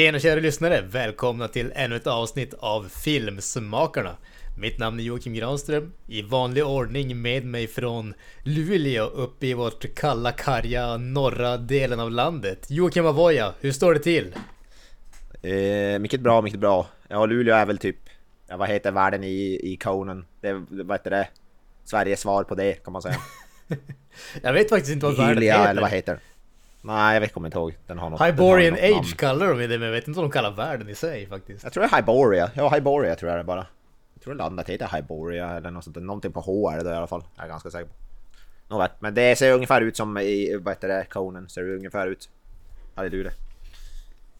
[0.00, 0.80] Tjena kära lyssnare!
[0.80, 4.16] Välkomna till ännu ett avsnitt av Filmsmakarna.
[4.58, 5.92] Mitt namn är Joakim Granström.
[6.06, 12.10] I vanlig ordning med mig från Luleå uppe i vårt kalla, karga norra delen av
[12.10, 12.66] landet.
[12.70, 14.34] Joakim Avoya, hur står det till?
[15.42, 16.86] Eh, mycket bra, mycket bra.
[17.08, 17.96] Ja, Luleå är väl typ,
[18.48, 20.24] ja, vad heter världen i, i konen?
[20.40, 21.28] Det, vad heter det?
[21.84, 23.16] Sveriges svar på det kan man säga.
[24.42, 25.70] Jag vet faktiskt inte vad världen heter.
[25.70, 26.20] eller vad heter?
[26.82, 27.76] Nej, jag vet, kommer inte ihåg.
[27.86, 29.00] Den har något, den Hyborian har något.
[29.00, 31.64] Age kallar de det, men jag vet inte vad de kallar världen i sig faktiskt.
[31.64, 32.50] Jag tror det är Hyboria.
[32.54, 33.66] Ja, Hyboria tror jag det bara.
[34.14, 35.96] Jag tror landet heter Hyboria eller något sånt.
[35.96, 37.24] Någonting på H är det då i alla fall.
[37.36, 37.92] Jag är ganska säker på.
[38.68, 42.06] Nåväl, men det ser ungefär ut som i, vad heter det, konen ser det ungefär
[42.06, 42.28] ut.
[42.94, 43.32] Det?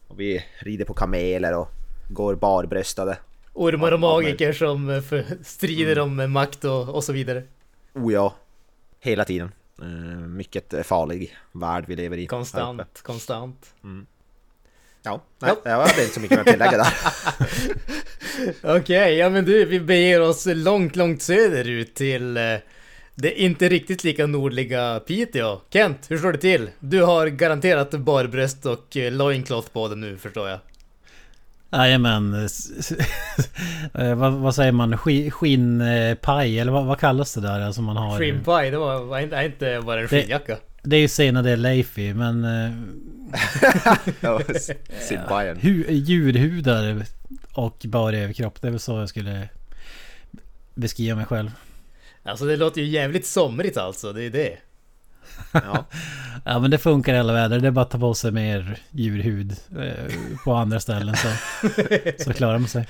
[0.07, 1.67] Och vi rider på kameler och
[2.09, 3.17] går barbröstade.
[3.53, 5.03] Ormar och magiker som eh,
[5.43, 7.43] strider om eh, makt och, och så vidare.
[7.93, 8.35] Oh ja.
[8.99, 9.51] Hela tiden.
[9.81, 9.87] Eh,
[10.27, 12.27] mycket farlig värld vi lever i.
[12.27, 13.73] Konstant, konstant.
[15.03, 16.93] Ja, nej, det var inte så mycket att tillägga där.
[18.77, 22.43] Okej, ja men du, vi beger oss långt, långt söderut till eh,
[23.15, 25.61] det inte riktigt lika nordliga Piteå.
[25.69, 26.69] Kent, hur står det till?
[26.79, 30.59] Du har garanterat barbröst och eh, loincloth på dig nu förstår jag.
[31.71, 32.47] Jajamän.
[33.93, 34.97] Eh, vad, vad säger man?
[34.97, 38.17] Ski- Skinnpaj eller vad, vad kallas det där som man har?
[38.17, 40.57] Shrimpie, det var, var inte, inte bara en Det- skinnjacka.
[40.83, 42.43] Det är ju senare Leify men...
[42.43, 42.71] eh,
[45.29, 45.57] Bayern.
[45.61, 47.05] Hu, djurhudar
[47.53, 48.61] och bara överkropp.
[48.61, 49.49] Det är väl så jag skulle
[50.75, 51.51] beskriva mig själv.
[52.23, 54.57] Alltså det låter ju jävligt somrigt alltså, det är det.
[55.51, 55.85] Ja.
[56.43, 57.59] Ja men det funkar i alla väder.
[57.59, 61.27] Det är bara att ta på sig mer djurhud eh, på andra ställen så,
[62.23, 62.87] så klarar man sig.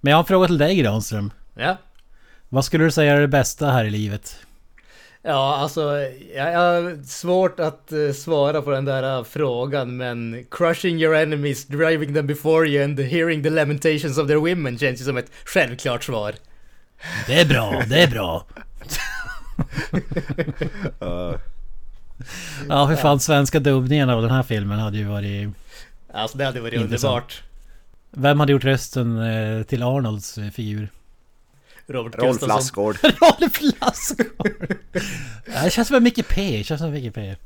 [0.00, 1.32] Men jag har en fråga till dig Granström.
[1.54, 1.76] Ja.
[2.48, 4.36] Vad skulle du säga är det bästa här i livet?
[5.22, 5.98] Ja, alltså
[6.34, 11.66] jag, har svårt att eh, svara på den där eh, frågan men crushing your enemies,
[11.66, 15.30] driving them before you and hearing the lamentations of their women känns ju som ett
[15.44, 16.34] självklart svar.
[17.26, 18.46] Det är bra, det är bra.
[21.02, 21.34] Uh,
[22.68, 25.48] Ja för fan svenska dubbningen av den här filmen hade ju varit...
[26.12, 27.04] Alltså det hade varit Intressant.
[27.04, 27.42] underbart.
[28.10, 30.88] Vem hade gjort rösten eh, till Arnolds eh, figur?
[31.86, 32.48] Robert Rolf Gustafsson.
[32.56, 32.96] Lassgård.
[33.02, 34.76] Rolf Lassgård!
[35.46, 37.36] Ja, det känns som mycket P, det känns som mycket P.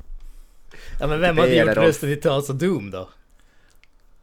[0.99, 3.09] Ja men vem hade gjort rösten i Tales of Doom då?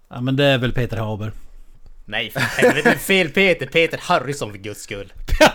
[0.09, 1.33] Ja men det är väl Peter Haber.
[2.09, 5.12] Nej för helvete, fel Peter, Peter Harrison för guds skull.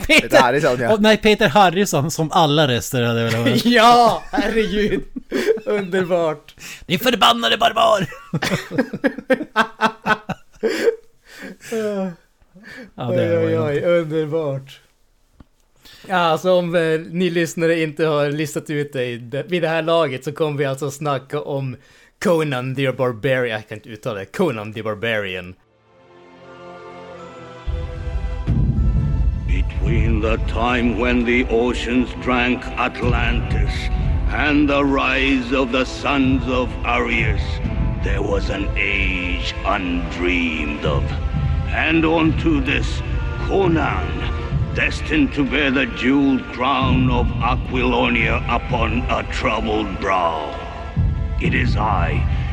[0.08, 0.94] Det här är sån ja.
[0.94, 3.66] Och nej, Peter Harrison som alla röster hade väl varit.
[3.66, 5.04] ja, herregud!
[5.66, 6.56] Underbart!
[6.86, 8.08] Din förbannade barbar!
[12.96, 14.80] ja, det Oj, oj, oj, underbart.
[16.08, 20.24] Ja, alltså om eh, ni lyssnare inte har listat ut det- vid det här laget
[20.24, 21.76] så kommer vi alltså snacka om
[22.24, 25.56] Conan the Barbarian, jag kan inte uttala det, Conan the Barbarian.
[30.22, 33.74] The time when the oceans drank Atlantis
[34.30, 37.42] and the rise of the sons of Arius,
[38.04, 41.04] there was an age undreamed of.
[41.70, 43.02] And unto this
[43.48, 50.56] Conan, destined to bear the jeweled crown of Aquilonia upon a troubled brow.
[51.42, 52.12] It is I,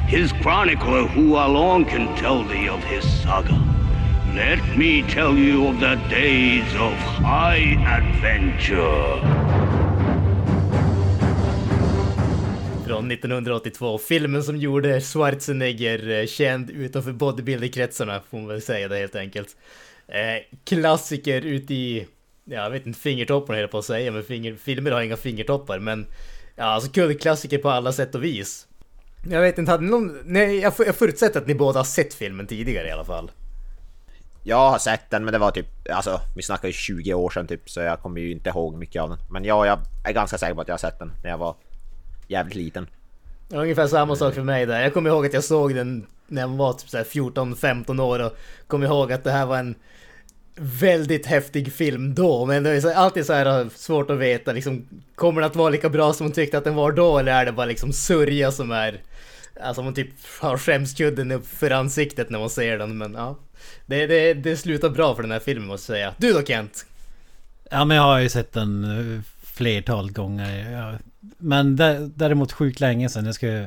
[0.09, 3.78] his chronicler, who alone can tell thee of his saga.
[4.39, 9.21] Let me tell you of the days of high adventure.
[12.87, 18.99] Från 1982, filmen som gjorde Schwarzenegger eh, känd utanför bodybuilderkretsarna, får man väl säga det
[18.99, 19.57] helt enkelt.
[20.09, 22.07] Eh, klassiker ut i,
[22.45, 25.17] ja, jag vet inte, fingertopparna höll jag på att säga, men finger, filmer har inga
[25.17, 26.07] fingertoppar, men
[26.57, 28.67] ja, alltså kultklassiker på alla sätt och vis.
[29.31, 32.15] Jag vet inte, hade ni någon, nej, jag, jag förutsätter att ni båda har sett
[32.15, 33.31] filmen tidigare i alla fall.
[34.43, 37.47] Jag har sett den men det var typ, alltså vi snackar ju 20 år sedan
[37.47, 39.19] typ så jag kommer ju inte ihåg mycket av den.
[39.31, 41.55] Men ja, jag är ganska säker på att jag har sett den när jag var
[42.29, 42.87] jävligt liten.
[43.49, 44.83] Det var ungefär samma sak för mig där.
[44.83, 48.37] Jag kommer ihåg att jag såg den när jag var typ 14-15 år och
[48.67, 49.75] kom ihåg att det här var en
[50.61, 52.47] väldigt häftig film då.
[52.47, 55.71] Men det är alltid så här eh, svårt att veta liksom, kommer den att vara
[55.71, 58.53] lika bra som man tyckte att den var då eller är det bara liksom sörja
[58.53, 59.01] som är
[59.61, 60.11] Alltså man typ
[60.41, 63.37] har skämskudden upp för ansiktet när man ser den men ja.
[63.89, 66.15] Det, det, det slutar bra för den här filmen måste jag säga.
[66.19, 66.87] Du då Kent?
[67.71, 70.99] Ja men jag har ju sett den eh, flertal gånger.
[71.39, 71.77] Men
[72.17, 73.27] däremot sjukt länge sedan.
[73.27, 73.67] Jag ska,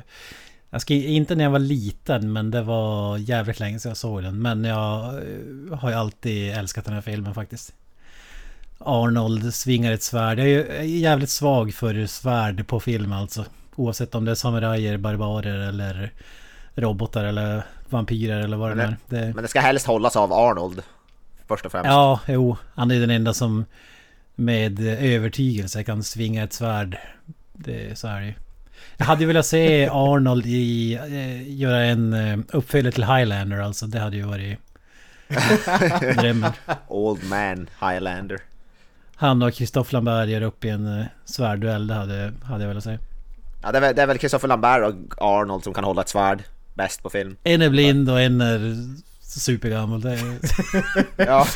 [0.70, 4.24] jag ska inte när jag var liten men det var jävligt länge sedan jag såg
[4.24, 4.42] den.
[4.42, 7.74] Men jag eh, har ju alltid älskat den här filmen faktiskt.
[8.78, 10.40] Arnold svingar ett svärd.
[10.40, 13.46] Jag är ju- jag är jävligt svag för svärd på film alltså.
[13.76, 16.12] Oavsett om det är samurajer, barbarer eller
[16.76, 18.98] robotar eller vampyrer eller vad det nu är.
[19.08, 20.84] Det, Men det ska helst hållas av Arnold.
[21.48, 21.88] Först och främst.
[21.88, 22.58] Ja, jo.
[22.76, 23.66] Han är den enda som
[24.36, 26.98] med övertygelse kan svinga ett svärd.
[27.54, 28.34] Det, så är det ju.
[28.98, 33.86] Jag hade ju velat se Arnold i, eh, göra en eh, uppföljare till Highlander alltså.
[33.86, 34.60] Det hade ju varit
[36.20, 36.52] drömmen.
[36.88, 38.40] Old man Highlander.
[39.16, 41.88] Han och Christophe Lambert gör upp i en eh, svärduell.
[41.88, 42.98] Det hade, hade jag velat se.
[43.64, 46.10] Ja, det är väl, det är väl Christopher Lambert och Arnold som kan hålla ett
[46.10, 46.44] svärd.
[46.74, 47.38] Bäst på film.
[47.44, 48.76] En är blind och en är
[49.22, 50.02] supergammal.
[50.02, 50.38] Det är,
[51.26, 51.48] Ja,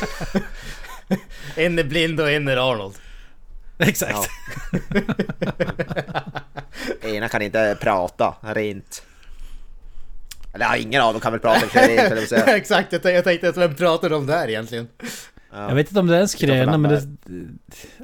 [1.56, 2.94] En är blind och en är Arnold.
[3.78, 4.28] exakt.
[7.02, 9.02] ena kan inte prata rent.
[10.54, 12.32] Eller ja, ingen av dem kan väl prata rent.
[12.48, 14.88] Exakt, jag jag tänkte att vem pratar om det här egentligen?
[15.52, 15.68] Ja.
[15.68, 17.02] Jag vet inte om det är skröna men det...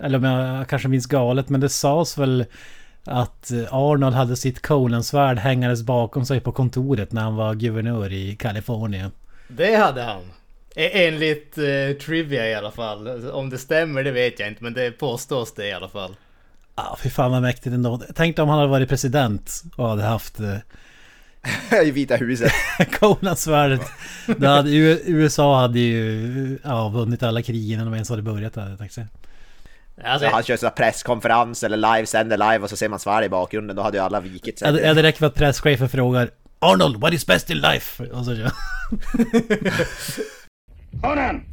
[0.02, 2.44] Eller om jag kanske minns galet men det sades väl
[3.04, 8.36] att Arnold hade sitt Conan-svärd hängandes bakom sig på kontoret när han var guvernör i
[8.36, 9.10] Kalifornien.
[9.48, 10.22] Det hade han.
[10.76, 13.30] E- Enligt eh, Trivia i alla fall.
[13.30, 16.16] Om det stämmer det vet jag inte men det påstås det i alla fall.
[16.76, 18.00] Ja, fy fan vad mäktigt ändå.
[18.14, 20.56] Tänk om han hade varit president och hade haft eh,
[21.84, 22.52] I Vita huset.
[23.00, 23.80] Conan-svärdet.
[25.04, 28.56] USA hade ju ja, vunnit alla krig innan de ens hade börjat.
[28.56, 29.08] Hade jag tänkt säga.
[30.04, 33.24] Alltså, Så han kör sådär presskonferens eller live, sänder live och så ser man svärd
[33.24, 33.76] i bakgrunden.
[33.76, 34.80] Då hade ju alla vikit sig.
[34.80, 38.04] ja, det räcker med att presschefen frågar Arnold, what is best in life?
[38.06, 38.50] Och så kör
[41.02, 41.44] Conan,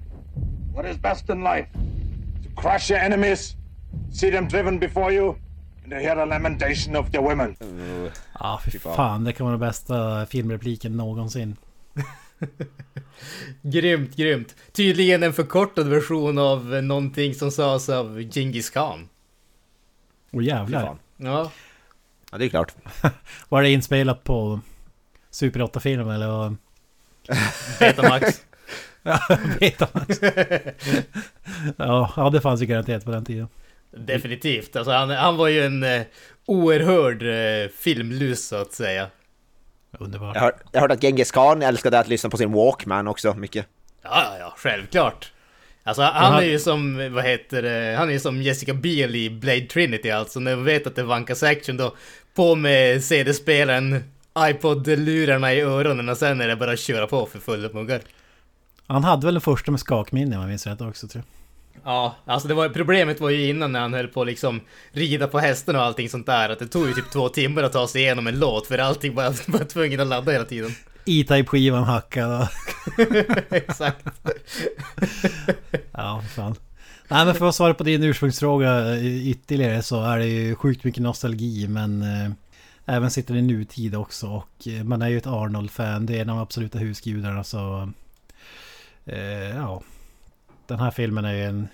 [0.75, 1.69] what is best in life?
[2.43, 3.55] To crush your enemies,
[4.13, 5.35] see them driven before you,
[5.83, 7.55] and to hear the lamentation of their women.
[8.39, 9.23] Ja, fy fan.
[9.23, 11.55] Det kan vara den bästa filmrepliken någonsin.
[13.61, 14.55] Grymt, grymt.
[14.71, 19.09] Tydligen en förkortad version av någonting som sades av Genghis Khan.
[20.31, 20.97] Fy jävlar.
[21.17, 21.51] Ja,
[22.31, 22.73] Ja, det är klart.
[23.49, 24.59] Var det inspelat på
[25.29, 26.55] Super 8-film eller?
[27.79, 28.41] Betamax.
[29.03, 29.19] Ja,
[29.59, 30.19] Betamax.
[31.77, 33.47] ja, ja, det fanns ju garanterat på den tiden.
[33.91, 34.75] Definitivt.
[34.75, 36.01] Alltså han, han var ju en eh,
[36.45, 39.07] oerhörd eh, filmlus så att säga.
[39.97, 40.35] Underbart.
[40.35, 43.33] Jag har, jag har hört att Genghis Khan älskade att lyssna på sin Walkman också
[43.33, 43.67] mycket.
[44.01, 45.31] Ja, ja, ja, självklart.
[45.83, 49.29] Alltså han är ju som, vad heter det, han är ju som Jessica Biel i
[49.29, 50.39] Blade Trinity alltså.
[50.39, 51.95] När man vet att det vankas action då,
[52.35, 54.03] på med CD-spelaren,
[54.39, 58.01] iPod-lurarna i öronen och sen är det bara att köra på för fulla muggar.
[58.87, 61.38] Han hade väl den första med skakminne om jag minns rätt också tror jag.
[61.83, 64.61] Ja, alltså det var, problemet var ju innan när han höll på att liksom
[64.91, 67.73] rida på hästen och allting sånt där, att det tog ju typ två timmar att
[67.73, 70.71] ta sig igenom en låt för allting bara var tvungen att ladda hela tiden.
[71.05, 72.47] E-Type-skivan hackad.
[73.49, 74.05] Exakt.
[75.91, 76.55] Ja, fan.
[77.07, 80.83] Nej men för att svara på din ursprungsfråga eh, ytterligare så är det ju sjukt
[80.83, 82.31] mycket nostalgi men eh,
[82.85, 86.05] även sitter i nutid också och eh, man är ju ett Arnold-fan.
[86.05, 87.91] Det är en av de absoluta husgudarna så...
[89.05, 89.81] Eh, ja.
[90.69, 91.67] Den här filmen är ju en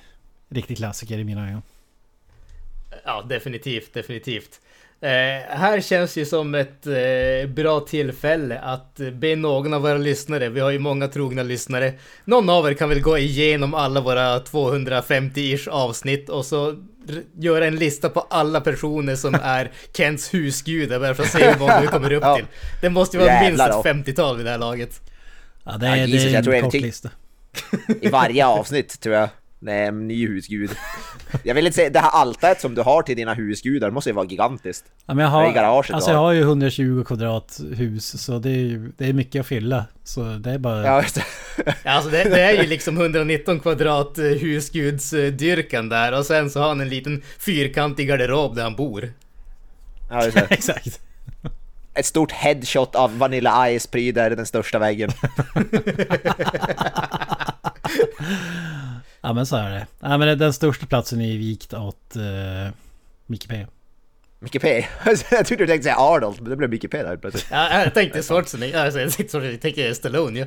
[0.49, 1.61] riktig klassiker i mina ögon.
[3.05, 4.61] Ja, definitivt, definitivt.
[5.01, 5.09] Eh,
[5.57, 10.59] här känns ju som ett eh, bra tillfälle att be någon av våra lyssnare, vi
[10.59, 11.93] har ju många trogna lyssnare,
[12.25, 16.75] någon av er kan väl gå igenom alla våra 250-ish avsnitt och så
[17.39, 21.59] göra en lista på alla personer som är Kents husgudar bara för att se hur
[21.59, 22.35] många vi kommer upp Ja.
[22.35, 22.45] till.
[22.81, 25.01] Det måste ju vara Jävlar minst ett 50-tal vid det här laget.
[25.63, 27.09] Ja, det Ja, är, Jesus, det är jag tror en jag kort tyck- lista.
[28.01, 29.29] I varje avsnitt tror jag.
[29.67, 30.71] En ny husgud.
[31.43, 34.13] Jag vill inte säga, det här altaret som du har till dina husgudar måste ju
[34.13, 34.85] vara gigantiskt.
[35.05, 38.53] Ja, men jag har, garaget alltså jag har ju 120 kvadrat hus så det är,
[38.57, 39.85] ju- det är mycket att fylla.
[40.03, 40.85] Så det är bara...
[40.85, 41.23] Ja, just det.
[41.83, 46.67] Alltså det, det är ju liksom 119 kvadrat eh, husgudsdyrkan där och sen så har
[46.67, 49.13] han en liten fyrkantig garderob där han bor.
[50.09, 50.41] Ja, just det.
[50.49, 50.99] Exakt.
[51.95, 55.11] Ett stort headshot av Vanilla Ice pryder den största väggen.
[59.21, 59.87] Ja men så är det.
[59.99, 62.71] Ja men den största platsen är vikt åt uh,
[63.25, 63.65] Micke P.
[64.39, 64.85] Micke P.
[65.31, 67.47] Jag trodde du tänkte säga Arnold, men det blev Micke P där plötsligt.
[67.51, 70.45] Ja, jag tänkte Schwarzenegger, alltså jag tänkte, jag tänkte Stallone ju.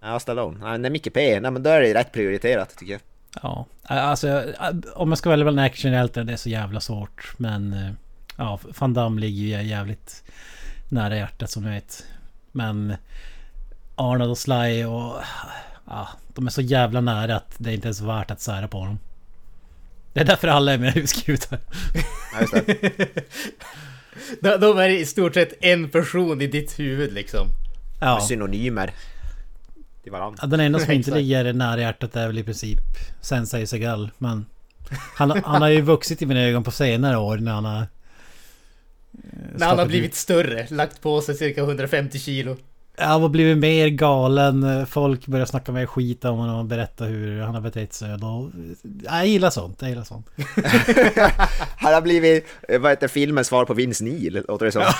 [0.00, 0.58] Ja, Stallone.
[0.62, 1.40] Ja, nej, Micke P.
[1.40, 3.00] Nej men då är det rätt prioriterat tycker jag.
[3.42, 4.42] Ja, alltså
[4.94, 7.34] om jag ska välja en actionhjälte det är så jävla svårt.
[7.36, 7.90] Men eh,
[8.42, 10.24] ja, Van Damme ligger ju jävligt,
[10.88, 12.06] nära hjärtat som ni vet.
[12.52, 12.96] Men
[13.94, 15.16] Arnold och Sly och...
[15.86, 18.84] Ja, de är så jävla nära att det inte ens är värt att sära på
[18.84, 18.98] dem.
[20.12, 21.58] Det är därför alla är med husgudar.
[22.52, 22.62] Ja.
[24.40, 27.48] De, de är i stort sett en person i ditt huvud liksom.
[28.00, 28.20] Ja.
[28.20, 28.92] Synonymer.
[30.02, 30.38] Till varandra.
[30.42, 32.80] Ja, Den enda som inte ligger nära hjärtat är väl i princip
[33.20, 34.10] Sensei Segal.
[34.18, 34.46] Men
[35.16, 37.86] han, han har ju vuxit i mina ögon på senare år när han har...
[39.14, 42.56] eh, När han har blivit större, lagt på sig cirka 150 kilo.
[42.96, 44.86] Ja, Han har blivit mer galen.
[44.86, 48.18] Folk börjar snacka mer skit om honom och berätta hur han har betett sig.
[48.18, 48.50] Då...
[49.04, 49.76] Jag gillar sånt.
[49.80, 50.26] Jag gillar sånt.
[51.76, 54.82] Han har blivit, eh, vad heter filmens svar på Vince Neil, låter det som.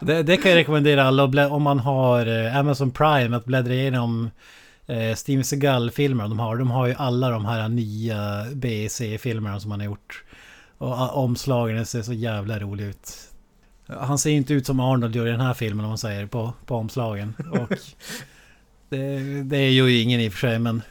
[0.00, 4.30] Det, det kan jag rekommendera alla om man har eh, Amazon Prime att bläddra igenom
[4.86, 6.56] eh, Steven Seagal-filmer de har.
[6.56, 10.24] De har ju alla de här nya BC-filmerna som han har gjort.
[10.80, 13.12] Och omslagen ser så jävla roliga ut.
[13.86, 16.52] Han ser inte ut som Arnold gör i den här filmen om man säger på,
[16.66, 17.34] på omslagen.
[17.52, 17.68] Och
[18.88, 20.82] det, det är ju ingen i och för sig men...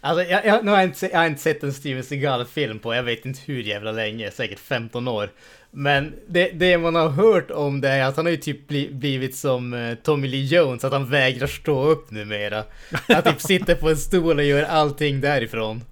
[0.00, 2.94] Alltså, jag, jag, nu har jag, inte, jag har inte sett en Steven Seagal-film på
[2.94, 5.30] jag vet inte hur jävla länge, säkert 15 år.
[5.70, 8.88] Men det, det man har hört om det är att han har ju typ bli,
[8.92, 12.64] blivit som eh, Tommy Lee Jones, att han vägrar stå upp numera.
[13.08, 15.82] Han typ sitter på en stol och gör allting därifrån.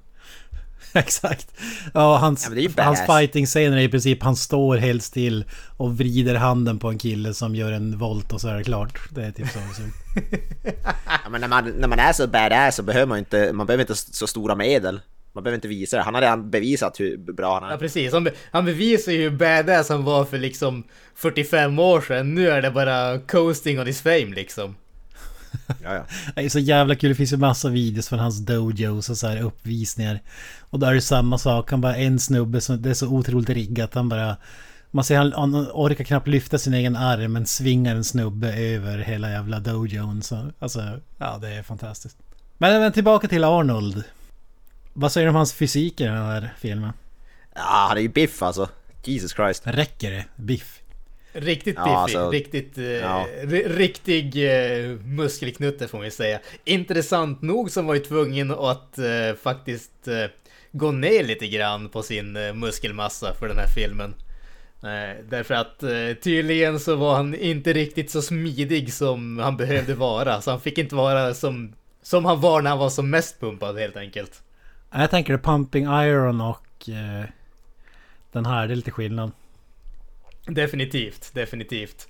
[0.99, 1.49] Exakt.
[1.95, 5.45] Ja, hans, Ja, hans fighting-scener är i princip han står helt still
[5.77, 8.99] och vrider handen på en kille som gör en volt och så är det klart.
[9.11, 9.59] Det är typ så.
[11.25, 13.83] Ja, men när man, när man är så badass så behöver man inte, man behöver
[13.83, 15.01] inte så stora medel.
[15.35, 16.03] Man behöver inte visa det.
[16.03, 17.79] Han har redan bevisat hur bra han Ja är.
[17.79, 20.85] precis, han, be- han bevisar ju hur badass han var för liksom
[21.15, 22.35] 45 år sedan.
[22.35, 24.77] Nu är det bara coasting on his fame liksom.
[25.67, 26.05] Ja, ja.
[26.35, 27.09] Det är så jävla kul.
[27.09, 30.21] Det finns ju massa videos från hans dojos och så här uppvisningar.
[30.61, 31.71] Och där är det samma sak.
[31.71, 33.95] Han bara en snubbe som det är så otroligt riggat.
[33.95, 34.37] Han bara...
[34.91, 38.99] Man ser han, han orkar knappt lyfta sin egen arm men svingar en snubbe över
[38.99, 40.23] hela jävla dojon.
[40.23, 42.17] Så, alltså, ja det är fantastiskt.
[42.59, 44.05] Men, men tillbaka till Arnold.
[44.93, 46.93] Vad säger du om hans fysik i den här filmen?
[47.55, 48.69] ja, han är ju biff alltså.
[49.05, 49.63] Jesus Christ.
[49.67, 50.25] Räcker det?
[50.37, 50.81] Biff?
[51.37, 53.27] Riktigt Ja, biffig, alltså, riktigt, eh, ja.
[53.43, 56.41] ri- riktig eh, muskelknutte får man ju säga.
[56.65, 60.25] Intressant nog så var ju tvungen att eh, faktiskt eh,
[60.73, 64.15] gå ner lite grann på sin eh, muskelmassa för den här filmen.
[65.29, 65.79] Därför att
[66.23, 70.41] tydligen så var han inte riktigt så smidig som han behövde vara.
[70.41, 71.73] Så han fick inte vara som,
[72.03, 74.43] som han var när han var som mest pumpad helt enkelt.
[74.93, 76.89] Jag tänker Pumping Iron och
[78.33, 79.33] den här, det är lite skillnad.
[80.47, 82.09] Definitivt, definitivt.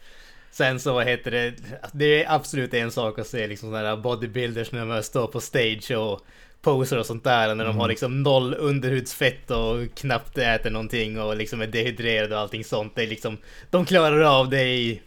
[0.51, 1.55] Sen så vad heter det,
[1.93, 5.41] det är absolut en sak att se liksom sådana här bodybuilders när de står på
[5.41, 6.21] stage och
[6.63, 11.37] poser och sånt där när de har liksom noll underhudsfett och knappt äter någonting och
[11.37, 12.95] liksom är dehydrerade och allting sånt.
[12.95, 13.39] Det är liksom,
[13.71, 15.01] de klarar av det i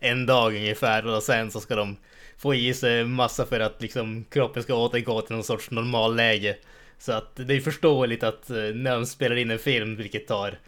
[0.00, 1.96] en dag ungefär och sen så ska de
[2.38, 6.56] få i sig massa för att liksom kroppen ska återgå till någon sorts normalläge.
[6.98, 10.58] Så att det är förståeligt att eh, när de spelar in en film, vilket tar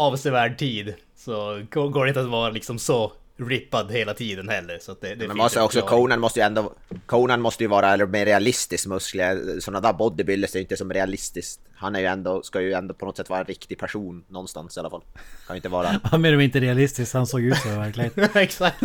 [0.00, 3.12] avsevärd tid, så går det inte att vara liksom så
[3.48, 4.78] rippad hela tiden heller.
[4.80, 5.80] Så att det, det Men måste också.
[5.80, 6.72] Conan måste ju ändå...
[7.06, 9.60] Conan måste ju vara eller, mer realistisk muskler.
[9.60, 11.60] Sådana där bodybuilders är ju inte som realistiskt.
[11.74, 14.76] Han är ju ändå, ska ju ändå på något sätt vara en riktig person någonstans
[14.76, 15.02] i alla fall.
[15.46, 15.88] Kan ju inte vara...
[16.02, 18.28] Han är inte realistiskt, han såg ut så i verkligheten.
[18.34, 18.76] Exakt.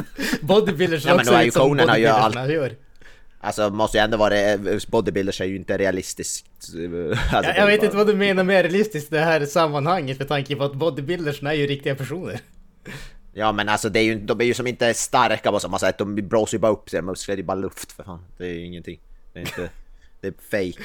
[0.42, 2.76] Bodybuilders ser Ja, också då är ju ut som Conan har ju bodybuildersna gör.
[3.46, 4.58] Alltså måste ju ändå vara...
[4.88, 6.46] Bodybuilders är ju inte realistiskt...
[7.34, 10.28] Alltså, Jag, jag vet inte vad du menar med realistiskt i det här sammanhanget med
[10.28, 12.40] tanke på att bodybuildersna är ju riktiga personer.
[13.34, 15.98] Ja men alltså det är ju, de är ju som inte starka på samma sätt.
[15.98, 18.25] De blåser ju bara upp sina muskler, det är bara luft för fan.
[18.38, 19.00] Det är ju ingenting.
[19.34, 19.70] Det är inte...
[20.22, 20.34] Det är
[20.74, 20.84] fake.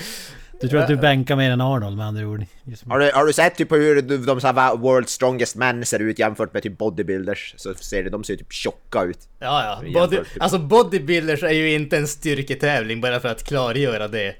[0.60, 2.44] Du tror att du bänkar mer än Arnold med andra ord?
[2.86, 6.18] Har du, har du sett typ hur de, så här World Strongest Men ser ut
[6.18, 7.54] jämfört med typ bodybuilders?
[7.56, 9.18] Så ser det, de ser typ tjocka ut.
[9.38, 10.00] Ja, ja.
[10.00, 10.26] Body, typ.
[10.40, 14.34] alltså bodybuilders är ju inte en styrketävling bara för att klargöra det.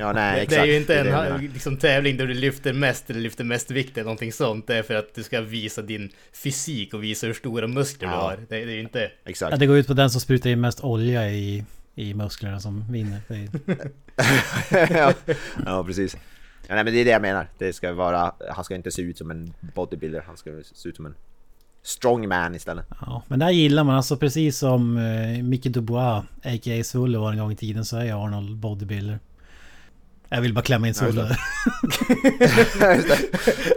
[0.00, 0.62] Ja nej Det, exakt.
[0.62, 3.70] det är ju inte en det liksom, tävling där du lyfter mest eller lyfter mest
[3.70, 4.66] vikt eller någonting sånt.
[4.66, 8.14] Det är för att du ska visa din fysik och visa hur stora muskler du
[8.14, 8.20] Ja.
[8.20, 8.36] har.
[8.36, 9.00] Det, det är ju inte...
[9.00, 9.58] Ja, Exakt.
[9.58, 11.64] det går ut på den som sprutar in mest olja i,
[11.94, 13.20] i musklerna som vinner.
[14.70, 15.12] Det ja,
[15.66, 16.16] ja precis.
[16.68, 17.48] Ja, nej men det är det jag menar.
[17.58, 20.96] Det ska vara, han ska inte se ut som en bodybuilder, han ska se ut
[20.96, 21.14] som en
[21.82, 22.86] strongman istället.
[23.00, 23.96] ja, men det här gillar man.
[23.96, 26.84] Alltså precis som uh, Micke Dubois, a.k.a.
[26.84, 29.18] Sulle var en gång i tiden, så är Arnold bodybuilder.
[30.28, 31.36] Jag vill bara klämma in Sulle.
[32.78, 33.04] Men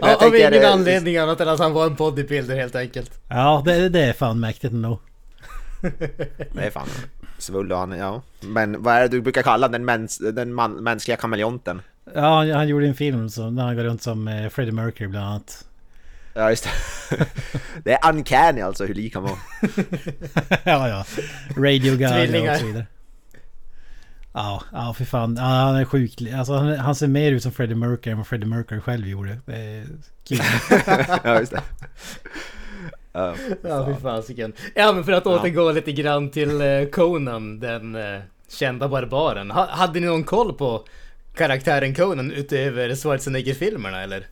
[0.00, 3.20] jag Av ingen eh, anledning annat än att han var en bodybuilder helt enkelt.
[3.28, 5.00] ja, det, det är fan mäktigt ändå.
[6.52, 6.88] Det är fan
[7.38, 8.22] Svull och han, ja.
[8.40, 11.82] Men vad är det du brukar kalla den, mäns, den man, mänskliga kameleonten?
[12.14, 15.08] Ja, han, han gjorde en film så, när han går runt som eh, Freddie Mercury
[15.08, 15.64] bland annat.
[16.34, 17.26] Ja, just det.
[17.84, 19.38] Det är uncanny alltså hur lik han var.
[20.64, 21.04] ja, ja.
[21.56, 22.52] Radio Guy Tvillingar.
[22.52, 22.86] och så vidare.
[24.32, 25.36] Ja, ja för fan.
[25.36, 26.22] Ja, han är sjuk.
[26.34, 29.38] Alltså, han, han ser mer ut som Freddie Mercury än vad Freddie Mercury själv gjorde.
[30.28, 30.38] Kul.
[31.24, 31.62] Ja, just det.
[33.18, 34.52] Ja, Ja, fy fasiken.
[34.74, 39.50] Ja, men för att återgå lite grann till eh, Conan, den eh, kända barbaren.
[39.50, 40.84] Ha, hade ni någon koll på
[41.34, 44.26] karaktären Conan utöver Schwarzenegger-filmerna eller?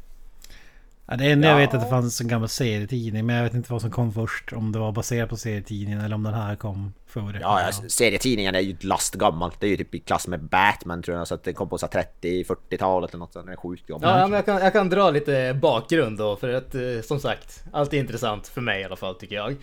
[1.09, 1.59] Ja, det enda jag Ja.
[1.61, 3.27] vet är att det fanns en gammal serietidning.
[3.27, 4.53] Men jag vet inte vad som kom först.
[4.53, 7.39] Om det var baserat på serietidningen eller om den här kom före.
[7.41, 9.61] ja, ja, serietidningen är ju lastgammalt.
[9.61, 11.29] Det är ju typ i klass med Batman tror jag.
[11.29, 13.47] Så att det kom på så här 30-40-talet eller något sånt.
[13.47, 14.19] Den är sjukt gammal.
[14.19, 17.65] Ja, men jag kan, jag kan dra lite bakgrund då, för att eh, som sagt,
[17.73, 19.57] allt är intressant för mig i alla fall tycker jag.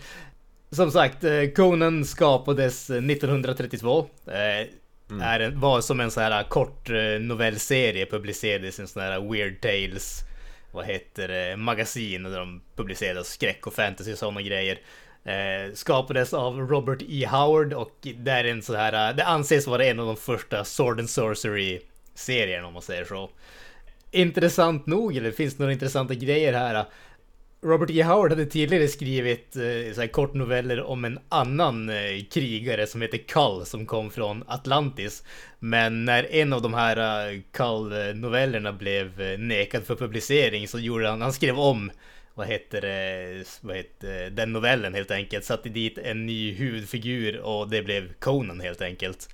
[0.70, 4.06] Som sagt, eh, Conan skapades eh, 1932.
[4.26, 6.88] Eh, är en, var som en så här kort
[7.20, 10.23] novellserie, publicerades i en sån här Weird Tales,
[10.74, 14.78] vad heter det, magasin där de publicerade skräck och fantasy och sådana grejer.
[15.24, 17.26] Eh, skapades av Robert E.
[17.30, 20.64] Howard och det är en så här, eh, det anses vara en av de första
[20.64, 21.80] Sword and Sorcery
[22.14, 23.30] serierna om man säger så.
[24.10, 26.74] Intressant nog, eller finns det några intressanta grejer här?
[26.74, 26.84] Eh,
[27.64, 28.02] Robert E.
[28.02, 33.18] Howard hade tidigare skrivit eh, så här kortnoveller om en annan eh, krigare som heter
[33.18, 35.22] Kull som kom från Atlantis.
[35.58, 36.96] Men när en av de här
[37.32, 41.90] eh, Kull-novellerna blev eh, nekad för publicering så gjorde han, han skrev om
[42.34, 45.44] vad heter det, vad heter eh, den novellen helt enkelt.
[45.44, 49.28] Satte dit en ny huvudfigur och det blev Conan helt enkelt.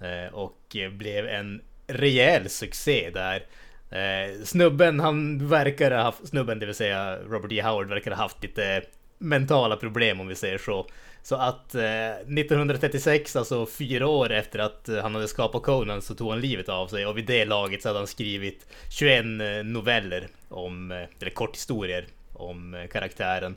[0.00, 3.42] Eh, och eh, blev en rejäl succé där.
[3.90, 7.62] Eh, snubben, han verkar ha haft, snubben det vill säga Robert E.
[7.62, 8.82] Howard verkar ha haft lite
[9.18, 10.86] mentala problem om vi säger så.
[11.22, 16.30] Så att eh, 1936, alltså fyra år efter att han hade skapat Conan så tog
[16.30, 20.28] han livet av sig och vid det laget så hade han skrivit 21 eh, noveller
[20.48, 23.56] om, eh, eller korthistorier om eh, karaktären.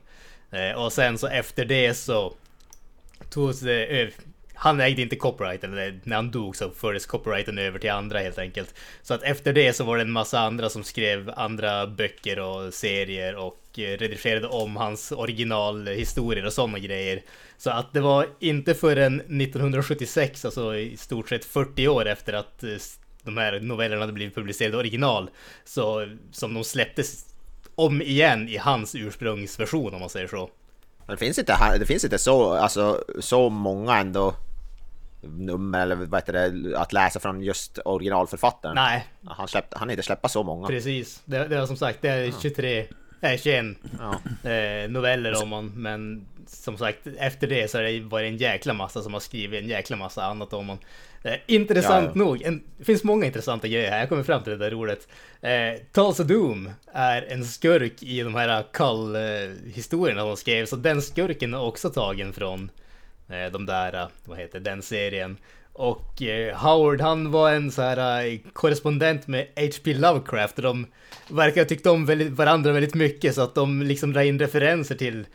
[0.51, 2.33] Eh, och sen så efter det så
[3.29, 4.11] togs det.
[4.63, 5.71] Han ägde inte copyrighten,
[6.03, 8.75] när han dog så fördes copyrighten över till andra helt enkelt.
[9.01, 12.73] Så att efter det så var det en massa andra som skrev andra böcker och
[12.73, 17.21] serier och eh, redigerade om hans originalhistorier och sådana grejer.
[17.57, 22.63] Så att det var inte förrän 1976, alltså i stort sett 40 år efter att
[22.63, 22.69] eh,
[23.23, 25.29] de här novellerna hade blivit publicerade original,
[25.65, 27.25] så som de släpptes
[27.75, 30.49] om igen i hans ursprungsversion om man säger så.
[31.07, 34.33] Det finns inte, det finns inte så, alltså, så många ändå
[35.21, 38.75] nummer eller vad heter det, att läsa från just originalförfattaren.
[38.75, 40.67] Nej, Han, släppte, han har inte släppt så många.
[40.67, 42.85] Precis, det, det är som sagt det är 23,
[43.19, 43.65] nej 21
[43.99, 44.49] Ja.
[44.49, 48.73] eh, noveller om man, men som sagt efter det så är det bara en jäkla
[48.73, 50.77] massa som har skrivit en jäkla massa annat om man.
[51.23, 52.25] Eh, intressant Ja, ja.
[52.25, 55.07] nog, en, det finns många intressanta grejer här, jag kommer fram till det där ordet.
[55.41, 55.51] Eh,
[55.91, 61.61] Tulsa Doom är en skurk i de här Kull-historierna de skrev, så den skurken är
[61.61, 62.69] också tagen från eh,
[63.31, 65.37] Eh, de där, eh, vad heter den serien.
[65.73, 69.93] Och eh, Howard han var en så här korrespondent med H.P.
[69.93, 70.87] Lovecraft och de
[71.27, 74.95] verkar ha tyckt om väldigt, varandra väldigt mycket så att de liksom drar in referenser
[74.95, 75.25] till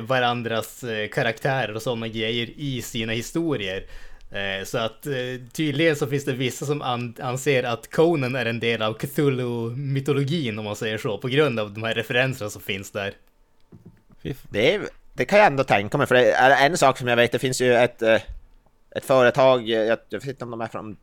[0.00, 3.84] varandras karaktärer och sådana grejer i sina historier.
[4.64, 5.06] Så att
[5.52, 6.82] tydligen så finns det vissa som
[7.20, 11.74] anser att Conan är en del av Cthulhu-mytologin om man säger så, på grund av
[11.74, 13.12] de här referenserna som finns där.
[14.50, 14.80] Det, är,
[15.16, 17.38] det kan jag ändå tänka mig, för det är en sak som jag vet, det
[17.38, 18.20] finns ju ett, eh,
[18.90, 20.96] ett företag, eh, jag, jag vet inte om de är från,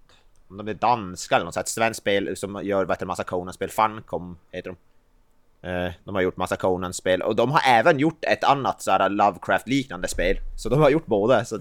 [0.47, 3.23] om de är danska eller något sånt, ett svenskt spel som gör vet, du, massa
[3.23, 4.77] Conan-spel, Funcom heter de.
[5.69, 10.07] Eh, De har gjort massa Conan-spel och de har även gjort ett annat såhär Lovecraft-liknande
[10.07, 10.37] spel.
[10.57, 11.45] Så de har gjort båda.
[11.45, 11.55] Så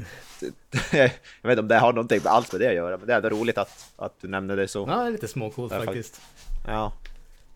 [0.93, 1.11] jag
[1.43, 3.29] vet inte om det har någonting alls med det att göra, men det är ändå
[3.29, 4.87] roligt att, att du nämnde det så.
[4.89, 6.21] Ja, det är lite småcoolt faktiskt.
[6.67, 6.93] Ja.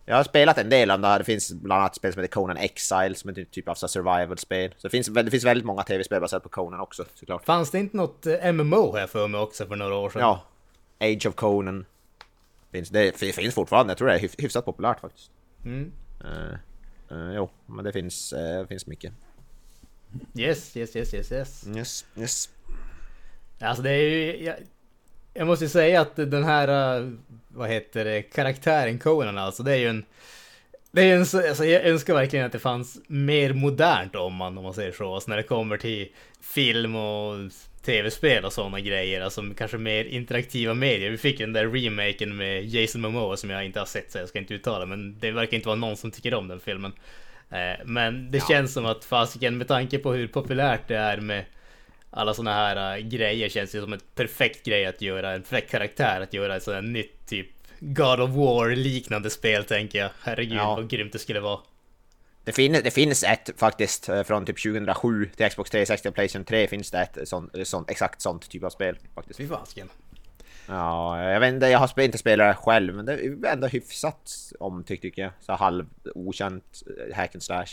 [0.08, 1.18] Jag har spelat en del av det här.
[1.18, 3.88] Det finns bland annat spel som heter Conan Exile som är en typ av så
[3.88, 4.74] survival-spel.
[4.78, 7.44] Så det finns, det finns väldigt många tv-spel baserat på Conan också såklart.
[7.44, 10.20] Fanns det inte något eh, MMO här för mig också för några år sedan?
[10.20, 10.42] Ja.
[11.00, 11.84] Age of Conan.
[12.72, 13.90] Finns, det fi- finns fortfarande.
[13.90, 15.30] Jag tror det är hyf- hyfsat populärt faktiskt.
[15.64, 15.92] Mm.
[16.24, 19.12] Uh, uh, jo, men det finns, uh, finns mycket.
[20.34, 21.66] Yes, yes, yes, yes, yes.
[21.76, 22.48] Yes, yes.
[23.60, 24.52] Alltså det är ju...
[25.38, 27.10] Jag, måste säga att den här, eh,
[27.48, 30.04] vad heter det, karaktären Conan alltså, det är ju en...
[30.92, 34.58] Det är en, så- alltså jag önskar verkligen att det fanns mer modernt om man,
[34.58, 35.14] om man säger så.
[35.14, 36.08] Alltså när det kommer till
[36.40, 37.34] film och
[37.84, 39.20] tv-spel och sådana grejer.
[39.20, 41.10] Alltså kanske mer interaktiva medier.
[41.10, 44.18] Vi fick ju den där remaken med Jason Momoa som jag inte har sett så
[44.18, 44.86] jag ska inte uttala.
[44.86, 46.92] Men det verkar inte vara någon som tycker om den filmen.
[47.50, 51.44] Eh, Men det känns som att fasiken med tanke på hur populärt det är med
[52.10, 55.70] alla såna här äh, grejer känns det som ett perfekt grej att göra, en perfekt
[55.70, 57.46] karaktär att göra ett sånt här nytt typ
[57.80, 60.10] God of War liknande spel tänker jag.
[60.22, 60.74] Herregud Ja.
[60.74, 61.60] vad grymt det skulle vara.
[62.44, 66.44] Det, fin det finns ett faktiskt eh, från typ 2007 till Xbox 360 och Playstation
[66.44, 69.36] 3 finns det ett sånt, sånt, exakt sånt typ av spel faktiskt.
[69.36, 69.88] Fy fasken.
[70.68, 74.32] Ja, jag vet inte, jag har inte spelat det själv men det är ändå hyfsat
[74.60, 75.32] omtyckt tycker jag.
[75.40, 77.66] Så halv okänt eh, hack and slash.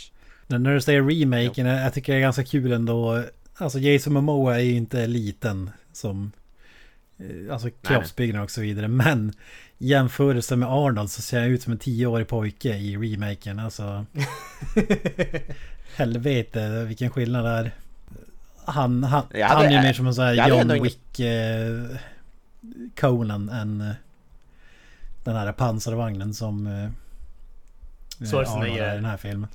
[0.46, 3.22] Men när du säger remaken, jag tycker det är ganska kul ändå.
[3.58, 6.32] Alltså Jason Momoa är ju inte liten som...
[7.18, 8.88] eh, Alltså kroppsbyggnad och så vidare.
[8.88, 9.32] Men
[9.78, 13.58] i jämförelse med Arnold så ser jag ut som en tioårig pojke i remaken.
[13.58, 14.06] Alltså...
[15.96, 17.70] Helvete vilken skillnad det är.
[18.64, 21.96] Han, han, hade- han är mer som en sån här John Wick eh,
[22.96, 23.94] Conan än eh,
[25.24, 26.88] den här pansarvagnen som eh,
[28.56, 28.92] Arnold är.
[28.92, 29.48] i den här filmen.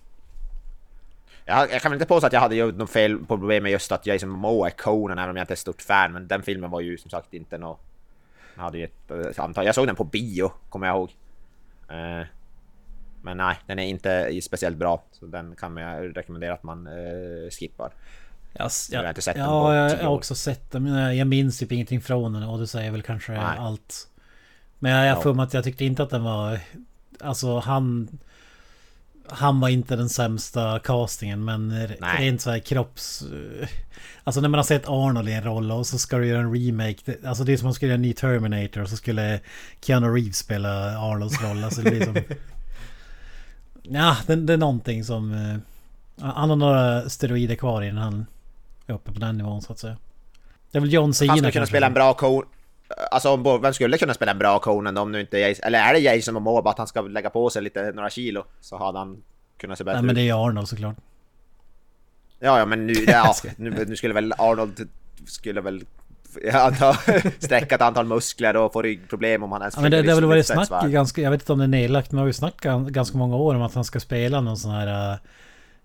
[1.49, 3.91] Jag, jag kan väl inte påstå att jag hade gjort något fel problem med just
[3.91, 6.43] att Jason Momoa är Conan även om jag inte är ett stort fan men den
[6.43, 7.77] filmen var ju som sagt inte nå
[8.55, 11.09] Jag hade ju ett eh, antal, jag såg den på bio kommer jag ihåg.
[11.89, 12.25] Eh,
[13.21, 17.49] men nej, den är inte speciellt bra så den kan jag rekommendera att man eh,
[17.51, 17.91] skippar.
[18.53, 20.83] Jag, s- Jag har inte sett den ja, på jag, jag har också sett den.
[20.83, 23.57] Men jag- jag minns typ ingenting från den och det säger väl kanske Nej.
[23.57, 24.07] allt.
[24.79, 26.59] Men jag har för mig att jag tyckte inte att den var...
[27.19, 28.07] Alltså han...
[29.31, 31.95] Han var inte den sämsta castingen men Nej.
[32.19, 33.23] rent så här kropps...
[34.23, 36.53] Alltså när man har sett Arnold i en roll och så ska du göra en
[36.53, 37.15] remake.
[37.25, 39.39] Alltså det är som om man skulle göra en ny Terminator och så skulle
[39.81, 41.63] Keanu Reeves spela Arnolds roll.
[41.63, 42.15] Alltså det blir som...
[43.83, 45.31] Ja, det, det är någonting som...
[45.33, 45.57] eh,
[46.33, 48.25] Han har några steroider kvar innan han
[48.87, 49.97] är uppe på den nivån så att säga.
[50.71, 52.45] Det är väl John Cena Han skulle kunna spela en bra Conan.
[53.11, 55.99] Alltså vem skulle kunna spela en bra Conan om nu inte Jason, eller är det
[55.99, 59.23] Jason Momoa bara att han ska lägga på sig lite, några kilo så hade han
[59.57, 60.15] kunnat se bättre Nej men ut.
[60.15, 60.95] det är Arnold såklart.
[62.39, 64.89] Ja, ja men nu, ja, nu, nu skulle väl Arnold
[65.27, 65.83] skulle väl
[67.39, 70.21] sträcka ett antal muskler och få ryggproblem om han ens Ja, men det, det har
[70.21, 72.21] väl lyfter varit snack i ganska, jag vet inte om det är nedlagt, men det
[72.21, 75.19] har ju snack gan- ganska många år om att han ska spela någon sån här...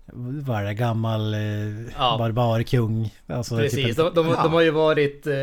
[0.05, 0.73] Det?
[0.73, 2.15] Gammal uh, Ja.
[2.19, 3.13] barbarkung.
[3.27, 5.27] Alltså, Precis, Typ de, en, de, de har ju varit...
[5.27, 5.33] Eh,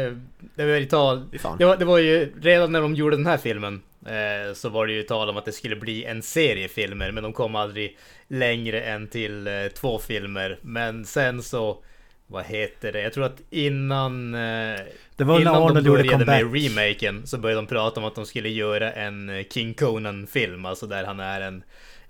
[0.55, 1.23] det, var ju tal,
[1.59, 4.87] det, var, det var ju redan när de gjorde den här filmen eh, så var
[4.87, 7.99] det ju tal om att det skulle bli en serie filmer men de kom aldrig
[8.29, 10.59] längre än till eh, två filmer.
[10.63, 11.79] Men sen så...
[12.27, 13.03] Vad heter det?
[13.03, 14.35] Jag tror att innan...
[14.35, 14.81] Eh,
[15.17, 18.27] Det var innan Arnold de började med remaken så började de prata om att de
[18.27, 20.67] skulle göra en eh, King Conan-film.
[20.67, 21.63] Alltså där han är en,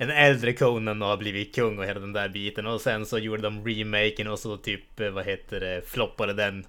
[0.02, 2.66] en äldre Conan och har blivit kung och hela den där biten.
[2.66, 6.66] Och sen så gjorde de remaken och så typ, eh, vad heter det, floppade den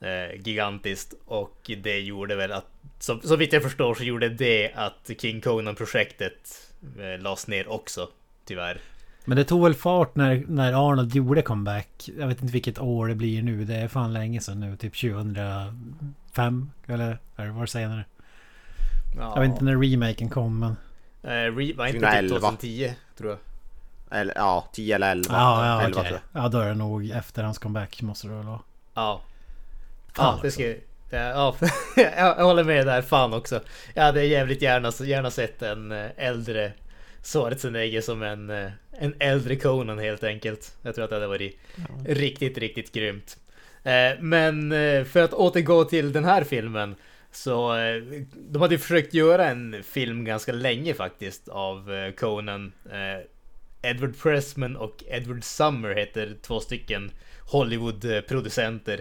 [0.00, 1.14] eh, gigantiskt.
[1.26, 2.66] Och det gjorde väl att,
[2.98, 8.08] så, så vitt jag förstår så gjorde det att King Conan-projektet eh, lades ner också.
[8.44, 8.80] Tyvärr.
[9.24, 12.10] men det tog väl fart när, när Arnold gjorde comeback.
[12.18, 13.64] Jag vet inte vilket år det blir nu.
[13.64, 14.76] Det är fan länge sedan nu.
[14.76, 16.70] Typ 2005?
[16.86, 18.04] Eller det var det senare?
[19.16, 19.32] Ja.
[19.34, 20.76] Jag vet inte när remaken kom men...
[21.22, 22.20] Eh, re, var inte 2011.
[22.20, 23.38] typ 2010 tror jag.
[24.20, 25.28] Eller ja, 10 eller 11.
[25.30, 26.10] Ja, ja 11 okej.
[26.10, 26.42] tror jag.
[26.44, 28.60] Ja då är det nog efter hans comeback måste det väl vara.
[28.94, 29.20] Ja.
[30.14, 30.74] Fan Ja, det ska
[31.10, 31.56] Ja,
[31.96, 33.02] jag, jag håller med där.
[33.02, 33.60] Fan också.
[33.94, 36.72] Jag hade jävligt gärna, gärna sett en eh, äldre
[37.22, 40.74] Schwarzenegger som en, eh, en äldre Conan helt enkelt.
[40.82, 41.58] Jag tror att det hade varit
[42.06, 43.36] riktigt, riktigt grymt.
[43.82, 44.70] Eh, Men
[45.04, 46.94] för att återgå till den här filmen.
[47.32, 48.02] Så eh,
[48.34, 52.72] de hade ju försökt göra en film ganska länge faktiskt av eh, Conan.
[52.92, 53.26] Eh,
[53.90, 57.10] Edward Pressman och Edward Summer heter två stycken
[57.52, 59.00] Hollywood-producenter.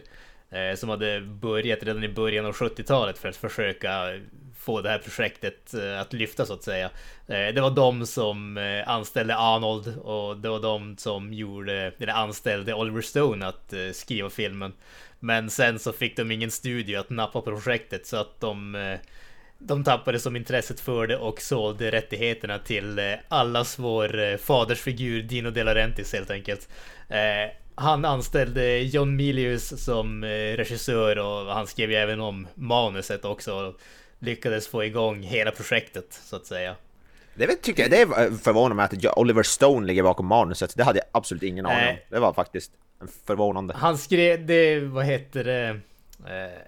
[0.75, 4.19] Som hade börjat redan i början av 70-talet för att försöka
[4.59, 6.89] få det här projektet eh, att lyfta så att säga.
[7.27, 12.13] Eh, det var de som eh, anställde Arnold och det var de som gjorde, eller
[12.13, 14.73] anställde Oliver Stone att skriva filmen.
[15.19, 18.97] Men sen så fick de ingen studio att nappa på projektet så att de
[19.61, 25.63] de tappade som intresset för det och sålde rättigheterna till allas vår fadersfigur Dino De
[25.63, 26.69] Laurentiis helt enkelt.
[27.75, 33.75] Han anställde John Milius som regissör och han skrev ju även om manuset också
[34.19, 36.75] lyckades få igång hela projektet så att säga.
[37.35, 40.73] Det tycker jag, det förvånar mig att Oliver Stone ligger bakom manuset.
[40.75, 41.95] Det hade jag absolut ingen aning om.
[42.09, 42.71] Det var faktiskt
[43.25, 43.73] förvånande.
[43.77, 45.67] Han skrev det, vad heter det?
[46.25, 46.59] Eh,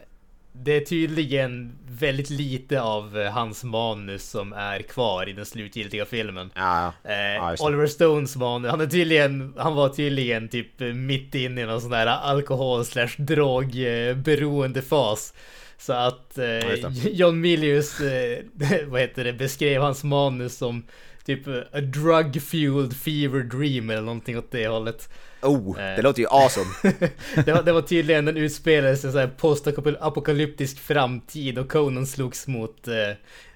[0.53, 6.05] det är tydligen väldigt lite av eh, hans manus som är kvar i den slutgiltiga
[6.05, 6.51] filmen.
[6.55, 7.11] Ja, ja.
[7.11, 7.55] Eh, Ja.
[7.67, 11.81] Oliver Stones manus, han är tydligen, han var tydligen typ eh, mitt inne i någon
[11.81, 15.33] sån där alkohol slash drog eh, beroende fas.
[15.81, 16.91] Så att eh, det.
[17.11, 18.39] John Milius, eh,
[18.87, 20.83] vad heter det, beskrev hans manus som
[21.25, 25.09] typ a drug fueled fever dream eller någonting åt det hållet.
[25.41, 26.03] Oh, det Eh.
[26.03, 26.69] låter ju awesome.
[27.45, 31.69] det, var, det var tydligen den utspelade sig i en sån här postapokalyptisk framtid och
[31.69, 32.93] Conan slogs mot, eh,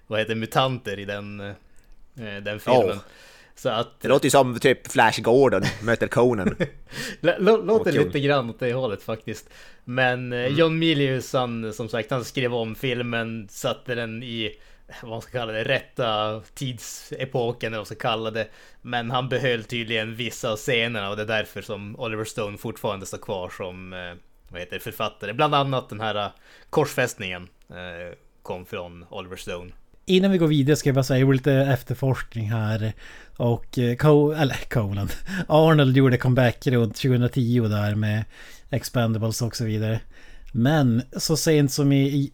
[0.07, 1.53] vad heter mutanter i den, eh,
[2.43, 2.99] den filmen.
[3.56, 4.00] Så att...
[4.02, 6.56] Det låter ju som typ Flash Gordon möter Conan.
[7.39, 9.50] Låter lite grann åt det hållet faktiskt.
[9.84, 14.60] Men eh, John Milius, han som sagt, han skrev om filmen, satte den i
[15.02, 18.48] vad man ska kalla det, rätta tidsepoken eller vad man ska kalla det.
[18.82, 23.06] Men han behöll tydligen vissa av scenerna och det är därför som Oliver Stone fortfarande
[23.06, 24.13] står kvar som eh,
[24.50, 25.34] vad heter det, författare.
[25.34, 26.32] Bland annat den här eh,
[26.70, 27.48] korsfästningen
[28.41, 29.72] kom från Oliver Stone.
[30.06, 32.94] Innan vi går vidare ska jag bara säga, jag gjorde lite efterforskning här.
[33.38, 35.10] Och eh, Co eller Colan,
[35.48, 38.24] Arnold gjorde comeback runt 2010 där med
[38.70, 40.00] Expendables och så vidare.
[40.52, 42.32] Men så sent som i,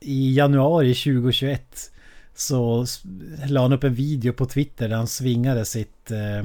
[0.00, 1.90] i, januari 2021
[2.34, 2.86] så
[3.46, 6.38] la han upp en video på Twitter där han svingade sitt eh,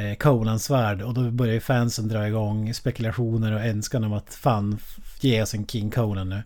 [0.00, 1.02] eh Colan-svärd.
[1.02, 4.78] Och då började fansen dra igång spekulationer och önskan om att fan
[5.20, 6.42] ge oss en King Colan nu.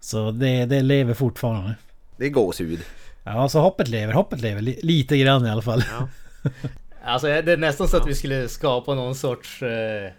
[0.00, 1.74] Så det, det lever fortfarande.
[2.20, 2.80] Det är gåshud.
[3.24, 4.12] Ja, så hoppet lever.
[4.12, 4.60] Hoppet lever.
[4.62, 5.84] Li- lite grann i alla fall.
[7.04, 10.10] Alltså det är nästan så att vi skulle skapa någon sorts eh,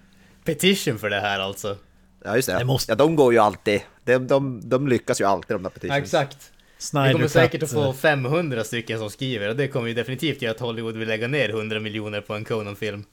[0.43, 1.77] petition för det här alltså.
[2.25, 2.57] Ja just det.
[2.57, 3.81] Det måste- Ja de går ju alltid.
[4.05, 5.99] De, de, de lyckas ju alltid de där petitions.
[6.03, 6.37] Exakt.
[6.77, 9.87] Vi Snyder kommer Cut, säkert att få eh, 500 stycken som skriver och det kommer
[9.87, 13.03] ju definitivt göra att Hollywood vill lägga ner 100 miljoner på en Conan-film.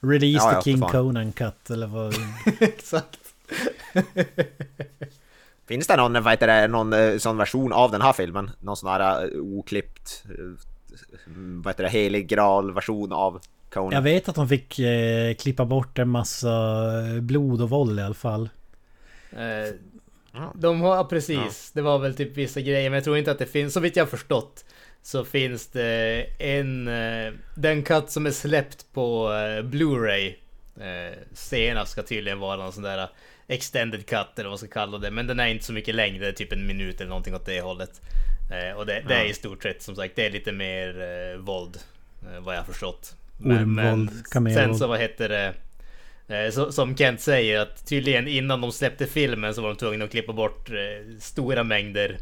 [0.00, 0.80] Release Ja, the ja, King.
[0.80, 2.14] Conan Cut eller vad...
[2.60, 3.18] Exakt.
[5.68, 8.50] Finns det någon, vad heter det, någon eh, sån version av den här filmen?
[8.60, 10.66] Någon sån här eh, oklippt, eh,
[11.34, 13.92] vad heter det, helig graal version av Conan?
[13.92, 16.50] Jag vet att de fick eh, klippa bort en massa
[17.20, 18.48] blod och våld i alla fall.
[19.32, 19.74] Eh,
[20.54, 23.38] de har, ja, precis, det var väl typ vissa grejer men jag tror inte att
[23.38, 24.64] det finns, så vitt jag har förstått
[25.02, 26.84] så finns det en,
[27.54, 29.28] den cut som är släppt på
[29.62, 30.34] Blu-ray
[30.80, 33.08] eh, senast ska tydligen vara någon sån där
[33.48, 36.32] extended cut eller vad man ska kalla det men den är inte så mycket längre,
[36.32, 38.00] typ en minut eller någonting åt det hållet.
[38.50, 41.38] Eh, och det, det är i stort sett som sagt, det är lite mer eh,
[41.40, 41.78] våld
[42.22, 43.14] eh, vad jag har förstått.
[43.44, 44.66] Ormvåld, kamelvåld.
[44.66, 45.54] sen så vad heter det?
[46.36, 50.04] Eh, Så, som Kent säger att tydligen innan de släppte filmen så var de tvungna
[50.04, 50.70] att klippa bort
[51.20, 52.18] stora mängder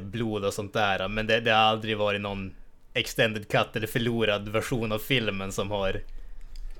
[0.00, 1.08] blod och sånt där.
[1.08, 2.54] Men det, det har aldrig varit någon
[2.94, 6.00] extended cut eller förlorad version av filmen som har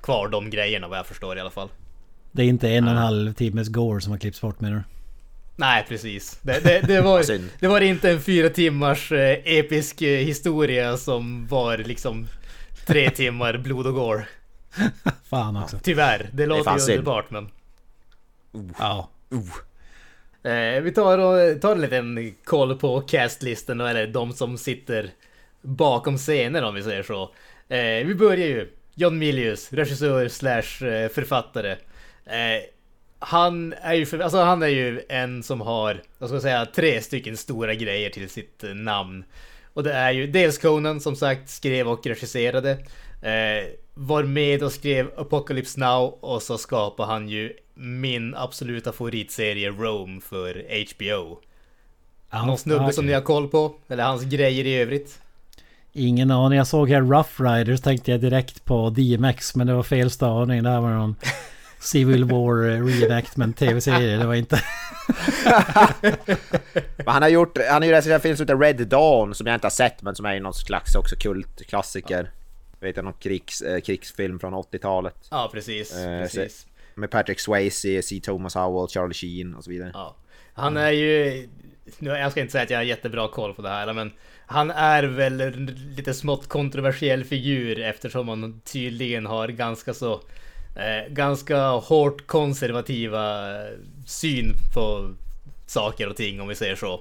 [0.01, 1.69] kvar de grejerna vad jag förstår i alla fall.
[2.31, 4.83] Det är inte en och en halv timmes gore som har klippts bort menar du?
[5.55, 6.39] Nej precis.
[6.41, 7.25] Det, det, det, var,
[7.59, 12.27] det var inte en fyra timmars eh, episk eh, historia som var liksom
[12.85, 14.27] tre timmar blod och gore.
[15.29, 15.79] Fan också.
[15.83, 17.49] Tyvärr, det låter ju underbart men...
[18.79, 19.09] Ja.
[20.43, 25.09] Eh, vi tar och tar en liten koll på castlisten eller de som sitter
[25.61, 27.21] bakom scenen om vi säger så.
[27.67, 28.73] Eh, vi börjar ju.
[28.95, 31.75] John Milius, regissör slash eh, författare.
[32.29, 32.63] Eh,
[33.19, 36.65] han är ju, för, alltså han är ju en som har, vad ska jag säga,
[36.65, 39.23] tre stycken stora grejer till sitt eh, namn.
[39.73, 42.71] Och det är ju dels Conan som sagt skrev och regisserade.
[43.21, 49.69] Eh, var med och skrev Apocalypse Now och så skapade han ju min absoluta favoritserie
[49.69, 50.65] Rome för
[50.95, 51.39] HBO.
[52.29, 52.93] ja Någon snubbe okej.
[52.93, 53.75] som ni har koll på?
[53.87, 55.19] Eller hans grejer i övrigt?
[55.93, 56.57] Ingen aning.
[56.57, 60.63] Jag såg här Rough Riders tänkte jag direkt på DMX men det var fel stavning.
[60.63, 61.15] Det här var någon
[61.79, 64.17] Civil War eh, reenactment tv-serie.
[64.17, 64.63] Det var inte...
[66.97, 69.53] Men han har gjort, han har ju en film som heter Red Dawn som jag
[69.53, 72.31] inte har sett men som är ju någon slags också kultklassiker.
[72.79, 75.27] Jag vet inte, någon krigs, eh, krigsfilm från 80-talet.
[75.31, 75.95] Ja, precis.
[75.95, 76.67] Eh, precis.
[76.95, 78.19] Med Patrick Swayze, C.
[78.23, 79.91] Thomas Howell, Charlie Sheen och så vidare.
[79.93, 80.15] Ja.
[80.53, 81.47] Han är ju...
[81.99, 84.11] Nu, jag ska inte säga att jag har jättebra koll på det här, men
[84.45, 85.65] han är väl en
[85.95, 90.21] lite smått kontroversiell figur eftersom han tydligen har ganska så...
[90.79, 93.73] Eh, ganska hårt konservativa eh,
[94.05, 95.13] syn på
[95.65, 96.93] saker och ting om vi säger så.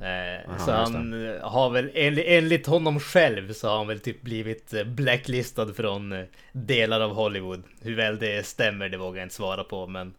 [0.00, 4.00] Eh, så just han eh, har väl enligt, enligt honom själv så har han väl
[4.00, 7.62] typ blivit blacklistad från delar av Hollywood.
[7.82, 10.14] Hur väl det stämmer det vågar jag inte svara på men...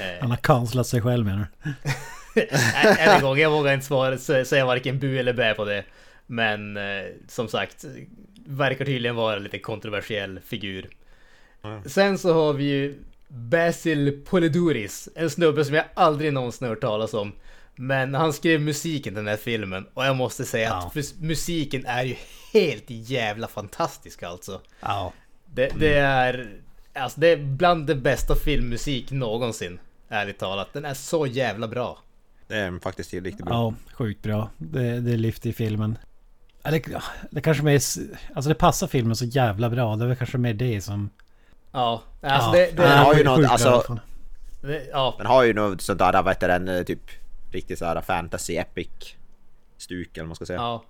[0.00, 1.70] eh, Han har cancelat sig själv menar du?
[2.98, 5.84] Än en gång, jag vågar inte svara, sä- säga varken bu eller bä på det.
[6.26, 7.84] Men eh, som sagt,
[8.46, 10.88] verkar tydligen vara en lite kontroversiell figur.
[11.86, 12.98] Sen så har vi ju
[13.28, 17.32] Basil Poliduris, en snubbe som jag aldrig någonsin hört talas om.
[17.76, 20.92] Men han skrev musiken till den här filmen och jag måste säga Ja.
[20.96, 22.16] att musiken är ju
[22.52, 24.60] helt jävla fantastisk alltså.
[24.80, 25.12] Ja.
[25.46, 26.50] Det, det är...
[26.94, 29.78] Alltså det är bland det bästa filmmusik någonsin.
[30.08, 30.72] Ärligt talat.
[30.72, 31.98] Den är så jävla bra.
[32.48, 33.54] Det är faktiskt riktigt bra.
[33.54, 34.50] Ja, sjukt bra.
[34.58, 35.98] Det, det lyfter i filmen.
[36.62, 36.70] Ja,
[37.30, 37.74] det kanske mer...
[38.34, 39.96] Alltså det passar filmen så jävla bra.
[39.96, 41.10] Det är väl kanske mer det som...
[41.72, 42.66] Ja, alltså ja, det...
[42.76, 43.98] det, Den har ju något, alltså-
[44.60, 47.10] det ja, Den har ju något sånt där, vad heter den, eh, typ
[47.52, 48.88] riktigt såhär fantasy epic
[49.78, 50.58] stuk eller vad man ska säga.
[50.58, 50.84] ja.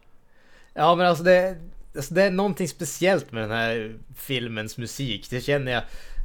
[0.74, 1.56] Ja men alltså det...
[1.96, 5.26] alltså det är någonting speciellt med den här filmens musik.
[5.30, 5.82] Det känner jag.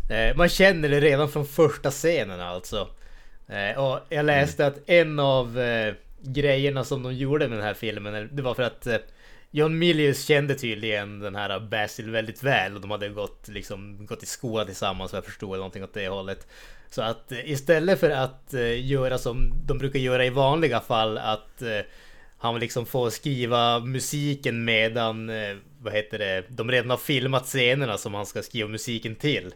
[0.10, 2.88] Eh, man känner det redan från första scenen alltså.
[3.48, 7.74] Eh, och jag läste att en av eh, grejerna som de gjorde med den här
[7.74, 8.96] filmen, det var för att eh,
[9.52, 14.24] John Milius kände tydligen den här Basil väldigt väl och de hade gått, liksom, gått
[14.24, 16.48] i skola tillsammans vad jag förstod, någonting åt det hållet.
[16.90, 21.18] Så att eh, istället för att eh, göra som de brukar göra i vanliga fall,
[21.18, 21.80] att eh,
[22.38, 25.32] han liksom får skriva musiken medan,
[25.82, 29.54] vad heter det, de redan har filmat scenerna som han ska skriva musiken till.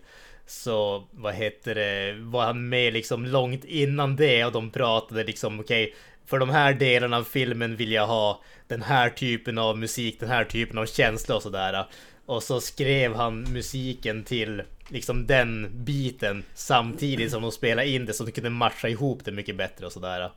[0.48, 5.60] Så vad heter det, var han med liksom långt innan det och de pratade liksom
[5.60, 9.78] okej, okay, för de här delarna av filmen vill jag ha den här typen av
[9.78, 11.86] musik, den här typen av känsla och sådär.
[12.26, 18.14] Och så skrev han musiken till liksom den biten samtidigt som de spelade in det
[18.14, 20.32] så de kunde matcha ihop det mycket bättre och sådär.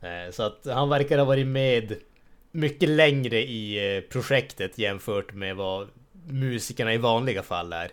[0.00, 1.94] Eh, så att han verkar ha varit med
[2.52, 5.88] mycket längre i eh, projektet jämfört med vad
[6.26, 7.90] musikerna i vanliga fall är.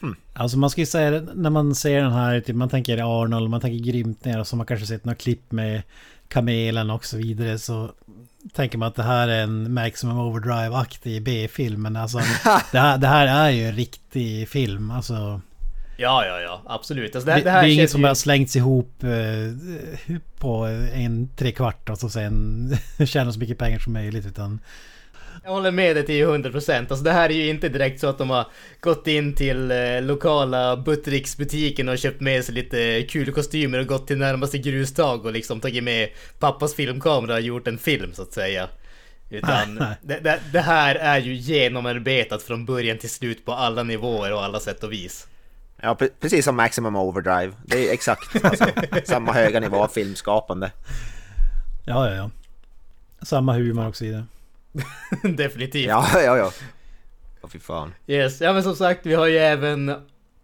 [0.00, 0.16] Hmm.
[0.32, 3.60] Alltså man ska ju säga när man ser den här, typ, man tänker Arnold, man
[3.60, 5.82] tänker grymt ner och så har man kanske sett några klipp med
[6.28, 7.90] Kamelen och så vidare så
[8.52, 11.82] tänker man att det här är en Maximum Overdrive-aktig B-film.
[11.82, 12.18] Men alltså
[12.72, 14.90] det här, det här är ju en riktig film.
[14.90, 15.40] Alltså,
[15.96, 16.62] ja, ja, ja.
[16.66, 17.14] Absolut.
[17.16, 18.06] Alltså, det, det, det, är inget som ju...
[18.06, 23.92] har slängts ihop eh, på en trekvart och så sen tjäna så mycket pengar som
[23.92, 24.26] möjligt.
[24.26, 24.60] Utan
[25.42, 26.78] jag håller med dig till 100%.
[26.78, 28.46] Alltså det här är ju inte direkt så att de har
[28.80, 34.06] gått in till eh, lokala Buttericks-butiken och köpt med sig lite kul kostymer och gått
[34.06, 38.32] till närmaste grustag och liksom tagit med pappas filmkamera och gjort en film så att
[38.32, 38.68] säga.
[39.30, 44.32] Utan det, det, det, här är ju genomarbetat från början till slut på alla nivåer
[44.32, 45.26] och alla sätt och vis.
[45.82, 47.52] Ja, precis som Maximum Overdrive.
[47.64, 48.66] Det är exakt alltså,
[49.04, 50.70] samma höga nivå av filmskapande.
[51.86, 52.30] Ja, ja, ja.
[53.22, 54.24] Samma humor också i det.
[55.22, 55.88] Definitivt.
[55.88, 56.52] Ja, ja, ja.
[57.42, 57.94] Åh fy fan.
[58.06, 59.94] Yes, ja men som sagt vi har ju även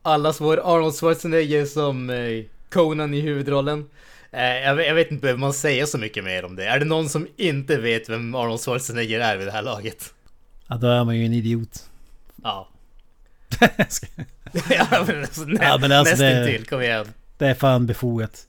[0.03, 3.89] allas vår Arnold Schwarzenegger som eh, Conan i huvudrollen.
[4.31, 6.67] Eh, jag, jag, vet inte, behöver man säga så mycket mer om det?
[6.67, 10.15] Är det någon som inte vet vem Arnold Schwarzenegger är vid det här laget?
[10.67, 11.91] Ja, då är man ju en idiot.
[12.43, 12.69] Ja.
[14.71, 17.07] ja men alltså, nä, ja, men alltså nästintill, kom igen.
[17.39, 18.47] Det är fan befogat.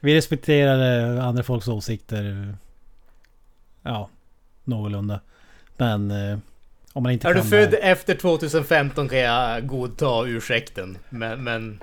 [0.00, 2.54] Vi respekterar eh, andra folks åsikter.
[3.82, 4.08] Ja,
[4.70, 5.20] någorlunda.
[5.76, 6.38] Men eh,
[6.92, 7.92] om man inte Är du född här...
[7.92, 10.98] efter 2015 kan jag godta ursäkten.
[11.08, 11.80] Men, men...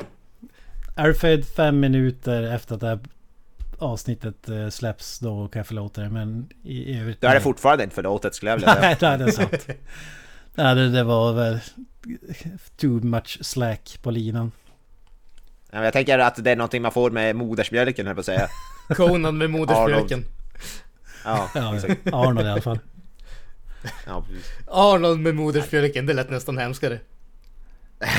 [0.96, 3.00] Är du född fem minuter efter att det här
[3.80, 6.10] avsnittet eh, släpps då kan jag förlåta dig.
[6.10, 7.22] Men i övrigt...
[7.22, 8.98] Då är det fortfarande inte förlåtet skulle jag vilja säga.
[9.02, 9.68] Nej, det är sant.
[10.56, 11.60] Nej, det, det var väl
[12.78, 14.52] too much slack på linan.
[15.72, 18.48] Jag tänker att det är någonting man får med modersmjölken, höll på att säga.
[18.90, 20.26] Conan med modersmjölken.
[21.28, 21.50] Ja,
[22.12, 22.80] Arnold i alla fall.
[24.06, 24.52] Ja, precis.
[24.68, 27.00] Arnold med modersmjölken, det lät nästan hemskare.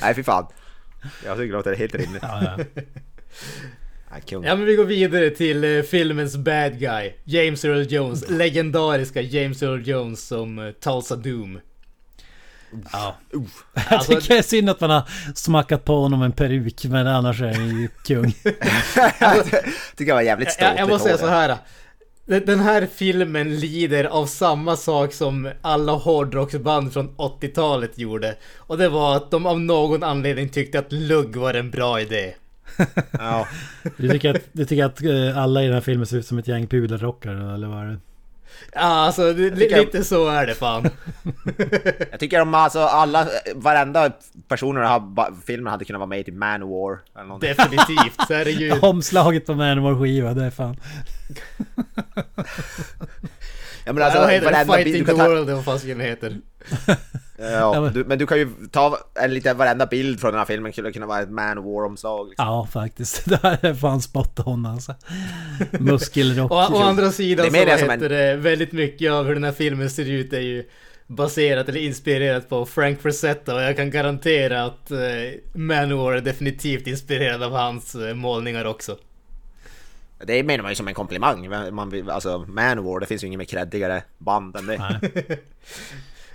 [0.00, 0.46] Nej, fy fan.
[1.24, 2.22] Jag tycker det låter helt rimligt.
[2.22, 2.64] Ja, ja.
[4.30, 9.62] Ja men vi går vidare till uh, filmens bad guy James Earl Jones, legendariska James
[9.62, 11.60] Earl Jones som uh, Tulsa Doom
[12.92, 13.16] Ja.
[13.34, 13.42] Uh.
[13.74, 15.02] Jag alltså, tycker det är synd att man har
[15.34, 18.34] smackat på honom en peruk men annars är han ju kung.
[19.20, 19.44] jag
[19.96, 20.70] tycker jag var jävligt stolt.
[20.70, 21.56] Jag, jag måste säga så här.
[22.28, 28.36] Den här filmen lider av samma sak som alla hårdrocksband från 80-talet gjorde.
[28.56, 32.34] Och det var att de av någon anledning tyckte att lugg var en bra idé.
[33.12, 33.48] Ja.
[33.96, 36.38] Du tycker att, du tycker att eh, alla i den här filmen ser ut som
[36.38, 37.98] ett gäng pudelrockare eller vad är det?
[38.72, 40.90] Ja, alltså det, lite så är det fan.
[42.10, 44.12] jag tycker om alltså alla, varenda
[44.48, 45.00] personer i
[45.46, 47.48] filmen hade kunnat vara med i typ Manowar eller någonting.
[47.48, 48.78] Definitivt, herregud.
[48.82, 50.76] Omslaget på Manowar-skiva, det är fan.
[53.84, 55.12] ja men alltså, heter varenda Fighting the.
[55.12, 56.36] World, vad fasiken heter.
[57.38, 60.72] ja, du, men du kan ju ta en liten varenda bild från den här filmen
[60.72, 62.28] skulle kunna vara ett Man of War-omslag.
[62.28, 62.46] Liksom.
[62.46, 63.24] Ja, faktiskt.
[63.28, 64.94] Det här är fan spot on alltså.
[65.78, 66.50] Muskelrock.
[66.50, 68.10] och å andra sidan det så vad heter en...
[68.10, 70.68] det, väldigt mycket av hur den här filmen ser ut är ju
[71.06, 74.98] baserat eller inspirerat på Frank Frazetta och jag kan garantera att eh,
[75.52, 78.96] Manowar är definitivt inspirerad av hans eh, målningar också.
[80.24, 81.50] Det menar man ju som en komplimang.
[81.74, 84.98] Man, alltså Manowar, det finns ju inget mer creddigare band än det.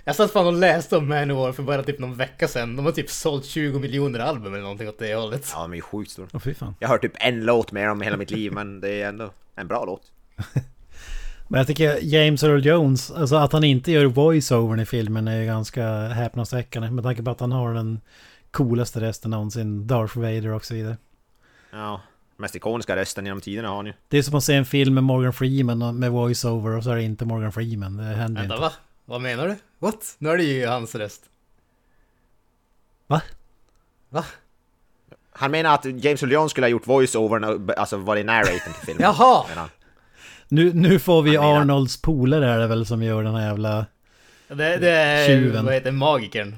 [0.06, 2.76] Jag satt fan och läste om Manowar för bara typ någon vecka sedan.
[2.76, 5.50] De har typ sålt 20 miljoner album eller någonting åt det hållet.
[5.54, 6.28] Ja, de är ju sjukt stora.
[6.32, 6.74] Oh, fy fan.
[6.78, 9.08] Jag har hört typ en låt med dem i hela mitt liv, men det är
[9.08, 10.02] ändå en bra låt.
[11.48, 15.44] men jag tycker James Earl Jones, alltså att han inte gör voice-overn i filmen är
[15.44, 16.90] ganska häpnadsväckande.
[16.90, 18.00] Med tanke på att han har den
[18.50, 20.96] coolaste rösten någonsin, Darth Vader och så vidare.
[21.72, 22.00] Ja.
[22.36, 23.92] Mest ikoniska rösten genom tiderna har han ju.
[24.08, 26.96] Det är som att se en film med Morgan Freeman med voice-over och så är
[26.96, 27.96] det inte Morgan Freeman.
[27.96, 28.56] Det händer ju Vänta, inte.
[28.56, 28.72] va?
[29.04, 29.56] Vad menar du?
[29.84, 30.14] What?
[30.18, 31.22] Nu är det ju hans röst.
[33.06, 33.22] Va?
[34.08, 34.24] Va?
[35.32, 38.86] Han menar att James Earl Jones skulle ha gjort voice-overn, och- alltså varit narratorn till
[38.86, 39.02] filmen.
[39.02, 39.44] Jaha!
[39.48, 39.68] menar.
[40.48, 43.86] Nu, nu får vi menar- Arnolds polare är det väl som gör den här jävla...
[44.48, 45.64] Det, det är, Tjuven.
[45.64, 45.92] vad heter det?
[45.92, 46.56] magikern.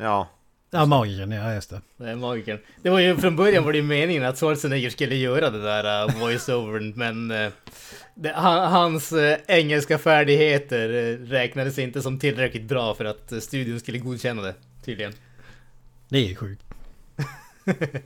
[0.00, 0.28] Ja.
[0.70, 1.80] Ja, magikern, ja just det.
[1.96, 2.58] Det är magikern.
[2.82, 6.20] Det var ju från början var det meningen att Schwarzenegger skulle göra det där uh,
[6.20, 7.52] voice-overn, men uh,
[8.14, 13.40] det, han, hans uh, engelska färdigheter uh, räknades inte som tillräckligt bra för att uh,
[13.40, 14.54] studion skulle godkänna det,
[14.84, 15.12] tydligen.
[16.08, 16.62] Det är ju sjukt.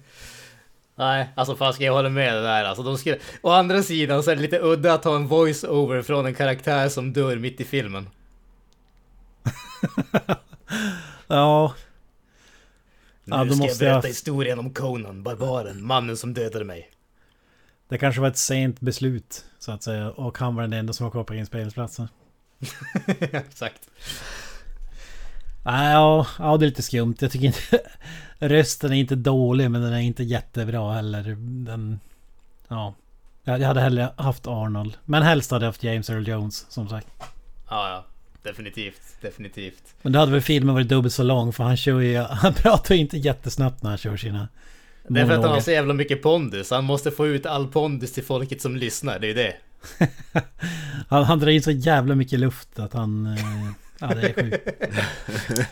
[0.97, 2.83] Nej, alltså fan ska jag hålla med det där alltså.
[2.83, 3.19] De skulle...
[3.41, 6.89] Å andra sidan så är det lite udda att ha en voice-over från en karaktär
[6.89, 8.09] som dör mitt i filmen.
[11.27, 11.75] Ja,
[13.25, 16.91] Nu Ja, ska jag jag- berätta historien om Conan, barbaren, mannen som dödade mig.
[17.89, 20.11] det kanske var ett sent beslut så att säga.
[20.11, 22.09] Och han var den enda som var kvar på inspelningsplatsen.
[23.21, 23.91] Exakt.
[25.65, 27.15] Nej, ja, ja, det är lite skumt.
[27.21, 27.81] Jag tycker inte...
[28.39, 31.37] Rösten är inte dålig, men den är inte jättebra heller.
[31.39, 32.01] Den...
[32.69, 32.95] Ja.
[33.45, 34.97] Jag jag hade hellre haft Arnold.
[35.05, 37.09] Men helst hade jag haft James Earl Jones, som sagt.
[37.69, 38.05] Ja, ja.
[38.43, 39.95] Definitivt, definitivt.
[40.03, 42.19] Men då hade väl filmen varit dubbelt så lång, för han kör ju...
[42.31, 44.49] Han pratar ju inte jättesnabbt när han kör sina...
[45.09, 46.71] Det är för att han har så jävla mycket pondus.
[46.71, 49.19] Han måste få ut all pondus till folket som lyssnar.
[49.19, 49.55] Det är ju det.
[51.09, 53.27] Han, han drar in så jävla mycket luft att han...
[53.27, 53.45] eh,
[54.01, 54.69] Ja, det är sjukt.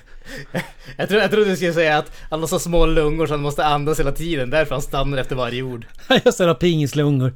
[0.96, 3.40] Jag, tror, jag trodde du skulle säga att han har så små lungor så han
[3.42, 4.50] måste andas hela tiden.
[4.50, 5.86] Därför han stannar efter varje ord.
[6.24, 7.32] Jag ser pingislungor.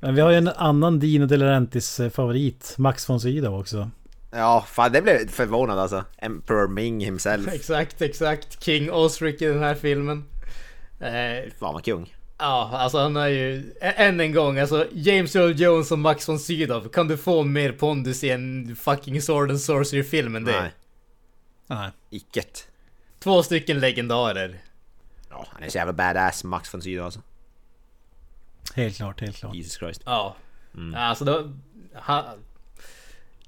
[0.00, 3.90] Men vi har ju en annan Dino De Laurentiis favorit, Max von Sydow också.
[4.30, 6.04] Ja, fan det blev förvånad alltså.
[6.18, 7.48] Emperor Ming himself.
[7.52, 8.64] Exakt, exakt.
[8.64, 10.24] King Osric i den här filmen.
[11.00, 12.14] Eh, Fan vad kung.
[12.38, 13.74] ja, alltså han är ju...
[13.80, 16.88] Än en gång, alltså James Earl Jones och Max von Sydow.
[16.88, 20.60] Kan du få mer pondus i en fucking Sword and Sorcery film än det?
[20.60, 20.70] Nej,
[21.66, 21.90] Nej.
[22.10, 22.66] icket.
[23.18, 24.58] Två stycken legendarer.
[25.30, 27.20] Ja, han är så jävla badass Max von Sydow alltså.
[28.74, 29.54] Helt klart, helt klart.
[29.54, 30.02] Jesus Christ.
[30.06, 30.36] Ja.
[30.96, 31.52] Alltså då...
[31.94, 32.24] Han,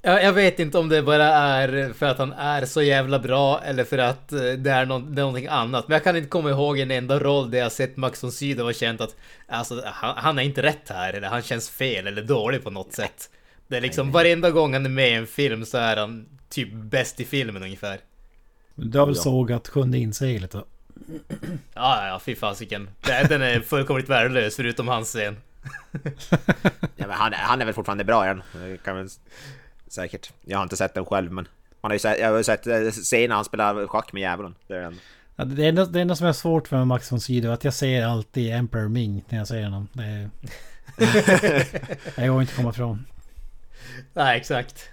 [0.02, 3.60] jag, jag vet inte om det bara är för att han är så jävla bra
[3.64, 5.88] eller för att eh, det är, nå- det är någonting annat.
[5.88, 8.66] Men jag kan inte komma ihåg en enda roll där jag sett Max von Sydow
[8.66, 9.16] och känt att
[9.48, 12.92] alltså, han, han är inte rätt här eller han känns fel eller dålig på något
[12.92, 13.30] sätt.
[13.68, 16.72] Det är liksom varenda gång han är med i en film så är han typ
[16.72, 17.98] bäst i filmen ungefär.
[18.74, 20.64] Du har väl sågat Sjunde inseglet då?
[21.74, 22.90] Ja, ja, fy fasiken.
[23.28, 25.36] Den är fullkomligt värdelös förutom hans scen.
[26.96, 28.42] Ja, men han, han är väl fortfarande bra igen.
[28.84, 29.08] Kan väl
[29.92, 30.32] säkert.
[30.44, 31.48] Jag har inte sett den själv men.
[31.80, 34.54] Man har ju sett, jag har ju sett eh, scenen han spelar schack med djävulen.
[34.66, 35.00] Det är den.
[35.36, 37.74] Ja, det, enda, det enda som är svårt för Max von Sydow är att jag
[37.74, 39.88] ser alltid Emperor Ming när jag ser honom.
[39.92, 40.30] Det är...
[42.22, 43.06] jag går inte komma ifrån.
[44.12, 44.88] Nej, exakt.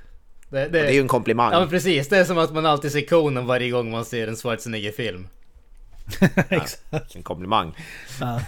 [0.50, 1.54] Det, Och det är ju en komplimang.
[1.54, 4.28] Ja men precis, det är som att man alltid ser Conan varje gång man ser
[4.28, 5.28] en Schwarzenegger-film.
[6.50, 7.16] Exakt.
[7.16, 7.76] En komplimang.
[8.20, 8.41] Ja.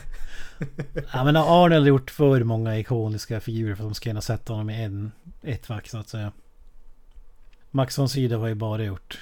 [1.14, 4.54] Ja men Arnold har gjort för många ikoniska figurer för att de ska kunna sätta
[4.54, 5.12] honom i en,
[5.44, 6.32] ett fack så att säga.
[7.72, 9.20] Max von Sydow har ju bara gjort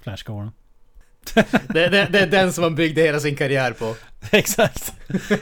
[0.00, 0.50] Flash Gordon.
[1.68, 3.94] Det, det, det är den som han byggde hela sin karriär på.
[4.32, 4.92] Exakt.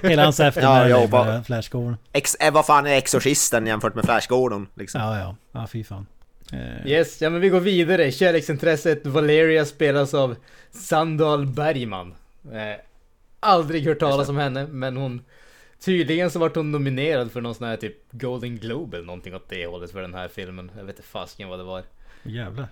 [0.02, 1.96] Hela hans Ja, eftermäle bara bara- Flash Gordon.
[2.12, 4.68] Ex, eh, vad fan är Exorcisten jämfört med Flash Gordon?
[4.74, 5.00] Liksom.
[5.00, 6.06] Ja ja, ja fy fan.
[6.52, 8.12] Eh, Yes, ja men vi går vidare.
[8.12, 10.36] Kärleksintresset Valeria spelas av
[10.70, 12.14] Sandal Bergman.
[12.52, 12.80] Eh,
[13.46, 15.22] aldrig hört talas om henne, men hon...
[15.80, 19.48] Tydligen så vart hon nominerad för någon sån här typ Golden Globe eller någonting åt
[19.48, 20.70] det hållet för den här filmen.
[20.76, 21.82] Jag vet inte fasken vad det var.
[22.22, 22.68] jävlar.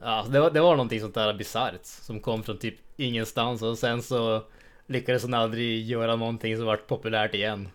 [0.00, 3.78] Ja, det var, det var någonting sånt där bisarrt som kom från typ ingenstans och
[3.78, 4.42] sen så
[4.86, 7.68] lyckades hon aldrig göra någonting som vart populärt igen.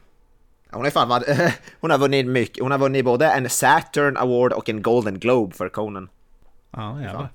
[0.72, 1.24] Hon är fan vad,
[1.80, 2.64] Hon har vunnit mycket.
[2.64, 6.10] Hon har vunnit både en Saturn Award och en Golden Globe för Conan.
[6.72, 7.30] Ja jävlar.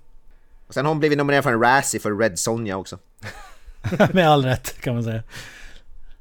[0.67, 2.99] Och sen har hon blivit nominerad för en Razzie för Red Sonja också.
[4.13, 5.23] Med all rätt kan man säga.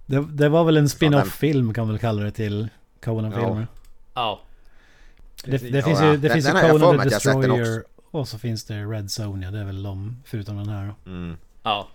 [0.05, 2.70] Det, det var väl en spin-off-film kan man väl kalla det till
[3.03, 3.68] Conan-filmer.
[4.14, 4.41] Ja,
[5.43, 8.38] Det, det Ja, finns ju, det Den- finns ju den Conan the Destroyer och så
[8.38, 9.51] finns det Red Sonja.
[9.51, 11.11] Det är väl de, förutom den här då.
[11.11, 11.38] Mm.
[11.64, 11.88] ja.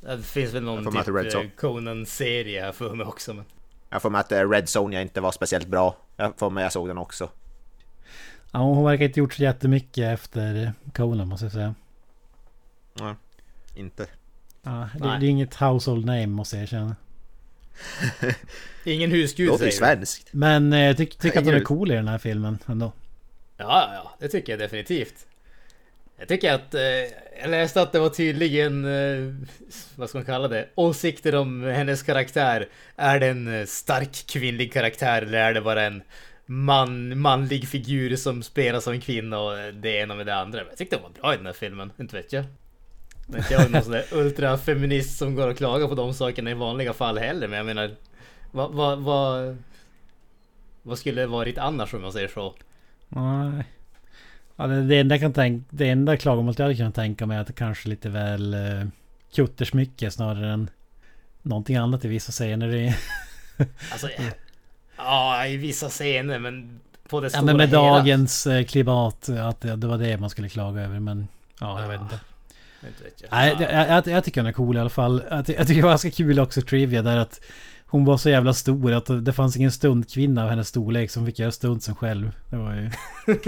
[0.00, 3.44] Det finns väl någon typ eh, Conan-serie här för mig också men...
[3.90, 5.96] Jag får med att eh, Red Sonja inte var speciellt bra.
[6.16, 7.28] Jag får med jag såg den också.
[8.52, 11.74] Ja, hon verkar inte gjort så jättemycket efter Conan måste jag säga.
[13.00, 13.14] Nej,
[13.74, 14.06] inte.
[14.66, 16.96] Ja, det, det är inget household name måste jag erkänna.
[18.84, 20.28] Ingen husgud låter säger svenskt.
[20.32, 22.92] Men eh, jag tycker tyck att hon är cool i den här filmen ändå.
[23.56, 25.26] Ja, ja, det tycker jag definitivt.
[26.18, 26.80] Jag tycker att, eh,
[27.40, 29.34] jag läste att det var tydligen, eh,
[29.96, 32.68] vad ska man kalla det, åsikter om hennes karaktär.
[32.96, 36.02] Är det en eh, stark kvinnlig karaktär eller är det bara en
[36.46, 40.58] man, manlig figur som spelar som en kvinna och det ena med det andra?
[40.58, 42.44] Men jag tyckte hon var bra i den här filmen, inte vet jag.
[43.26, 46.54] Men inte jag någon sån där ultrafeminist som går och klagar på de sakerna i
[46.54, 47.90] vanliga fall heller, men jag menar,
[48.50, 49.56] vad, vad, vad,
[50.82, 52.54] vad skulle det varit annars om man säger så?
[53.08, 53.64] Nej.
[54.56, 57.36] Ja, det, det, enda jag kan tänka, det enda klagomålet jag hade kunnat tänka mig
[57.36, 58.86] är att det kanske är lite väl uh,
[59.34, 60.70] kuttersmycke snarare än
[61.42, 62.74] någonting annat i vissa scener.
[62.74, 62.94] I,
[63.92, 64.08] Alltså,
[64.96, 67.80] ja, i vissa scener, men på det ja, stora men med hela.
[67.82, 71.00] dagens eh, klimat, att det, det var det man skulle klaga över.
[71.00, 71.28] Men
[71.60, 72.20] ja, jag vet inte.
[72.88, 73.28] Inte vet jag.
[73.30, 75.22] Nej, det- jag, jag, jag tycker den är cool i alla fall.
[75.30, 77.40] Jag, jag tycker det var ganska kul också trivia där att
[77.88, 81.38] hon var så jävla stor att det fanns ingen stuntkvinna av hennes storlek som fick
[81.38, 82.30] göra stuntsen själv.
[82.50, 82.90] Det var ju...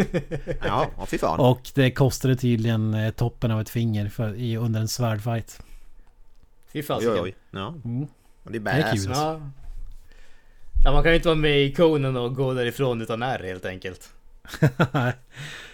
[0.64, 1.40] Ja, fy fan.
[1.40, 5.60] Och det kostade tydligen eh, toppen av ett finger för, i, under en svärdfight.
[6.72, 7.14] Fy Oj, fasiken.
[7.14, 7.34] oj, oj.
[7.50, 7.74] Ja.
[7.84, 8.02] Mm.
[8.42, 9.04] Och det är Det är badass.
[9.04, 9.12] kul.
[9.16, 9.40] Ja.
[10.84, 13.66] ja, man kan ju inte vara med i konen och gå därifrån utan är helt
[13.66, 14.10] enkelt.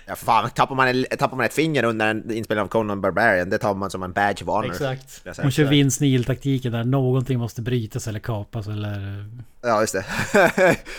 [0.06, 3.00] Ja, för fan, tappar man, en- tappar man ett finger under en inspelning av Conan
[3.00, 4.66] Barbarian, det tar man som en badge of honor.
[4.70, 5.22] Exakt.
[5.42, 9.26] Hon kör Vince Neil-taktiken där någonting måste brytas eller kapas eller...
[9.62, 10.04] Ja, just det.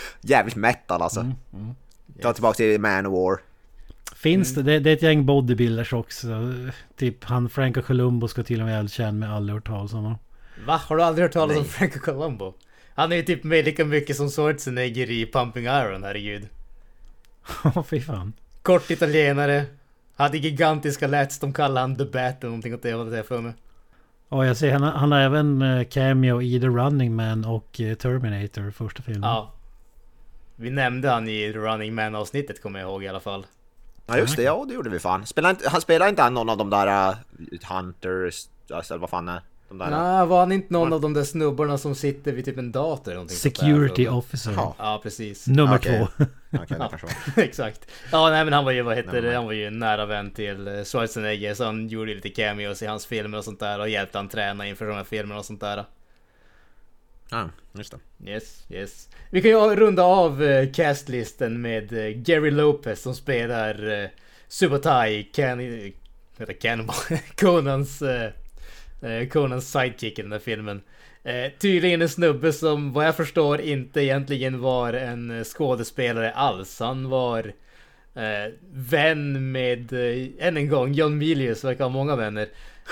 [0.20, 1.20] Jävligt metal alltså.
[1.20, 1.34] Mm,
[2.22, 3.40] Ta tillbaka till Man of War.
[4.16, 4.78] Finns det, det?
[4.78, 6.28] Det är ett gäng bodybuilders också.
[6.96, 10.18] Typ han Franco Columbo ska till och med vara känd med alla hört talas om.
[10.66, 10.80] Va?
[10.86, 11.64] Har du aldrig hört talas om.
[11.64, 12.54] Franco Colombo?
[12.94, 16.48] Han är ju typ med lika mycket som Schwarzenegger i Pumping Iron, herregud.
[17.64, 18.32] Åh fy fan.
[18.62, 19.64] Kort italienare.
[20.16, 23.40] Hade gigantiska lats, de kallar han The Bat eller någonting åt det hållet jag för
[23.40, 23.52] mig.
[24.28, 27.94] Och jag ser han, han har även eh, cameo i The Running Man och eh,
[27.94, 29.30] Terminator första filmen.
[29.30, 29.52] Ja.
[30.56, 33.46] Vi nämnde han i The Running Man avsnittet kommer jag ihåg i alla fall.
[34.06, 35.26] Ja just det, ja det gjorde vi fan.
[35.26, 37.16] Spelar inte, han spelar inte han någon av de där uh,
[37.70, 39.90] Hunters, alltså, eller vad fan är de där?
[39.90, 43.12] Nej, var han inte någon av de där snubbarna som sitter vid typ en dator
[43.12, 44.52] eller Security officer.
[44.52, 44.74] Jaha.
[44.78, 45.46] Ja, precis.
[45.46, 46.06] Nummer Okej.
[46.18, 46.24] två.
[46.68, 47.00] Kanske var.
[47.42, 47.86] Exakt.
[48.12, 50.06] Ja, nej men han var ju, vad heter Nej, det, han var ju en nära
[50.06, 53.80] vän till eh, Schwarzenegger så han gjorde lite cameos i hans filmer och sånt där
[53.80, 55.84] och hjälpte han träna inför de här filmerna och sånt där.
[57.30, 58.30] Ja, just det.
[58.30, 59.08] Yes, yes.
[59.30, 64.10] Vi kan ju runda av eh, castlisten med eh, Gary Lopez som spelar
[64.48, 65.60] Subotai, Can...
[65.60, 65.92] eh,
[66.38, 66.96] Heter Cannibal?
[67.36, 68.02] Conans...
[69.02, 70.82] Eh, Conans sidekick i den här filmen.
[71.24, 76.80] Eh, tydligen en snubbe som vad jag förstår inte egentligen var en eh, skådespelare alls.
[76.80, 77.52] Han var
[78.14, 82.48] eh, vän med, eh, än en gång, John Milius verkar ha många vänner.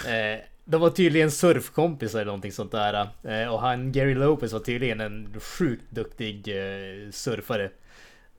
[0.07, 3.09] Eh, de var tydligen surfkompisar eller någonting sånt där.
[3.23, 7.71] Eh, och han, Gary Lopez var tydligen en sjukt duktig eh, surfare.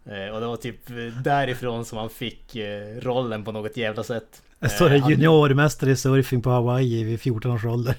[0.05, 4.03] Eh, och det var typ eh, därifrån som han fick eh, rollen på något jävla
[4.03, 4.41] sätt.
[4.65, 7.95] Det står Eh, juniormästare i surfing på Hawaii vid 14 års ålder.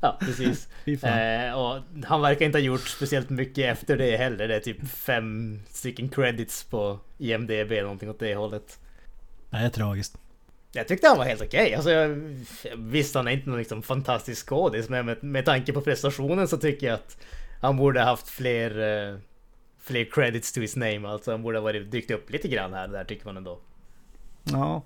[0.00, 0.68] Ja, precis.
[1.02, 4.48] Eh, och han verkar inte ha gjort speciellt mycket efter det heller.
[4.48, 8.78] Det är typ fem stycken credits på IMDB eller någonting åt det hållet.
[9.50, 10.18] Det är tragiskt.
[10.72, 11.74] Jag tyckte han var helt okej.
[11.74, 12.08] Alltså, jag,
[12.76, 16.56] visst, han är inte någon liksom fantastisk skådis, men med, med tanke på prestationen så
[16.56, 17.16] tycker jag att
[17.60, 18.70] han borde ha haft fler,
[19.10, 19.18] eh,
[19.80, 21.08] fler credits to his name.
[21.08, 23.58] Alltså, han borde ha varit dykt upp lite grann här där tycker man ändå.
[24.52, 24.82] Ja.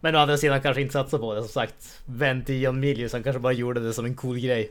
[0.00, 1.40] Men å andra sidan kanske inte satsa på det.
[1.40, 4.70] Som sagt, vän till John Milius, han kanske bara gjorde det som en cool grej.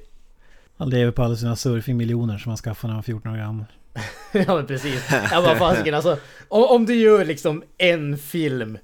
[0.77, 3.65] Han lever på alla sina surfingmiljoner som han skaffade när han var 14 år gammal.
[4.31, 5.11] ja men precis.
[5.31, 6.17] Jag bara fasiken alltså.
[6.47, 8.77] Om, om du gör liksom en film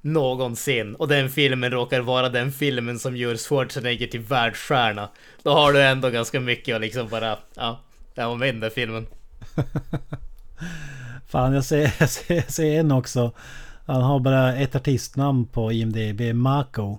[0.00, 5.08] någonsin och den filmen råkar vara den filmen som gör Schwarzenegger till världsstjärna.
[5.42, 7.80] Då har du ändå ganska mycket att liksom bara, ja,
[8.14, 9.06] jag var med i den där filmen.
[11.26, 13.32] Fan jag ser, jag ser, jag ser en också.
[13.90, 16.98] Han har bara ett artistnamn på IMDB, Mako.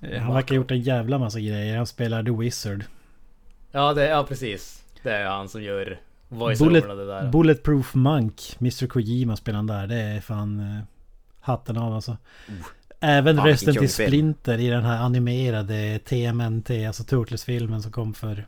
[0.00, 1.76] Eh, Han verkar ha gjort en jävla massa grejer.
[1.76, 2.84] Han spelar The Wizard.
[3.72, 4.84] Ja, det, ja precis.
[5.02, 7.30] Det är han som gör Bullet, det där.
[7.30, 9.86] Bulletproof Monk, Mr Kojima spelar han där.
[9.86, 10.82] Det är fan eh,
[11.40, 12.16] hatten av alltså.
[13.00, 14.08] Även Fan, Resident vilken i kung film.
[14.08, 18.46] Splinter i den här animerade TMNT, alltså Turtles-filmen som kom för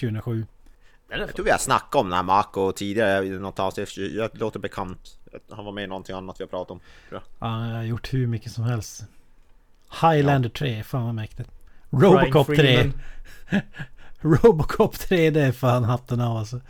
[0.00, 0.46] 2007.
[1.08, 3.96] Den är Jag tror vi har snackat om den här Mako tidigare i något avsnitt.
[3.96, 5.18] Jag låter bekant.
[5.50, 6.80] Han var med i någonting annat vi har pratat om.
[7.10, 9.04] Ja, Han har gjort hur mycket som helst.
[10.02, 11.50] Highlander 3, fan vad mäktigt.
[11.90, 12.56] Robocop 3.
[12.56, 12.92] Freeman.
[14.20, 16.60] Robocop 3, det är fan hatten av alltså.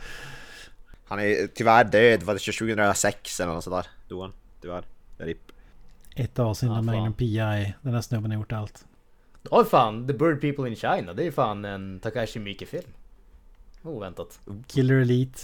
[1.05, 3.87] Han är tyvärr död, var det 2006 eller något sådär?
[4.07, 4.33] Dog han?
[4.61, 4.83] Tyvärr.
[5.17, 5.51] RIP.
[6.15, 6.83] Ett avsnitt Ja, av.
[6.83, 7.73] Magnum P.I.
[7.81, 8.85] Den här snubben har gjort allt.
[9.49, 11.13] Oj fan, The Bird People in China.
[11.13, 12.87] Det är fan en Takashi Miike-film.
[13.83, 14.39] Oväntat.
[14.67, 15.39] Killer Elite.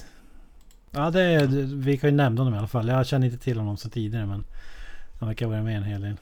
[0.91, 2.87] Ja, det, det, vi kan ju nämna honom i alla fall.
[2.87, 4.43] Jag känner inte till honom så tidigare men...
[5.19, 6.15] Han verkar vara med en hel del.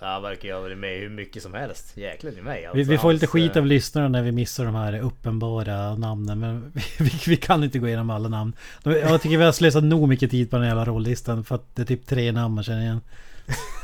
[0.00, 1.96] Ja, han verkar ha varit med hur mycket som helst.
[1.96, 2.76] Jäklar i mig alltså.
[2.76, 5.94] Vi, vi får lite Hans, skit eh, av lyssnarna när vi missar de här uppenbara
[5.94, 6.40] namnen.
[6.40, 8.52] Men vi, vi kan inte gå igenom alla namn.
[8.82, 11.44] Jag tycker vi har slösat nog mycket tid på den här jävla rollistan.
[11.44, 13.00] För att det är typ tre namn man känner igen.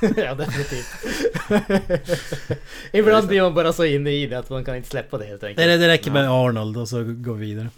[0.16, 0.86] ja, definitivt.
[2.92, 5.44] Ibland blir man bara så inne i det att man kan inte släppa det helt
[5.44, 5.66] enkelt.
[5.66, 7.68] Det, det räcker med Arnold och så går vi vidare.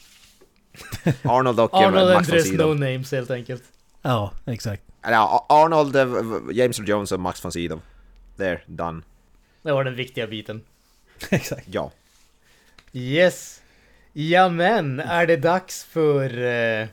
[1.23, 2.77] Arnold och eh, Arnold and Max von Sydow.
[2.77, 3.63] no names helt enkelt.
[4.03, 4.83] Ja, exakt.
[5.03, 6.07] Ja, Arnold, eh,
[6.53, 7.81] James Earl Jones och Max von Sydow.
[8.37, 9.03] There, done.
[9.63, 10.63] Det var den viktiga biten.
[11.31, 11.67] exakt.
[11.71, 11.91] Ja.
[12.93, 13.63] Yes.
[14.13, 16.87] Ja men, är det dags för eh,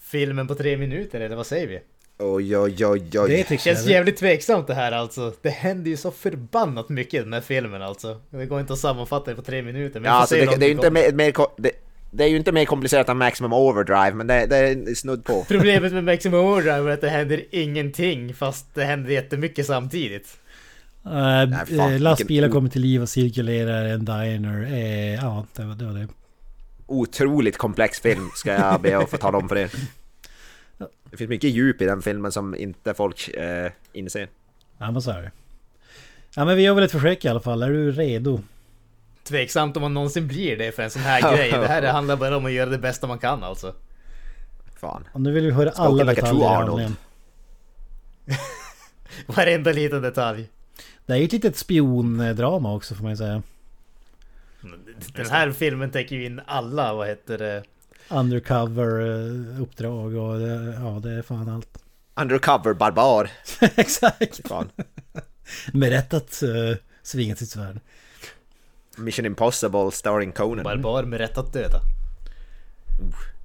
[0.00, 1.80] filmen på tre minuter eller vad säger vi?
[2.18, 3.46] Oj, oj, oj, oj.
[3.48, 5.32] Det Känns jävligt tveksamt det här alltså.
[5.42, 8.20] Det händer ju så förbannat mycket i den här filmen alltså.
[8.30, 10.00] Det går inte att sammanfatta det på tre minuter.
[10.00, 11.70] Men Ja, alltså, det, det är ju inte mer, mer det,
[12.16, 15.44] det är ju inte mer komplicerat än Maximum Overdrive, men det, det är snudd på.
[15.48, 20.36] Problemet med Maximum Overdrive är att det händer ingenting fast det händer jättemycket samtidigt.
[21.06, 24.72] Uh, fan, vilken lastbilar kommer till liv och cirkulerar en diner.
[24.72, 25.84] Eh, ja, det var det.
[25.84, 26.08] Var det.
[26.86, 29.70] Otroligt komplex film, ska jag be att få tala om för er.
[31.10, 34.28] Det finns mycket djup i den filmen som inte folk eh, inser.
[34.78, 35.30] Ja, men så är det.
[36.34, 37.62] Ja, men vi gör väl ett försök i alla fall.
[37.62, 38.40] Är du redo?
[39.26, 41.50] Tveksamt om man någonsin blir det för en sån här grej.
[41.50, 43.74] Det här handlar bara om att göra det bästa man kan alltså.
[44.76, 45.04] Fan.
[45.12, 46.96] Och nu vill vi höra Spoken alla like detaljer i handlingen.
[49.26, 50.48] Varenda liten detalj.
[51.06, 53.42] Det är ju ett litet spiondrama också får man ju säga.
[55.14, 57.62] Den här filmen täcker ju in alla, vad heter det?
[58.08, 61.78] Undercover eh, uppdrag och det, ja det är fan allt.
[62.14, 63.30] Undercover barbar.
[63.60, 64.48] Exakt!
[64.48, 64.68] Fan.
[65.72, 67.80] Med rätt att uh, svinga sitt svärd.
[68.96, 70.64] Mission Impossible starring Conan.
[70.64, 71.80] Barbar med rätt att döda.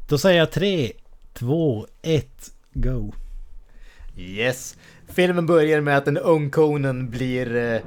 [0.09, 0.91] Då säger jag 3,
[1.33, 2.27] 2, 1,
[2.73, 3.13] go.
[4.17, 4.77] Yes.
[5.07, 7.81] Filmen börjar med att en ung Conan blir eh,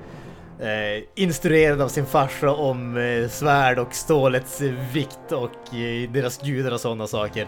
[0.69, 4.61] eh, instruerad av sin farsa om eh, svärd och stålets
[4.93, 7.47] vikt och eh, deras gudar och sådana saker.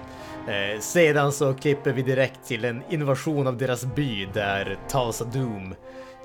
[0.48, 5.72] Eh, sedan så klipper vi direkt till en invasion av deras by där Tulsa Doom
[5.72, 5.76] eh,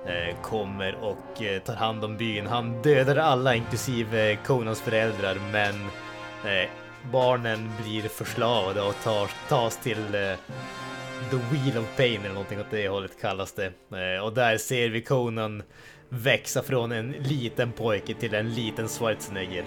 [0.06, 2.47] Eh, kommer och eh, tar hand om byn.
[2.47, 5.76] Han dödar alla inklusive Konans föräldrar men
[6.45, 6.70] eh,
[7.12, 10.06] barnen blir förslavade och tar, tas till
[11.32, 13.72] The Wheel of Pain eller någonting åt det hållet kallas det.
[14.22, 15.64] Och där ser vi Conan
[16.10, 19.64] växa från en liten pojke till en liten Schwarzenegger.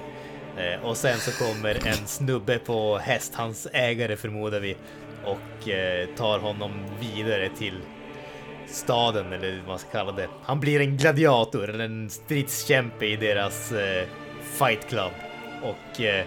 [0.82, 4.76] Och sen så kommer en snubbe på häst, hans ägare förmodar vi,
[5.24, 5.68] och
[6.16, 7.80] tar honom vidare till
[8.66, 10.28] staden eller vad man ska kalla det.
[10.42, 14.06] Han blir en gladiator eller en stridskämpe i deras eh,
[14.58, 15.12] fight club.
[15.62, 16.24] Och eh,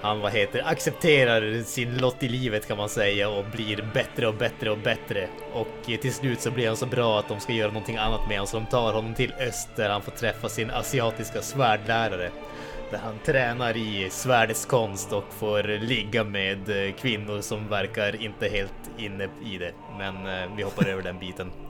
[0.00, 4.34] han vad heter accepterar sin lott i livet kan man säga och blir bättre och
[4.34, 5.28] bättre och bättre.
[5.52, 8.28] Och eh, till slut så blir han så bra att de ska göra någonting annat
[8.28, 12.30] med honom så de tar honom till öst där han får träffa sin asiatiska svärdlärare.
[12.90, 18.48] Där han tränar i svärdets konst och får ligga med eh, kvinnor som verkar inte
[18.48, 19.72] helt inne i det.
[19.98, 21.52] Men eh, vi hoppar över den biten.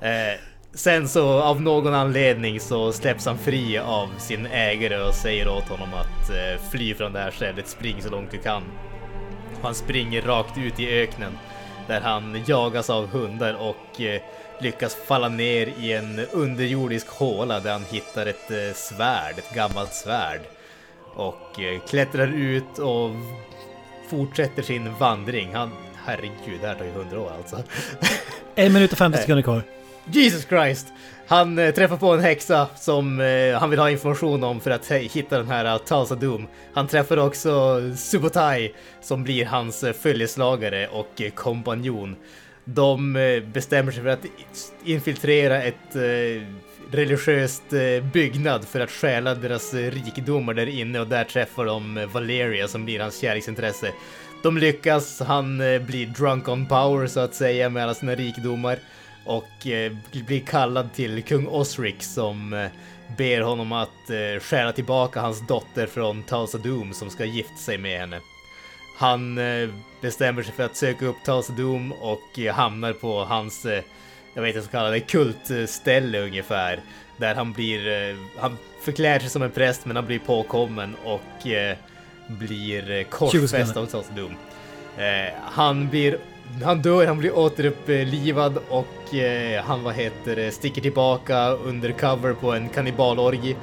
[0.00, 0.40] Eh,
[0.74, 5.68] sen så av någon anledning så släpps han fri av sin ägare och säger åt
[5.68, 8.62] honom att eh, fly från det här stället, spring så långt du kan.
[9.62, 11.32] Han springer rakt ut i öknen
[11.86, 14.00] där han jagas av hundar och
[14.62, 19.94] lyckas falla ner i en underjordisk håla där han hittar ett eh, svärd, ett gammalt
[19.94, 20.40] svärd.
[21.14, 23.10] Och eh, klättrar ut och
[24.10, 25.54] fortsätter sin vandring.
[25.54, 25.70] Han,
[26.04, 27.62] herregud, det här tar ju hundra år alltså.
[28.54, 29.62] En minut och 50 sekunder kvar.
[30.04, 30.86] Jesus Christ!
[31.26, 34.90] Han eh, träffar på en häxa som eh, han vill ha information om för att
[34.90, 36.46] eh, hitta den här Tulsa Doom.
[36.74, 42.16] Han träffar också Subotai som blir hans eh, följeslagare och eh, kompanjon.
[42.74, 44.26] De eh, bestämmer sig för att
[44.84, 46.42] infiltrera ett eh,
[46.90, 52.68] religiöst eh, byggnad för att stjäla deras rikedomar där inne och där träffar de Valeria
[52.68, 53.92] som blir hans kärleksintresse.
[54.42, 58.78] De lyckas, han blir drunk on power så att säga med alla sina rikedomar
[59.24, 59.66] och
[60.26, 62.68] blir kallad till kung Osric som
[63.16, 67.78] ber honom att eh, stjäla tillbaka hans dotter från Tulsa Doom som ska gifta sig
[67.78, 68.20] med henne.
[68.96, 69.38] Han
[70.00, 73.82] bestämmer sig för att söka upp Tulsa Doom och eh, hamnar på hans, eh,
[74.34, 76.80] jag vet inte vad jag ska kalla det, kultställe ungefär.
[77.16, 81.46] Där han blir, eh, han förklär sig som en präst men han blir påkommen och
[82.26, 84.06] blir 20 korsfäst av.
[84.96, 86.18] Eh, han blir
[86.64, 88.86] han dör, han blir återupplivad och
[89.64, 93.56] han vad heter sticker tillbaka under cover på en kannibalorgi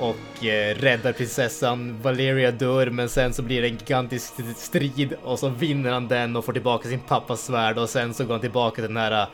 [0.00, 2.02] och eh, räddar prinsessan.
[2.02, 6.36] Valeria dör men sen så blir det en gigantisk strid och så vinner han den
[6.36, 9.26] och får tillbaka sin pappas svärd och sen så går han tillbaka till den här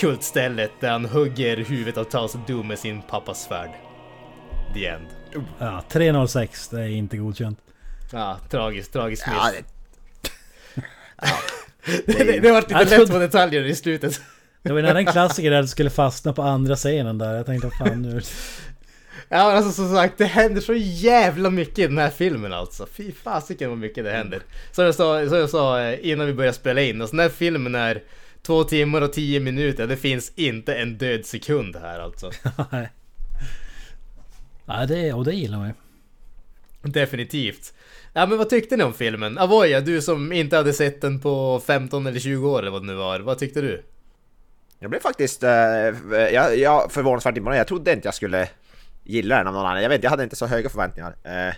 [0.00, 3.70] kultstället där han hugger huvudet av Tals Doom med sin pappas svärd.
[4.74, 5.06] The end.
[5.58, 7.58] Ja, 306, det är inte godkänt.
[8.12, 9.36] Ja, tragiskt, tragiskt miss.
[11.22, 11.26] Ja,
[12.06, 14.20] det, det, det, det var lite Jag lätt trodde- på detaljer i slutet.
[14.62, 17.34] Det var nära en klassiker där du skulle fastna på andra scenen där.
[17.34, 18.20] Jag tänkte fan nu...
[19.28, 22.86] Ja men alltså som sagt, det händer så jävla mycket i den här filmen alltså.
[22.86, 24.42] Fy fasiken vad mycket det händer.
[24.72, 27.30] Som jag sa, som jag sa eh, innan vi började spela in, alltså den här
[27.30, 28.02] filmen är
[28.42, 29.86] två timmar och tio minuter.
[29.86, 32.30] Det finns inte en död sekund här alltså.
[32.72, 32.90] Nej.
[34.66, 35.74] Ja, det, och det gillar man ju.
[36.82, 37.74] Definitivt.
[38.12, 39.38] Ja men vad tyckte ni om filmen?
[39.38, 42.86] Avoya, du som inte hade sett den på 15 eller 20 år eller vad det
[42.86, 43.20] nu var.
[43.20, 43.82] Vad tyckte du?
[44.78, 45.50] Jag blev faktiskt, eh,
[46.32, 47.60] jag, jag förvånansvärt imponerad.
[47.60, 48.48] Jag trodde inte jag skulle
[49.10, 49.82] Gillar den av någon annan.
[49.82, 51.16] Jag vet jag hade inte så höga förväntningar.
[51.22, 51.54] Eh,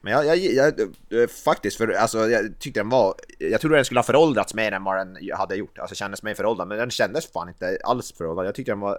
[0.00, 0.80] men jag, jag, jag
[1.22, 4.72] eh, faktiskt, för alltså jag tyckte den var, jag trodde den skulle ha föråldrats mer
[4.72, 5.78] än vad den hade gjort.
[5.78, 8.46] Alltså kändes mer föråldrad, men den kändes fan inte alls föråldrad.
[8.46, 8.98] Jag tyckte den var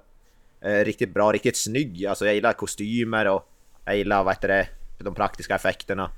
[0.62, 2.06] eh, riktigt bra, riktigt snygg.
[2.06, 3.50] Alltså jag gillar kostymer och
[3.86, 4.68] jag gillar, vad heter det,
[4.98, 6.12] de praktiska effekterna.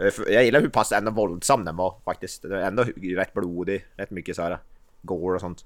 [0.00, 2.42] Eh, jag gillar hur pass ändå våldsam den var faktiskt.
[2.42, 2.84] Den var ändå
[3.16, 4.58] rätt blodig, rätt mycket så här
[5.02, 5.64] gore och sånt.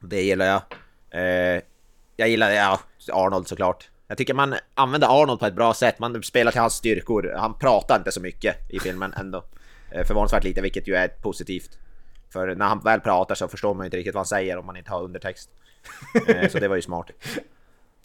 [0.00, 0.62] Det gillar jag.
[1.10, 1.62] Eh,
[2.16, 2.80] jag gillar ja,
[3.12, 3.90] Arnold såklart.
[4.08, 5.98] Jag tycker man använder Arnold på ett bra sätt.
[5.98, 7.34] Man spelar till hans styrkor.
[7.36, 9.44] Han pratar inte så mycket i filmen ändå.
[9.90, 11.78] Eh, förvånansvärt lite, vilket ju är positivt.
[12.30, 14.66] För när han väl pratar så förstår man ju inte riktigt vad han säger om
[14.66, 15.50] man inte har undertext.
[16.28, 17.10] Eh, så det var ju smart.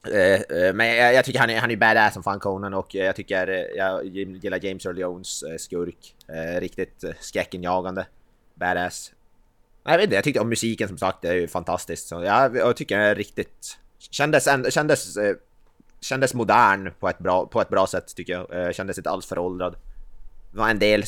[0.08, 3.48] Eh, men jag, tycker han är, han är badass som fan Conan och jag tycker
[3.76, 6.16] jag gillar James Earl Jones skurk.
[6.60, 7.22] Riktigt skräckenjagande.
[7.22, 8.06] skräckinjagande.
[8.54, 9.12] Badass.
[9.84, 12.08] Jag vet inte, jag tyckte om musiken som sagt, det är ju fantastiskt.
[12.08, 13.78] Så jag, jag tycker den är riktigt...
[14.12, 15.18] Kändes, kändes,
[16.02, 18.66] kändes modern på ett, bra, på ett bra sätt tycker jag.
[18.66, 19.76] Eh, Kändes inte alls föråldrad.
[20.52, 21.04] Det var en del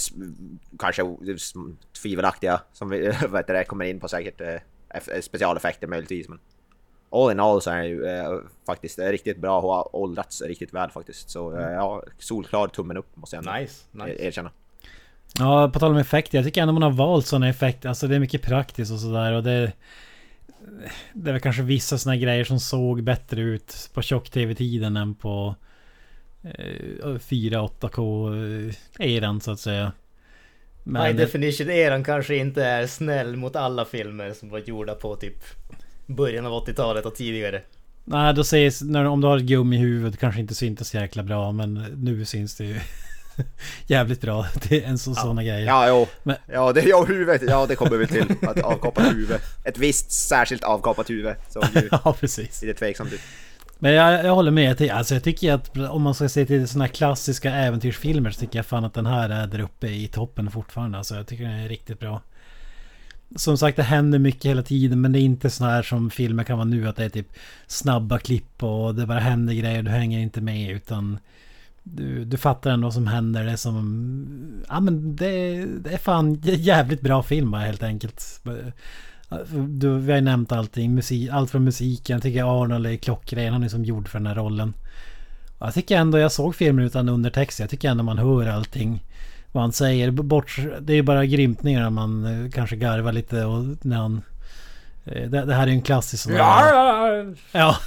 [0.79, 1.03] kanske
[2.01, 4.41] tvivelaktiga som vi heter det, kommer in på säkert.
[4.41, 4.55] eh,
[4.89, 6.39] eff- Specialeffekter möjligtvis men...
[7.13, 10.41] All in all så är det ju eh, faktiskt eh, riktigt bra och har åldrats
[10.41, 11.29] riktigt väl faktiskt.
[11.29, 14.09] Så eh, ja, solklar tummen upp måste jag Nice, nice.
[14.09, 14.51] er- erkänna.
[15.39, 16.37] Ja, på tal om effekter.
[16.37, 17.89] Jag tycker ändå man har valt sådana effekter.
[17.89, 19.33] Alltså det är mycket praktiskt och sådär.
[19.33, 19.71] Och det...
[21.13, 25.55] Det är väl kanske vissa sådana grejer som såg bättre ut på tjock-tv-tiden än på
[26.43, 29.91] eh, 4-8K-eran så att säga.
[30.83, 35.43] Men definition-eran kanske inte är snäll mot alla filmer som var gjorda på typ
[36.05, 37.61] början av 80-talet och tidigare.
[38.05, 41.51] nej, då sägs när, om du har ett gummihuvud kanske inte syntes så jäkla bra.
[41.51, 42.79] Men nu syns det ju
[43.87, 44.45] jävligt bra.
[44.69, 45.65] Det är en sån, såna grejer.
[45.65, 46.07] Ja, jo.
[46.23, 47.41] Men- Ja, det, ja, huvudet.
[47.47, 48.35] Ja, det kommer vi till.
[48.41, 49.39] Att avkappa huvud.
[49.63, 51.35] Ett visst särskilt avkapat huvud.
[51.49, 52.61] Så ju Ja, precis.
[52.61, 53.21] lite tveksamt ut.
[53.79, 54.81] Men jag, jag håller med.
[54.91, 58.59] Alltså jag tycker att om man ska se till sådana här klassiska äventyrsfilmer så tycker
[58.59, 60.97] jag fan att den här är där uppe i toppen fortfarande.
[60.97, 62.21] Alltså jag tycker den är riktigt bra.
[63.35, 66.43] Som sagt det händer mycket hela tiden men det är inte så här som filmer
[66.43, 67.27] kan vara nu att det är typ
[67.67, 71.19] snabba klipp och det bara händer grejer du hänger inte med utan
[71.83, 73.45] du, du fattar ändå vad som händer.
[73.45, 74.63] Det är som...
[74.69, 78.41] Ja men det, det är fan jävligt bra film bara helt enkelt.
[79.67, 80.95] Du, vi har ju nämnt allting.
[80.95, 82.13] Musik, allt från musiken.
[82.13, 83.53] Jag tycker Arnold är klockren.
[83.53, 84.73] Han är som gjord för den här rollen.
[85.57, 87.59] Och jag tycker ändå, jag såg filmen utan undertext.
[87.59, 89.03] Jag tycker ändå man hör allting.
[89.51, 90.11] Vad han säger.
[90.11, 94.21] Bort, det är ju bara grymtningar man eh, kanske garvar lite och när han
[95.05, 97.77] eh, Det, det här är ju en klassisk sån här, Ja,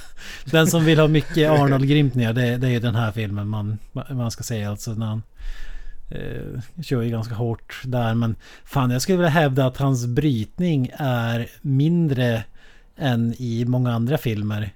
[0.45, 3.77] den som vill ha mycket Arnold-grymtningar det, det är ju den här filmen man,
[4.09, 5.23] man ska säga alltså när han
[6.11, 8.35] eh, kör ju ganska hårt där men
[8.65, 12.43] fan jag skulle vilja hävda att hans brytning är mindre
[12.97, 14.69] än i många andra filmer.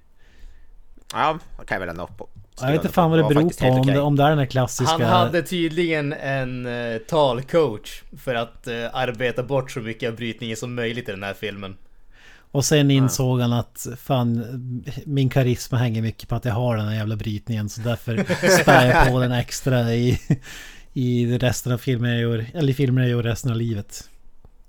[1.14, 2.28] Ja, det kan jag väl ändå på.
[2.62, 4.46] Jag vet inte fan vad det beror på om, det, om det är den här
[4.46, 4.94] klassiska...
[4.94, 10.58] Han hade tydligen en uh, talcoach för att eh, arbeta bort så mycket av brytningen
[10.58, 11.78] som möjligt i den här filmen.
[12.52, 14.44] Och sen insåg han att fan
[15.06, 18.18] min karisma hänger mycket på att jag har den här jävla brytningen så därför
[18.62, 20.20] spär jag på den extra i,
[20.94, 24.10] i resten av filmen jag gör, eller i filmer jag gör resten av livet.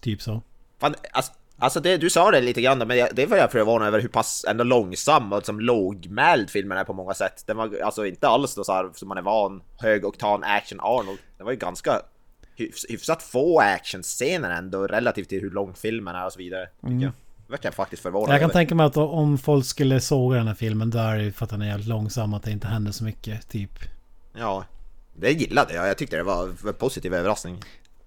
[0.01, 0.43] Typ så.
[0.81, 4.01] Fan, alltså, alltså det, du sa det lite grann men det var jag förvånad över
[4.01, 7.43] hur pass ändå långsam och som lågmäld filmen är på många sätt.
[7.47, 11.19] Den var alltså inte alls då så här som man är van, högoktan action Arnold.
[11.39, 12.03] Det var ju ganska
[12.57, 16.69] hyfs, hyfsat få actionscener ändå relativt till hur lång filmen är och så vidare.
[16.81, 17.13] Jag.
[17.51, 18.53] Det vart jag faktiskt förvånad Jag kan över.
[18.61, 21.63] tänka mig att om folk skulle såga den här filmen då är för att den
[21.63, 23.71] är jävligt långsam att det inte händer så mycket typ.
[24.33, 24.65] Ja,
[25.15, 25.89] det gillade jag.
[25.89, 27.63] Jag tyckte det var en positiv överraskning.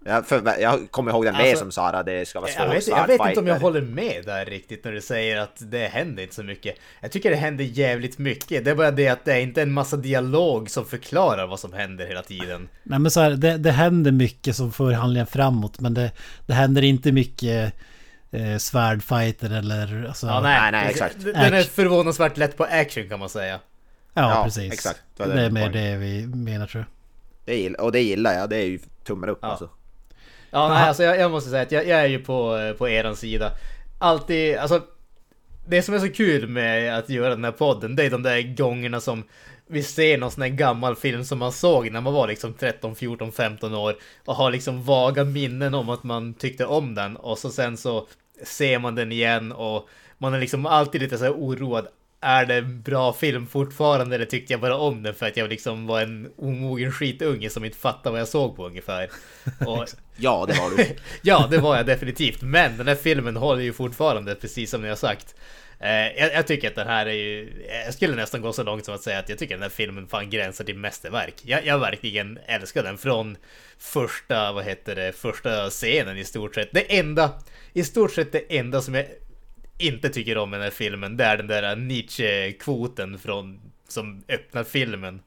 [0.05, 2.59] Jag, för, jag kommer ihåg den mer Alltså, som sa att det ska vara svårt
[2.65, 5.55] Jag vet, jag vet inte om jag håller med där riktigt när du säger att
[5.57, 6.75] det händer inte så mycket.
[7.01, 8.65] Jag tycker det händer jävligt mycket.
[8.65, 11.73] Det är bara det att det är inte en massa dialog som förklarar vad som
[11.73, 12.69] händer hela tiden.
[12.83, 16.11] Nej men så här, det, det händer mycket som för handlingen framåt men det,
[16.45, 17.73] det händer inte mycket
[18.33, 20.05] eh, svärdfighter eller...
[20.07, 21.15] Alltså, Ja, nej, Nej, exakt.
[21.23, 23.59] Den är förvånansvärt lätt på action kan man säga.
[24.13, 24.73] ja, Ja, precis.
[24.73, 25.01] exakt.
[25.17, 26.89] Det Det, är mer det vi menar tror jag.
[27.45, 29.47] Det gill, och det gillar jag, det är ju tummen upp Ja.
[29.47, 29.69] alltså.
[30.51, 32.89] Ja, nej, alltså jag, jag måste säga att jag, jag är ju på, eh, på
[32.89, 33.51] eran sida.
[33.99, 34.81] Alltid, alltså.
[35.67, 38.55] Det som är så kul med att göra den här podden, det är de där
[38.55, 39.23] gångerna som
[39.67, 42.95] vi ser någon sån här gammal film som man såg när man var liksom 13,
[42.95, 47.37] 14, 15 år och har liksom vaga minnen om att man tyckte om den och
[47.37, 48.07] så sen så
[48.43, 51.87] ser man den igen och man är liksom alltid lite så här oroad.
[52.21, 55.49] Är det en bra film fortfarande eller tyckte jag bara om den för att jag
[55.49, 59.09] liksom var en omogen skitunge som inte fattade vad jag såg på ungefär?
[59.67, 60.95] Och Ja, det var du.
[61.21, 62.41] ja, det var jag definitivt.
[62.41, 65.35] Men den här filmen håller ju fortfarande, precis som ni har sagt.
[65.83, 67.65] Eh, jag, jag tycker att den här är ju...
[67.85, 69.75] Jag skulle nästan gå så långt som att säga att jag tycker att den här
[69.75, 71.33] filmen fan gränsar till mästerverk.
[71.41, 73.37] Jag, jag verkligen älskar den från
[73.77, 76.69] första, vad heter det, första scenen i stort sett.
[76.71, 77.31] Det enda,
[77.73, 79.05] i stort sett det enda som jag
[79.77, 84.63] inte tycker om i den här filmen, det är den där Nietzsche-kvoten från, som öppnar
[84.63, 85.21] filmen.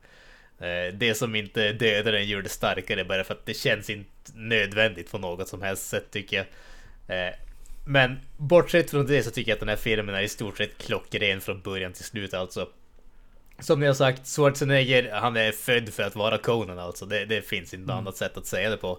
[0.59, 4.11] Eh, det som inte dödar den gör det starkare bara för att det känns inte
[4.35, 6.47] nödvändigt på något som helst sätt tycker jag.
[7.19, 7.35] Eh,
[7.89, 10.79] men bortsett från det så tycker jag att den här filmen är i stort sett
[10.79, 12.69] klockren från början till slut alltså.
[13.59, 17.07] Som ni har sagt, Schwarzenegger, han är född för att vara Conan alltså.
[17.07, 18.99] Det, det finns inte något annat sätt att säga det på.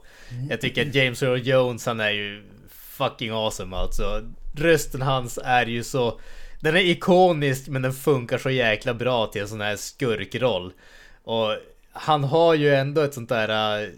[0.49, 4.21] Jag tycker att James Earl Jones, han är ju fucking awesome alltså.
[4.55, 6.19] Rösten hans är ju så...
[6.59, 10.73] Den är ikonisk men den funkar så jäkla bra till en sån här skurkroll.
[11.23, 11.55] Och
[11.91, 13.81] han har ju ändå ett sånt där...
[13.83, 13.89] äh,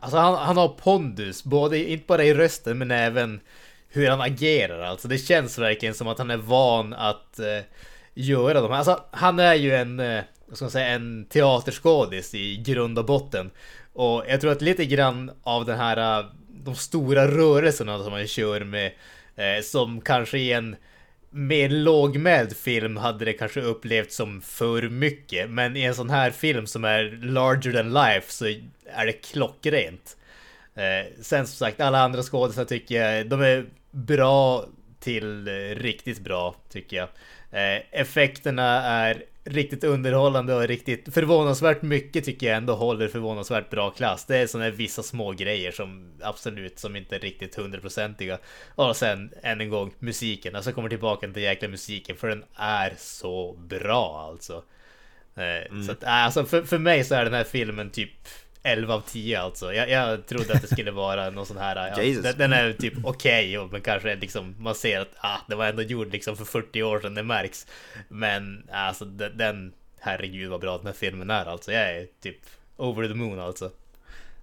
[0.00, 3.40] Alltså han, han har pondus, både, inte bara i rösten men även
[3.92, 4.80] hur han agerar.
[4.80, 7.60] Alltså det känns verkligen som att han är van att eh,
[8.14, 8.78] göra de här.
[8.78, 13.04] Alltså han är ju en, eh, vad ska man säga, en teaterskådis i grund och
[13.04, 13.50] botten.
[13.92, 18.26] Och jag tror att lite grann av den här, eh, de stora rörelserna som han
[18.26, 18.92] kör med,
[19.36, 20.76] eh, som kanske i en
[21.30, 25.50] mer lågmäld film hade det kanske upplevts som för mycket.
[25.50, 28.44] Men i en sån här film som är larger than life så
[28.86, 30.16] är det klockrent.
[30.74, 34.64] Eh, sen som sagt, alla andra skådespelare tycker jag, de är bra
[35.00, 37.08] till eh, riktigt bra tycker jag.
[37.50, 43.90] Eh, effekterna är riktigt underhållande och riktigt förvånansvärt mycket tycker jag ändå håller förvånansvärt bra
[43.90, 44.24] klass.
[44.24, 48.38] Det är sådana här vissa små grejer som absolut som inte är riktigt hundraprocentiga.
[48.74, 52.94] Och sen än en gång musiken, alltså kommer tillbaka till jäkla musiken för den är
[52.98, 54.62] så bra alltså.
[55.36, 58.28] Eh, Så att, alltså för, för mig så är den här filmen typ
[58.62, 59.74] 11 av 10 alltså.
[59.74, 61.76] Jag, jag trodde att det skulle vara någon sån här...
[61.76, 65.54] Ja, den, den är typ okej, okay, men kanske liksom man ser att ah, det
[65.54, 67.66] var ändå gjord liksom för 40 år sedan, det märks.
[68.08, 71.72] Men alltså den, den herregud vad bra den här filmen är alltså.
[71.72, 72.36] Jag är typ
[72.76, 73.70] over the moon alltså.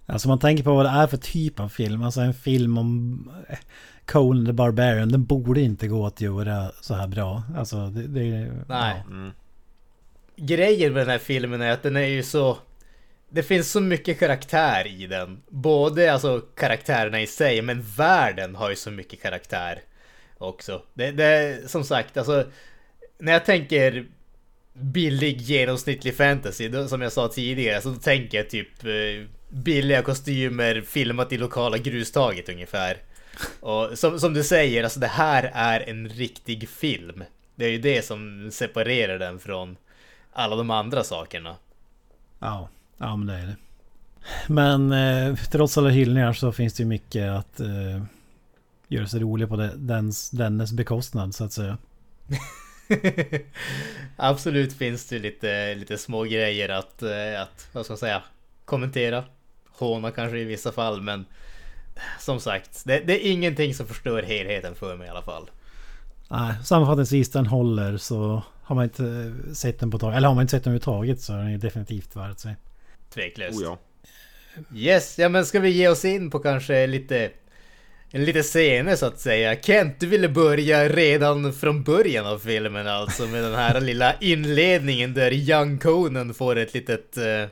[0.06, 2.02] Alltså man tänker på vad det är för typ av film.
[2.02, 3.58] Alltså en film om eh,
[4.04, 5.08] Conan the Barbarian.
[5.08, 7.42] Den borde inte gå att göra så här bra.
[7.56, 8.06] Alltså det...
[8.06, 9.02] det Nej.
[9.10, 9.30] Ja.
[10.36, 12.58] Grejen med den här filmen är att den är ju så...
[13.30, 15.42] Det finns så mycket karaktär i den.
[15.48, 19.82] Både alltså karaktärerna i sig, men världen har ju så mycket karaktär
[20.38, 20.82] också.
[20.94, 22.44] Det, det som sagt, alltså...
[23.18, 24.06] När jag tänker
[24.72, 30.02] billig genomsnittlig fantasy, då, som jag sa tidigare, så då tänker jag typ eh, billiga
[30.02, 32.96] kostymer filmat i lokala grustaget ungefär.
[33.60, 37.24] Och som, som du säger, alltså det här är en riktig film.
[37.54, 39.76] Det är ju det som separerar den från
[40.32, 41.56] alla de andra sakerna.
[42.38, 42.68] Ja,
[43.00, 43.56] ja men det är det.
[44.46, 48.02] Men eh, trots alla hyllningar så finns det ju mycket att eh,
[48.88, 51.78] göra sig rolig på det, dens, dennes bekostnad så att säga.
[54.16, 58.22] Absolut finns det lite, lite små grejer att, eh, att, vad ska man säga,
[58.64, 59.24] kommentera.
[59.70, 61.24] Håna kanske i vissa fall, men
[62.18, 65.50] som sagt, det, det är ingenting som förstör helheten för mig i alla fall.
[66.28, 70.16] Nej, sammanfattningsvis den håller så har man inte sett den på tag.
[70.16, 72.56] Eller har man inte sett den överhuvudtaget så är den definitivt värd sig.
[73.14, 73.58] Tveklöst.
[73.58, 73.78] Oh, ja.
[74.74, 77.30] Yes, ja men ska vi ge oss in på kanske lite
[78.12, 79.60] Lite scener så att säga.
[79.62, 85.14] Kent, du ville börja redan från början av filmen alltså med den här lilla inledningen
[85.14, 87.48] där Young Conan får ett litet uh,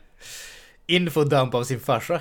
[0.87, 2.21] infodump av sin farsa.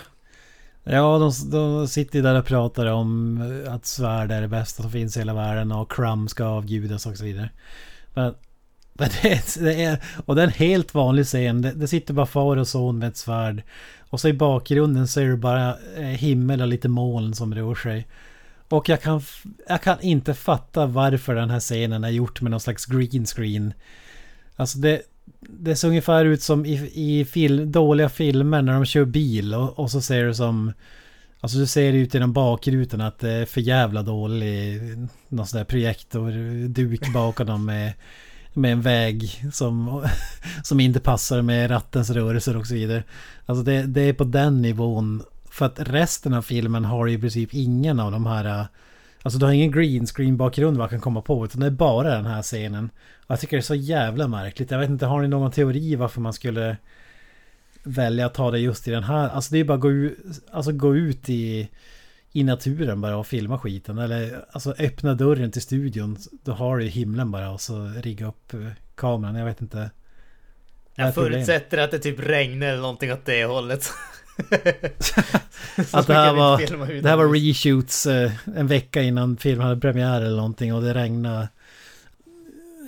[0.84, 5.18] Ja, de, de sitter där och pratar om att svärd är det bästa som finns
[5.18, 7.50] i hela världen och Crumb ska avgudas och så vidare.
[8.14, 8.36] Men,
[9.00, 11.62] men det, är, det är, och det är en helt vanlig scen.
[11.62, 13.64] Det, det sitter bara far och son med ett svärd.
[14.10, 17.76] Och så i bakgrunden så är det bara eh, himmel och lite moln som rör
[17.76, 18.08] sig.
[18.70, 19.22] Och jag kan,
[19.68, 23.74] jag kan inte fatta varför den här scenen är gjort med någon slags green screen.
[24.56, 25.02] Alltså det,
[25.40, 29.80] det ser ungefär ut som i, i film, dåliga filmer när de kör bil och,
[29.80, 30.74] och så ser det som...
[31.40, 34.82] Alltså du ser ut genom bakrutan att det är för jävla dålig
[35.28, 37.94] någon sån där projektorduk bakom dem med,
[38.58, 40.04] med en väg som,
[40.64, 43.04] som inte passar med rattens rörelser och så vidare.
[43.46, 45.24] Alltså det, det är på den nivån.
[45.50, 48.68] För att resten av filmen har i princip ingen av de här...
[49.22, 52.16] Alltså du har ingen green screen bakgrund man kan komma på utan det är bara
[52.16, 52.90] den här scenen.
[53.26, 54.72] Och jag tycker det är så jävla märkligt.
[54.72, 56.78] Jag vet inte, har ni någon teori varför man skulle
[57.84, 59.30] välja att ta det just i den här.
[59.30, 60.18] Alltså det är bara att gå ut,
[60.52, 61.70] alltså gå ut i,
[62.38, 63.98] i naturen bara och filma skiten.
[63.98, 66.18] Eller alltså öppna dörren till studion.
[66.44, 68.60] Då har du himlen bara och så rigga upp eh,
[68.96, 69.36] kameran.
[69.36, 69.92] Jag vet inte.
[70.96, 73.90] Jag förutsätter att det typ regnar eller någonting åt det hållet.
[75.92, 80.22] att det här, var, det här var reshoots eh, en vecka innan filmen hade premiär
[80.22, 81.48] eller någonting och det regnade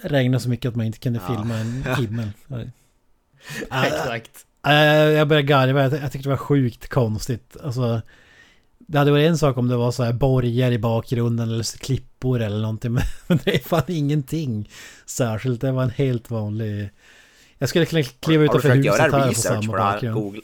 [0.04, 1.60] regnade så mycket att man inte kunde filma ja.
[1.60, 2.30] en himmel.
[3.72, 4.46] Exakt.
[4.68, 7.58] Uh, jag började garva, jag tyckte det var sjukt konstigt.
[7.64, 8.02] Alltså,
[8.92, 12.42] det hade varit en sak om det var så här borgar i bakgrunden eller klippor
[12.42, 12.98] eller någonting.
[13.28, 14.70] Men det är fan ingenting
[15.06, 15.62] särskilt.
[15.62, 16.90] Det var en helt vanlig...
[17.58, 20.16] Jag skulle kunna kliva utanför huset här på samma bakgrund.
[20.16, 20.42] Google.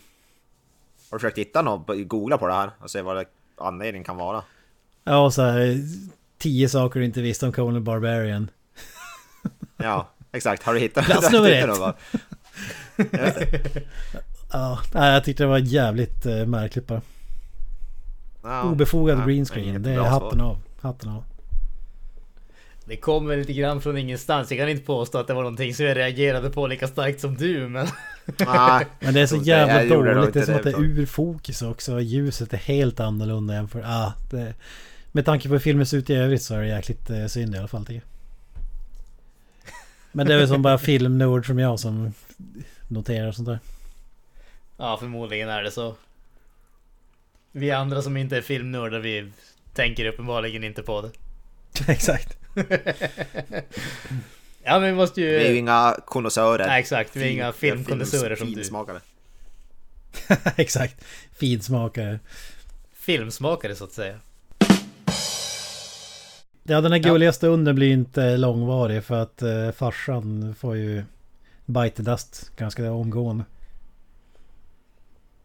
[1.10, 3.26] Har du försökt hitta något, googla på det här och se vad det,
[3.58, 4.44] anledningen kan vara?
[5.04, 5.78] Ja, så här,
[6.38, 8.50] tio saker du inte visste om Conan Barbarian.
[9.78, 10.64] ja, exakt.
[10.64, 11.96] Har du hittat Plats nummer ett.
[14.52, 17.02] ja, jag tyckte det var jävligt uh, märkligt bara.
[18.46, 19.84] Ja, Obefogad ja, green screen.
[19.84, 20.60] Det är hatten av.
[20.82, 21.24] hatten av.
[22.86, 24.52] Det kommer lite grann från ingenstans.
[24.52, 27.36] Jag kan inte påstå att det var någonting som jag reagerade på lika starkt som
[27.36, 27.88] du, men...
[28.26, 30.34] Nej, men det är så jävla dåligt.
[30.34, 32.02] Det är som att det är ur fokus också.
[32.02, 33.84] Ljuset är helt annorlunda jämfört...
[33.86, 34.54] Ah, det...
[35.12, 37.56] Med tanke på hur filmen ser ut i övrigt så är det jäkligt eh, synd
[37.56, 38.04] i alla fall tycker jag.
[40.12, 42.14] Men det är väl som bara filmnörd som jag som
[42.88, 43.60] noterar sånt där.
[44.78, 45.96] Ja, förmodligen är det så.
[47.58, 49.32] Vi andra som inte är filmnördar, vi
[49.74, 51.12] tänker uppenbarligen inte på det.
[51.92, 52.38] Exakt.
[54.64, 55.28] ja, men vi måste ju...
[55.28, 56.68] Vi är ju inga konnässörer.
[56.68, 57.16] Nej, exakt.
[57.16, 59.00] Vi är inga filmkonnässörer som finsmakare.
[60.28, 60.36] du.
[60.56, 61.06] exakt.
[61.32, 62.20] Finsmakare.
[62.94, 64.20] Filmsmakare så att säga.
[66.64, 71.04] Ja, den här gulliga stunden blir inte långvarig för att eh, farsan får ju
[71.66, 73.44] bite dust ganska omgående.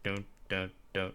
[0.01, 1.11] Dun, dun, dun.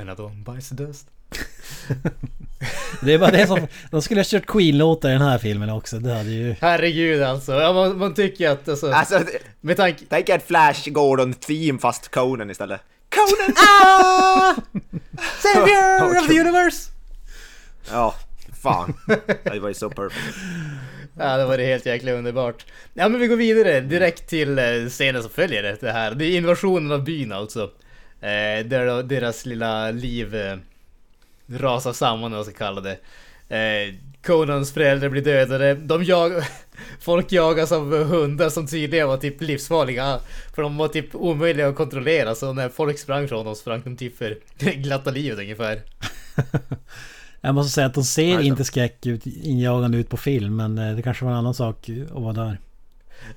[0.00, 1.06] Another bites dust.
[3.02, 3.66] det är bara det som...
[3.90, 5.98] De skulle ha kört Queen-låtar i den här filmen också.
[5.98, 6.54] Det hade ju...
[6.60, 7.52] Herregud alltså.
[7.52, 8.92] Ja, man, man tycker att alltså...
[8.92, 9.20] alltså
[9.60, 10.04] med tanke...
[10.08, 12.80] Tänk ett Flash Gordon-theme fast Conan istället.
[13.14, 13.54] Conan!
[13.78, 14.54] ah!
[15.42, 16.90] Savior of the universe!
[17.90, 18.14] Ja,
[18.62, 18.94] fan.
[19.44, 20.36] Det var ju så perfekt.
[21.18, 22.66] Ja, det var det helt jäkla underbart.
[22.94, 26.14] Ja, men vi går vidare direkt till eh, scenen som följer det här.
[26.14, 27.70] Det är invasionen av byn alltså.
[28.20, 30.56] Eh, där deras lilla liv eh,
[31.46, 32.98] rasar samman, om jag ska kalla det.
[33.56, 35.74] Eh, Conans föräldrar blir dödade.
[35.74, 36.32] De jag...
[37.00, 40.20] Folk jagas av hundar som tydligen var typ livsfarliga.
[40.54, 42.34] För de var typ omöjliga att kontrollera.
[42.34, 44.38] Så när folk sprang från dem sprang de typ för
[44.82, 45.82] glatta livet ungefär.
[47.40, 48.46] Jag måste säga att de ser alltså.
[48.46, 50.56] inte skräck ut, injagande ut på film.
[50.56, 52.58] Men eh, det kanske var en annan sak att vara där.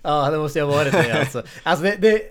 [0.01, 1.43] Ja, det måste ju ha varit det alltså.
[1.63, 2.21] Alltså det, det,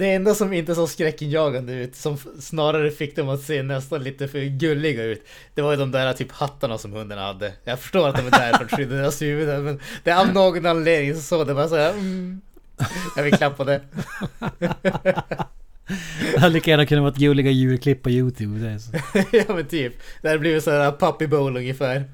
[0.00, 4.28] det enda som inte såg skräckinjagande ut, som snarare fick dem att se nästan lite
[4.28, 5.26] för gulliga ut.
[5.54, 7.52] Det var ju de där typ hattarna som hundarna hade.
[7.64, 10.66] Jag förstår att de är där för att skydda deras huvuden, men det av någon
[10.66, 11.90] anledning så såg det bara såhär...
[11.90, 12.40] Mm,
[13.16, 13.80] jag vill klappa det.
[16.32, 18.58] Det hade lika gärna kunnat vara gulliga julklipp på YouTube.
[18.58, 18.92] Det så.
[19.36, 19.92] ja men typ.
[20.22, 22.04] Det hade blivit sådär puppy bowl ungefär.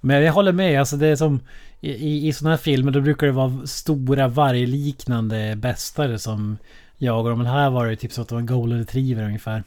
[0.00, 0.80] Men jag håller med.
[0.80, 1.40] Alltså det är som...
[1.80, 6.58] I, i sådana här filmer då brukar det vara stora vargliknande bästare som
[7.00, 7.38] jagar dem.
[7.38, 9.62] Men här var det typ så att det var en golden retriever ungefär.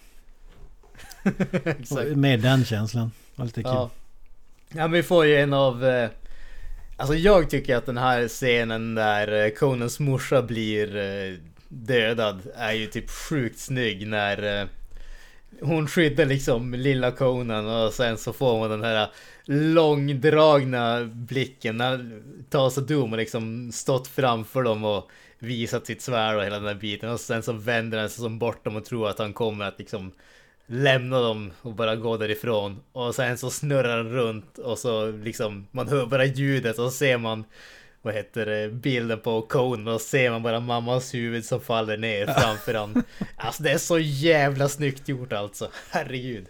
[2.16, 3.12] med den känslan.
[3.36, 3.72] Var lite kul.
[3.72, 3.90] Ja.
[4.70, 5.86] ja men vi får ju en av...
[5.86, 6.10] Eh,
[6.98, 12.74] alltså jag tycker att den här scenen där eh, Conans morsa blir eh, dödad är
[12.74, 14.68] ju typ sjukt snygg när eh,
[15.62, 19.10] hon skyddar liksom lilla Conan och sen så får man den här
[19.46, 25.10] långdragna blicken när Tasa Doom har liksom stått framför dem och
[25.44, 28.40] visat sitt svärd och hela den här biten och sen så vänder han sig som
[28.40, 30.12] bort dem och tror att han kommer att liksom
[30.68, 35.68] lämna dem och bara gå därifrån och sen så snurrar han runt och så liksom
[35.72, 37.44] man hör bara ljudet och så ser man
[38.02, 42.26] vad heter det, bilden på Conan och ser man bara mammas huvud som faller ner
[42.26, 43.04] framför han.
[43.36, 45.70] Alltså det är så jävla snyggt gjort alltså.
[45.90, 46.46] Herregud.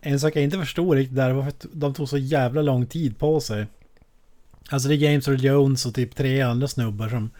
[0.00, 3.18] En sak jag inte förstår riktigt där var att de tog så jävla lång tid
[3.18, 3.66] på sig.
[4.70, 7.30] Alltså det är James Earl Jones och typ tre andra snubbar som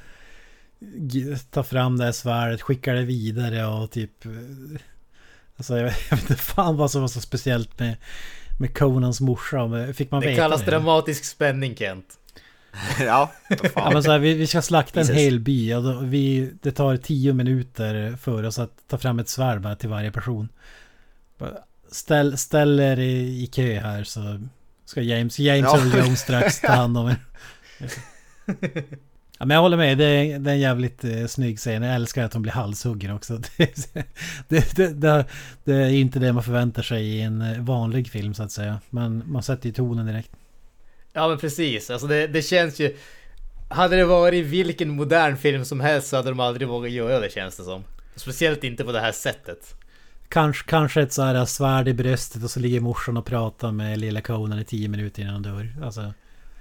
[1.51, 4.25] tar fram det här svärdet, skickar det vidare och typ...
[5.57, 7.97] Alltså jag, jag vet inte fan vad som var så speciellt med,
[8.59, 9.67] med Conans morsa.
[9.67, 12.19] Men Fick man Det veta kallas dramatisk spänning Kent.
[13.01, 13.33] ja,
[13.75, 16.73] Ja, men så här, vi, vi ska slakta en hel by och då, vi, det
[16.73, 20.49] tar tio minuter för oss att ta fram ett svärd bara till varje person.
[21.91, 24.41] Ställ, ställ er i, i kö här så
[24.85, 25.79] ska James, James Ja.
[25.79, 27.17] Earl Jones strax ta hand om er.
[29.43, 31.83] Ja, men jag håller med, det är, det är en jävligt eh, snygg scen.
[31.83, 33.39] Jag älskar att hon blir halshuggen också.
[34.49, 35.25] Det, det,
[35.65, 38.81] det, är inte det man förväntar sig i en eh, vanlig film så att säga.
[38.91, 40.31] Men man sätter ju tonen direkt.
[41.13, 42.97] Ja men precis, alltså det, känns ju...
[43.69, 47.33] Hade det varit vilken modern film som helst så hade de aldrig vågat göra det
[47.33, 47.85] känns det som.
[48.17, 49.75] Speciellt inte på det här sättet.
[50.29, 53.99] Kanske, kanske ett så här svärd i bröstet och så ligger morsan och pratar med
[53.99, 55.77] lilla Conan i tio minuter innan han dör.
[55.83, 56.13] Alltså,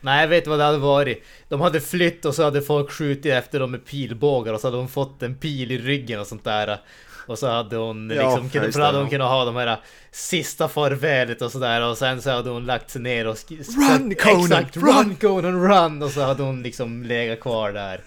[0.01, 1.23] Nej, jag vet vad det hade varit.
[1.49, 4.77] De hade flytt och så hade folk skjutit efter dem med pilbågar och så hade
[4.77, 6.79] hon fått en pil i ryggen och sånt där.
[7.27, 9.77] Och så hade hon liksom, ja, kunnat, hade hon kunnat ha de här
[10.11, 14.43] sista farvälet och sådär och sen så hade hon lagt sig ner och Run, Conan,
[14.43, 14.85] Exakt, run!
[14.85, 16.03] run Conan run!
[16.03, 18.01] Och så hade hon liksom legat kvar där.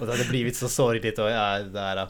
[0.00, 2.08] Och det hade blivit så sorgligt och ja, det där.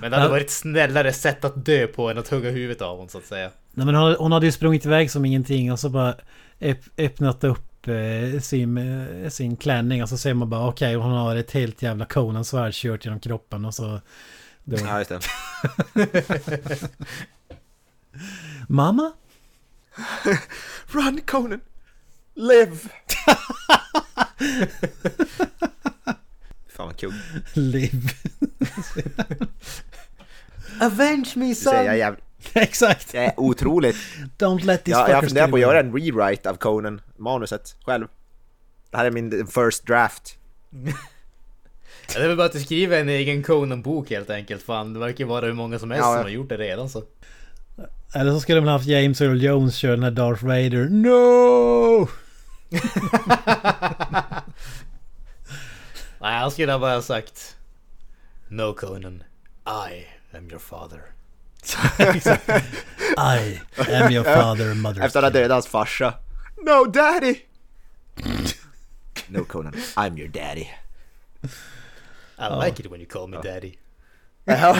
[0.00, 2.98] Men det hade varit ett snällare sätt att dö på än att hugga huvudet av
[2.98, 3.50] hon så att säga.
[3.72, 6.14] nej men hon, hon hade ju sprungit iväg som ingenting och så bara
[6.60, 11.12] öpp, öppnat upp eh, sin, eh, sin klänning och så ser man bara okej hon
[11.12, 14.00] har ett helt jävla Conan-svärd kört genom kroppen och så...
[14.64, 15.20] Då, Ja, just det.
[18.68, 19.12] Mamma?
[20.86, 21.60] Run Conan!
[22.34, 22.76] Live!
[26.68, 27.12] Fan vad kul.
[27.52, 28.10] Liv.
[30.80, 31.54] Avenge me Du
[32.52, 33.14] Exakt!
[33.14, 33.96] jag är otroligt...
[34.38, 38.06] Don't let this Jag, jag funderar på att göra en rewrite av Conan, manuset, själv.
[38.90, 40.38] Det här är min first draft.
[42.12, 44.62] Ja, det är väl bara att du skriver en egen Conan-bok helt enkelt.
[44.62, 46.16] Fan, det verkar vara hur många som helst Ja, ja.
[46.16, 47.02] som har gjort det redan så.
[48.14, 50.88] Eller så skulle ha haft James Earl Jones köra den här Darth Vader.
[50.88, 52.08] No!
[56.20, 57.56] Nej, han skulle ha bara sagt
[58.48, 59.22] No Conan,
[59.66, 61.13] I am your father.
[63.16, 65.02] I am your father, mother.
[65.02, 66.14] Efter att ha dödat hans farsa.
[66.62, 67.36] No daddy!
[69.28, 70.68] no Conan, I'm your daddy.
[72.38, 73.74] I like it when you call me daddy.
[74.46, 74.76] Ja.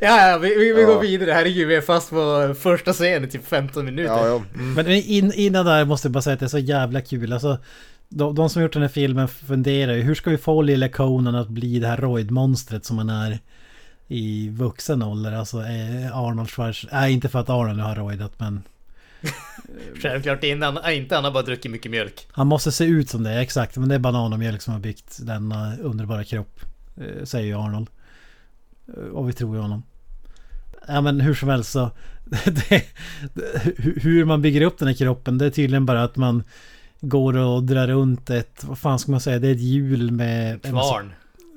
[0.00, 1.32] Ja, vi, vi, vi går vidare.
[1.32, 4.14] Herregud, vi är fast på första scenen typ 15 minuter.
[4.14, 4.42] ja, ja.
[4.54, 4.74] Mm.
[4.74, 7.32] Men in, innan där måste jag bara säga att det är så jävla kul.
[7.32, 7.58] Alltså,
[8.08, 11.34] de, de som gjort den här filmen funderar ju hur ska vi få lilla Conan
[11.34, 13.38] att bli det här Royd-monstret som han är
[14.12, 15.32] i vuxen ålder.
[15.32, 17.00] Alltså eh, Arnold Schwarzenegger.
[17.00, 18.62] Nej, inte för att Arnold har roidat men
[20.02, 22.26] Självklart innan, inte han har bara druckit mycket mjölk.
[22.32, 23.40] han måste se ut som det.
[23.40, 26.60] Exakt, men det är banan och mjölk som har byggt denna underbara kropp.
[26.96, 27.88] eh, Säger ju Arnold.
[28.96, 29.82] Eh, Och vi tror ju honom.
[30.88, 31.90] Ja men hur som helst så.
[32.24, 32.84] Det, det,
[33.76, 36.42] hu- hur man bygger upp den här kroppen det är tydligen bara att man
[37.00, 40.62] går och drar runt ett, vad fan ska man säga, det är ett hjul med...
[40.62, 41.12] Kvarn.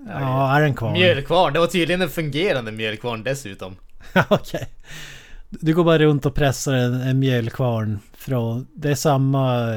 [0.08, 0.94] Ja, är det en kvarn?
[0.94, 1.54] Mjölkvarn.
[1.54, 3.76] Det var tydligen en fungerande mjölkvarn dessutom.
[4.30, 4.70] Okej.
[5.50, 8.68] Du går bara runt och pressar en, en mjölkvarn från...
[8.74, 9.74] Det är samma...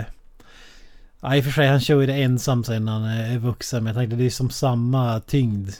[1.21, 3.85] Ja, i och för sig han kör ju det ensam sen när han är vuxen.
[3.85, 5.71] Men jag tänkte det är som samma tyngd.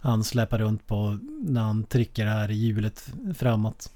[0.00, 3.90] Han släpar runt på när han trycker det här hjulet framåt.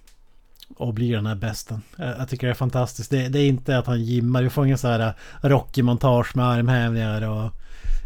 [0.76, 1.82] Och blir den här bästen.
[1.96, 3.10] Jag, tycker det är fantastiskt.
[3.10, 4.42] Det, det är inte att han gymmar.
[4.42, 7.59] Du får ingen så här Rocky-montage med armhävningar och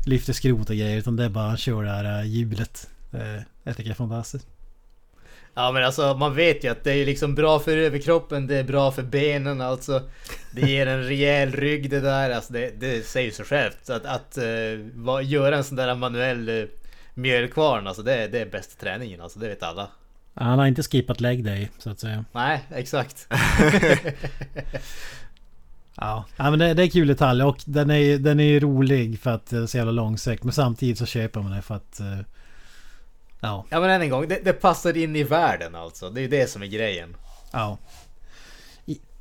[0.06, 0.98] lyfter skrot och grejer.
[0.98, 2.88] Utan det är bara han kör det här hjulet.
[3.12, 4.46] Eh, Jag tycker det är fantastiskt.
[5.54, 8.64] Ja men alltså man vet ju att det är liksom bra för överkroppen, det är
[8.64, 10.02] bra för benen alltså.
[10.52, 13.78] Det ger en rejäl rygg det där, alltså det, det säger sig självt.
[13.82, 16.64] Så att, att uh, va, göra en sån där manuell uh,
[17.14, 19.88] mjölkvarn, alltså det, det är bästa träningen, alltså det vet alla.
[20.34, 22.24] Han har inte skippat leg day så att säga.
[22.32, 23.28] Nej, exakt.
[25.96, 28.60] Ja, ja men det, det är kul detalj och den är, ju- den är ju
[28.60, 30.44] rolig för att det är så jävla långsökt.
[30.44, 32.00] Men samtidigt så köper man det för att...
[32.00, 32.18] eh,
[33.40, 36.10] Ja, Ja men än en gång, det, det passar in i världen alltså.
[36.10, 37.16] Det är ju det som är grejen.
[37.52, 37.78] ja.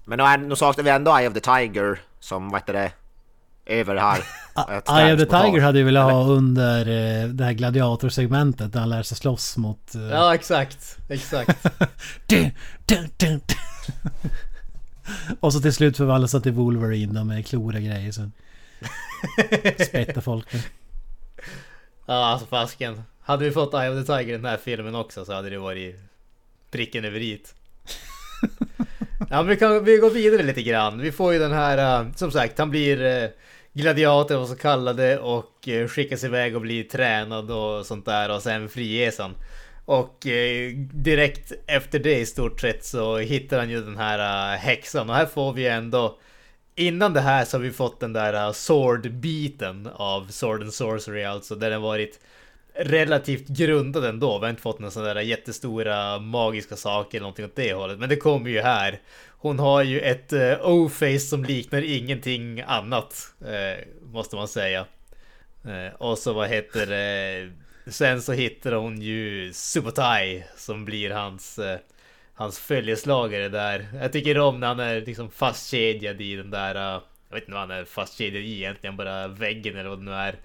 [0.05, 2.91] Men nu, är- nu saknar vi ändå Eye of the Tiger som, vad heter det,
[3.65, 4.17] över här.
[4.99, 5.25] Eye of the.
[5.25, 9.57] Tiger hade jag velat ha under eh, det här gladiatorsegmentet där han lär sig slåss
[9.57, 9.95] mot...
[9.95, 11.65] eh, Ja exakt, exakt.
[15.39, 18.31] Och så till slut förvandlas han till Wolverine med klor och grejer sen.
[19.87, 20.61] Spettar folk med.
[22.05, 23.03] Ja alltså fasken.
[23.21, 25.57] Hade vi fått Eye of the Tiger i den här filmen också så hade det
[25.57, 25.95] varit
[26.71, 27.55] pricken över it.
[29.29, 31.01] Ja men vi kan vi går vidare lite grann.
[31.01, 33.29] Vi får ju den här, eh, som sagt han blir eh,
[33.73, 38.69] gladiator och så kallade och skickas iväg och blir tränad och sånt där och sen
[38.69, 39.35] friges han.
[39.85, 44.59] Och eh, direkt efter det i stort sett så hittar han ju den här uh,
[44.59, 46.17] häxan och här får vi ändå
[46.75, 51.23] Innan det här så har vi fått den där uh, sword-biten av Sword and Sorcery
[51.23, 52.19] alltså där den varit
[52.75, 54.39] relativt grundad ändå.
[54.39, 57.73] Vi har inte fått några sådana där jättestora eh, magiska saker eller någonting åt det
[57.73, 57.99] hållet.
[57.99, 58.99] Men det kommer ju här.
[59.29, 63.33] Hon har ju ett uh, O-face som liknar ingenting annat.
[63.41, 64.85] Uh, måste man säga.
[65.97, 67.49] Och så vad heter det?
[67.87, 71.79] Sen så hittar hon ju Subotai som blir hans eh,
[72.33, 73.87] hans följeslagare där.
[74.01, 76.75] Jag tycker om när han är liksom fastkedjad i den där...
[76.75, 80.05] Eh, jag vet inte vad han är fastkedjad i egentligen, bara väggen eller vad det
[80.05, 80.35] nu är.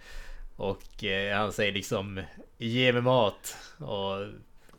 [0.57, 2.21] Och eh, han säger liksom
[2.59, 3.57] Ge mig mat.
[3.79, 4.27] Och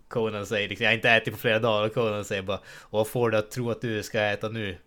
[0.07, 1.88] Conan säger liksom Jag har inte ätit på flera dagar.
[1.88, 2.60] Och Conan säger bara
[2.90, 4.77] Vad får du att tro att du ska äta nu?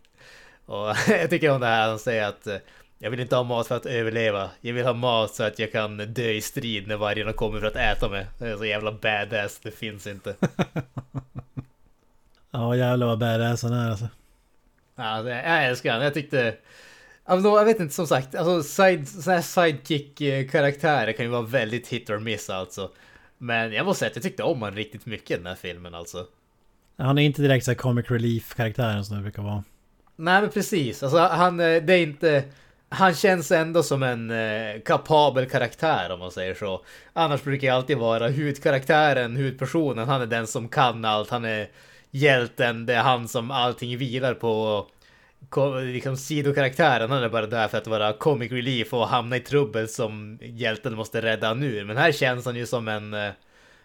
[0.66, 1.88] Och jag tycker om det här.
[1.88, 2.56] Han säger att eh,
[3.02, 4.50] jag vill inte ha mat för att överleva.
[4.60, 7.66] Jag vill ha mat så att jag kan dö i strid när vargarna kommer för
[7.66, 8.26] att äta mig.
[8.38, 9.60] Det är så jävla badass.
[9.62, 10.34] Det finns inte.
[12.50, 14.08] ja jävlar vad badass han är alltså.
[14.96, 16.02] Ja, jag älskar han.
[16.02, 16.56] Jag tyckte...
[17.26, 19.08] Jag vet inte, som sagt, alltså side,
[19.44, 22.90] sidekick-karaktärer kan ju vara väldigt hit or miss alltså.
[23.38, 25.94] Men jag måste säga att jag tyckte om honom riktigt mycket i den här filmen
[25.94, 26.26] alltså.
[26.96, 29.64] Han är inte direkt så comic relief-karaktären som det brukar vara.
[30.16, 32.44] Nej men precis, alltså han, eh, det är inte...
[32.92, 36.84] Han känns ändå som en eh, kapabel karaktär om man säger så.
[37.12, 41.68] Annars brukar jag alltid vara hudkaraktären, hudpersonen, han är den som kan allt, han är
[42.10, 44.86] hjälten, det är han som allting vilar på
[45.82, 49.88] liksom sidokaraktären, han är bara där för att vara comic relief och hamna i trubbel
[49.88, 51.84] som hjälten måste rädda nu.
[51.84, 53.14] Men här känns han ju som en...
[53.14, 53.30] Eh,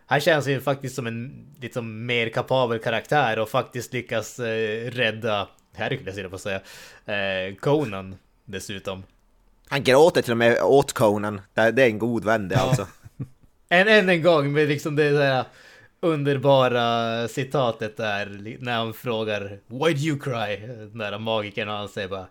[0.08, 4.92] här känns han ju faktiskt som en liksom mer kapabel karaktär och faktiskt lyckas eh,
[4.92, 5.48] rädda...
[5.76, 6.62] Hercules jag på att säga.
[7.06, 8.16] Eh, Conan
[8.48, 9.04] dessutom.
[9.68, 11.42] Han gråter till och med åt Conan.
[11.54, 12.62] Det är en god vän det ja.
[12.62, 12.88] alltså.
[13.70, 15.46] Än, än en gång med liksom det där
[16.00, 20.68] underbara citatet där när han frågar Why do you cry?
[20.68, 22.28] Den där magikern och han säger bara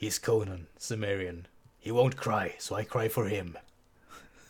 [0.00, 1.46] He's Conan, Sumerian.
[1.80, 3.56] He won't cry, so I cry for him.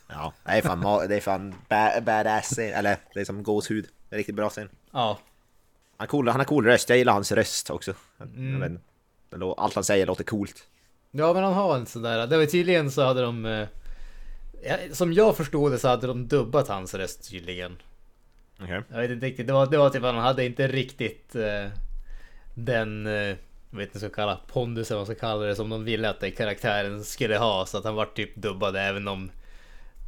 [0.07, 1.55] Ja, det är fan, det är fan
[2.05, 3.87] badass Eller det är som gåshud.
[4.09, 4.69] Det är riktigt bra scen.
[4.91, 5.19] Ja.
[5.97, 7.93] Han, cool, han har cool röst, jag gillar hans röst också.
[8.35, 8.79] Mm.
[9.57, 10.67] allt han säger låter coolt.
[11.11, 13.45] Ja men han har en sån där, det var tydligen så hade de...
[13.45, 13.67] Eh,
[14.91, 17.77] som jag förstod det så hade de dubbat hans röst tydligen.
[18.63, 18.81] Okay.
[18.89, 19.47] Jag vet inte riktigt.
[19.47, 21.67] Det var, det var typ att han hade inte riktigt eh,
[22.53, 23.07] den...
[23.07, 23.35] Eh,
[23.71, 25.69] jag vet inte vad jag ska kalla pondus eller vad man ska kalla det som
[25.69, 27.65] de ville att den karaktären skulle ha.
[27.65, 29.31] Så att han var typ dubbad även om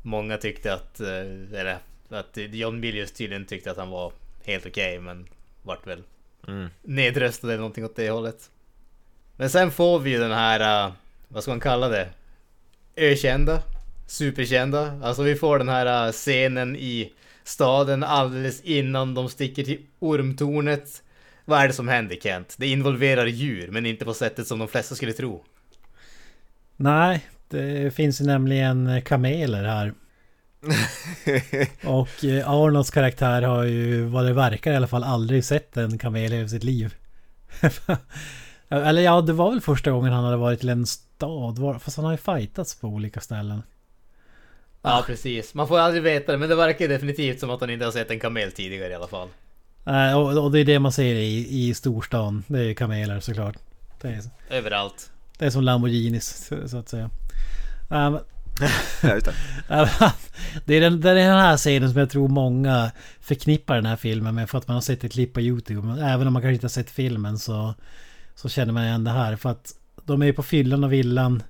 [0.03, 0.99] många tyckte att...
[0.99, 1.77] Eh, eller
[2.09, 4.11] att John Milius tydligen tyckte att han var
[4.43, 5.27] helt okej okay, men
[5.63, 6.03] vart väl
[6.47, 6.69] mm.
[6.81, 8.49] nedröstad eller någonting åt det hållet.
[9.41, 10.93] Men sen får vi den här, uh,
[11.27, 12.09] vad ska man kalla det?
[12.95, 13.61] Ökända?
[14.07, 14.99] Superkända?
[15.03, 17.13] Alltså vi får den här uh, scenen i
[17.43, 21.03] staden alldeles innan de sticker till ormtornet.
[21.45, 22.55] Vad är det som händer Kent?
[22.57, 25.43] Det involverar djur, men inte på sättet som de flesta skulle tro.
[26.75, 29.93] Nej, det finns ju nämligen kameler här.
[31.83, 35.97] och eh, Arnolds karaktär har ju, vad det verkar i alla fall, aldrig sett en
[35.97, 36.95] kamel i sitt liv.
[38.71, 41.79] Eller ja, det var väl första gången han hade varit till en stad.
[41.81, 43.63] Fast han har ju fightats på olika ställen.
[44.81, 47.85] Ja precis, man får aldrig veta det men det verkar definitivt som att han inte
[47.85, 49.27] har sett en kamel tidigare i alla fall.
[49.83, 52.43] Nej och, och det är det man ser i, i storstan.
[52.47, 53.55] Det är kameler såklart.
[54.01, 55.11] Det är, Överallt.
[55.37, 57.09] Det är som Lamborghinis så att säga.
[57.89, 58.19] Um,
[60.65, 63.95] det, är den, det är den här scenen som jag tror många förknippar den här
[63.95, 66.01] filmen med för att man har sett ett klipp på YouTube.
[66.01, 67.73] Även om man kanske inte har sett filmen så,
[68.35, 69.35] så känner man igen det här.
[69.35, 71.43] För att de är på fyllan och villan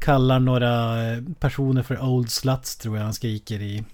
[0.00, 3.84] kallar några eh, personer för old sluts tror jag han skriker i.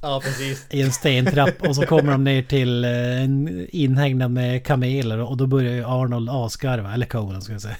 [0.00, 0.66] Ja, precis.
[0.70, 5.36] I en stentrapp och så kommer de ner till eh, en inhägnad med kameler och
[5.36, 7.76] då börjar ju Arnold asgarva, eller Conan ska jag säga.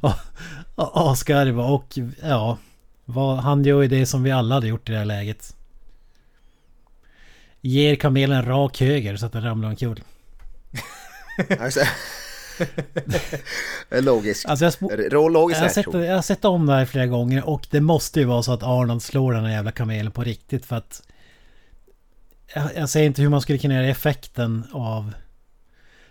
[0.76, 2.58] asgarva och ja,
[3.04, 5.56] vad, han gör ju det som vi alla hade gjort i det här läget.
[7.60, 10.00] Ger kamelen en rak höger så att den ramlar omkull.
[13.90, 14.48] Logisk.
[14.48, 17.66] Alltså jag, Logisk jag, har sett, jag har sett om det här flera gånger och
[17.70, 20.76] det måste ju vara så att Arnold slår den här jävla kamelen på riktigt för
[20.76, 21.02] att...
[22.54, 25.12] Jag, jag säger inte hur man skulle kunna göra effekten av...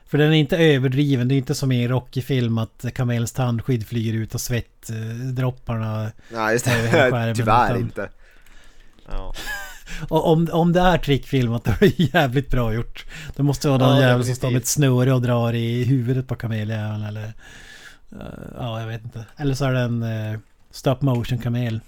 [0.06, 1.28] För den är inte överdriven.
[1.28, 6.12] Det är inte som i en Rocky-film att kamelens tandskydd flyger ut och svettdropparna...
[6.30, 7.34] Nej, just det.
[7.36, 8.10] Tyvärr utan, inte.
[9.10, 9.34] Ja.
[10.10, 13.06] Om, om det är trickfilmat då är det jävligt bra gjort.
[13.36, 16.28] Det måste vara någon ja, jävel som står med ett snöre och drar i huvudet
[16.28, 17.34] på kameljäveln eller...
[18.14, 18.22] Uh,
[18.58, 19.26] ja, jag vet inte.
[19.38, 20.40] Eller så är det en uh,
[20.72, 21.80] stop motion kamel.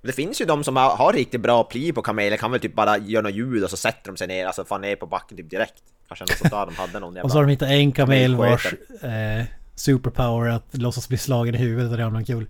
[0.00, 2.60] Men det finns ju de som har, har riktigt bra pli på kameler, kan väl
[2.60, 5.06] typ bara göra något ljud och så sätter de sig ner, alltså fan ner på
[5.06, 5.82] backen typ direkt.
[6.08, 7.24] Kanske något sånt där de hade någon jävla...
[7.24, 9.44] Och så har de hittat en kamel vars eh,
[9.74, 12.46] superpower att låtsas bli slagen i huvudet och det är någon kul.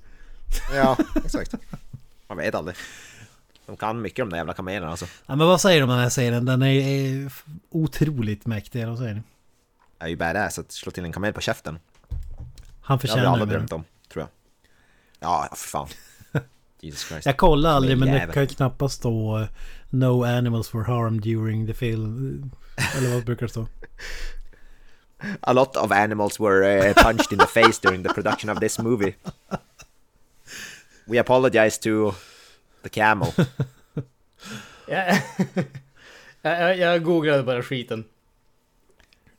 [0.74, 1.54] Ja, exakt.
[2.28, 2.76] Man vet aldrig.
[3.66, 5.06] De kan mycket de där jävla kamelerna alltså.
[5.26, 6.44] Ja men vad säger du om den här serien?
[6.44, 7.32] Den är, är
[7.70, 9.22] otroligt mäktig, eller vad säger ni?
[9.98, 11.78] Det är ju badass att slå till en kamel på käften.
[12.09, 12.22] Han Det
[12.82, 13.51] har vi förtjänar alla det.
[13.52, 14.28] drömt om, tror jag.
[15.20, 15.88] Ja, för fan.
[16.80, 17.26] Jesus Christ.
[17.26, 18.34] Jag kollar aldrig men det Jävel.
[18.34, 19.47] kan ju knappast stå eh,
[19.90, 22.51] No animals were harmed during the film.
[22.97, 23.66] Eller vad brukar det stå?
[25.40, 28.78] A lot of animals were uh, punched in the face during the production of this
[28.78, 29.14] movie.
[31.06, 32.14] We apologize to
[32.88, 33.28] the camel.
[34.88, 35.18] Jag,
[36.42, 38.04] jag, jag googlade bara skiten.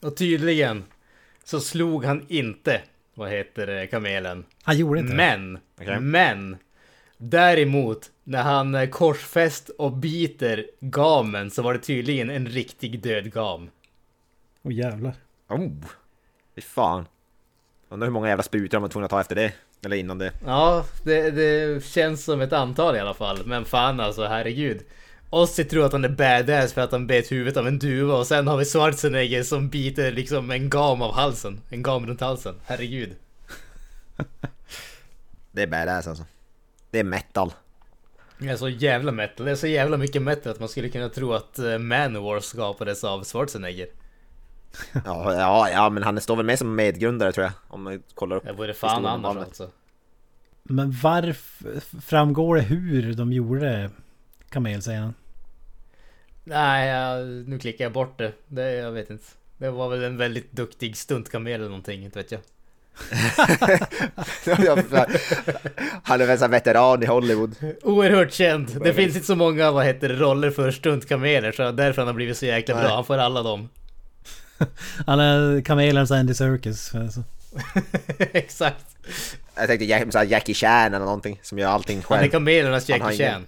[0.00, 0.84] Och tydligen
[1.44, 2.82] så slog han inte,
[3.14, 4.44] vad heter det, kamelen.
[4.62, 5.14] Han gjorde inte.
[5.14, 6.00] Men, Okej.
[6.00, 6.56] men.
[7.16, 13.70] Däremot, när han korsfäst och biter gamen så var det tydligen en riktig död gam.
[14.62, 15.14] Åh jävlar.
[15.48, 15.70] Oh,
[16.54, 17.06] fy fan.
[17.88, 19.52] Undrar hur många jävla sprutor de var tvungna att ta efter det.
[19.84, 20.32] Eller innan det.
[20.46, 23.38] Ja, det, det känns som ett antal i alla fall.
[23.46, 24.80] Men fan alltså, herregud.
[25.30, 28.26] Ossi tror att han är badass för att han bet huvudet av en duva och
[28.26, 31.60] sen har vi Schwarzenegger som biter liksom en gam av halsen.
[31.68, 32.54] En gam runt halsen.
[32.64, 33.16] Herregud.
[35.52, 36.24] Det är badass alltså.
[36.90, 37.52] Det är metal.
[38.38, 39.46] Det är så jävla metal.
[39.46, 43.04] Det är så jävla mycket metal att man skulle kunna tro att eh, Manowar skapades
[43.04, 43.88] av Schwarzenegger.
[45.04, 47.52] Ja, ja, ja, men han står väl med som medgrundare tror jag.
[47.68, 48.44] Om man kollar upp.
[48.44, 49.70] Det vore fan annars alltså.
[50.62, 53.90] Men varför framgår det hur de gjorde
[54.48, 55.14] kamelscenen?
[56.44, 58.32] Nej, jag, nu klickar jag bort det.
[58.48, 58.72] det.
[58.72, 59.24] Jag vet inte.
[59.58, 62.40] Det var väl en väldigt duktig stuntkamel eller någonting, inte vet jag.
[66.02, 67.54] han är väl en veteran i Hollywood.
[67.82, 68.80] Oerhört känd.
[68.84, 72.36] Det finns inte så många, vad heter roller för stuntkameler så därför han har blivit
[72.36, 72.88] så jäkla bra.
[72.88, 73.68] Han får alla dem.
[75.06, 76.94] Han är kamelens Andy Serkis.
[76.94, 77.22] Alltså.
[78.18, 78.84] Exakt.
[79.56, 82.30] Jag tänkte Jack, Jackie Chan eller någonting som gör allting Han är själv.
[82.30, 83.46] kamelernas Jackie ingen- Chan.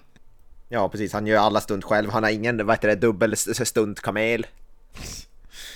[0.69, 2.11] Ja precis, han gör alla stunt själv.
[2.11, 4.47] Han har ingen, vad heter det, dubbel stuntkamel.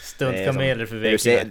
[0.03, 1.51] Stuntkameler för väggar.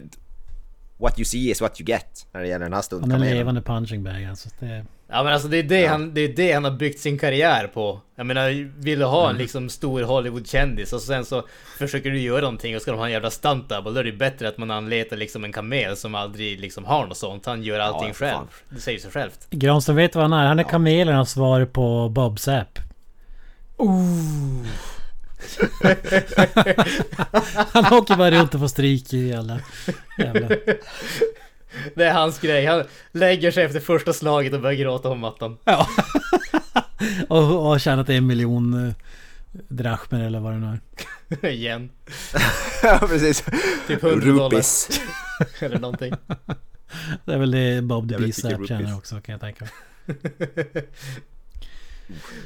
[0.97, 2.25] What you see is what you get.
[2.31, 3.37] När det gäller den här Han är en stuntkamelen.
[3.37, 4.49] levande punching bag alltså.
[4.59, 7.19] Det, Ja men alltså det är det, han, det är det han har byggt sin
[7.19, 7.99] karriär på.
[8.15, 11.43] Jag menar, vill du ha en liksom stor Hollywood-kändis och sen så
[11.77, 14.11] försöker du göra någonting och ska de ha en jävla stunt double, då är det
[14.11, 17.45] bättre att man anlitar liksom en kamel som aldrig liksom har något sånt.
[17.45, 18.47] Han gör allting Ja, för själv.
[18.69, 19.47] Det säger sig självt.
[19.49, 20.47] Granström vet vad han är.
[20.47, 22.79] Han är kamelernas svar på Bob Sapp.
[27.73, 29.59] han åker bara runt och får stryk i alla
[30.17, 30.49] jävla...
[31.95, 32.65] Det är hans grej.
[32.65, 35.57] Han lägger sig efter första slaget och börjar gråta på mattan.
[35.63, 35.87] Ja.
[37.29, 38.93] och, och har tjänat en miljon eh,
[39.51, 40.79] drachmer eller vad det nu
[41.41, 41.49] är.
[41.49, 41.89] Igen.
[42.83, 43.43] ja precis.
[43.87, 44.45] Typ 100 dollar.
[44.45, 45.01] Rupees.
[45.59, 46.13] Eller någonting.
[47.25, 49.73] Det är väl det Bob the Beast tjänar också kan jag tänka mig.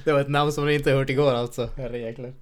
[0.04, 1.70] Det var ett namn som man inte hört igår alltså.
[1.78, 2.34] Herrejäklar.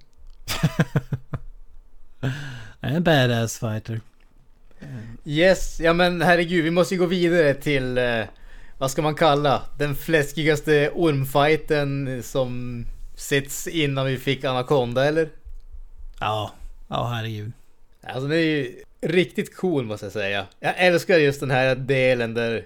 [2.80, 4.00] En badass fighter.
[5.24, 8.22] Yes, ja men herregud, vi måste ju gå vidare till eh,
[8.78, 12.84] vad ska man kalla den fläskigaste ormfighten som
[13.16, 15.28] setts innan vi fick Anaconda eller?
[16.20, 16.50] Ja,
[16.88, 17.52] ja herregud.
[18.02, 20.46] Alltså den är ju riktigt cool måste jag säga.
[20.60, 22.64] Jag älskar just den här delen där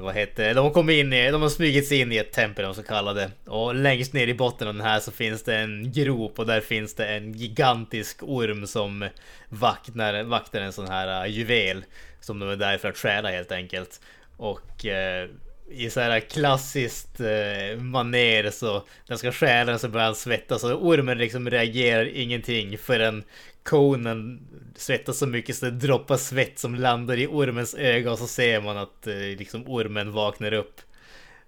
[0.00, 0.54] vad heter det?
[0.54, 2.82] De har kommit in i, de har smugit sig in i ett tempel de så
[2.82, 3.30] kallade.
[3.46, 6.60] Och längst ner i botten av den här så finns det en grop och där
[6.60, 9.08] finns det en gigantisk orm som
[9.48, 11.84] vaktar, vaktar en sån här uh, juvel.
[12.20, 14.00] Som de är där för att stjäla helt enkelt.
[14.36, 15.28] Och eh,
[15.70, 20.64] i så här klassiskt eh, maner så den ska stjäla den så börjar han svettas
[20.64, 23.24] och ormen liksom reagerar ingenting förrän
[23.62, 28.26] konen svettas så mycket så det droppar svett som landar i ormens öga och så
[28.26, 30.80] ser man att eh, liksom ormen vaknar upp.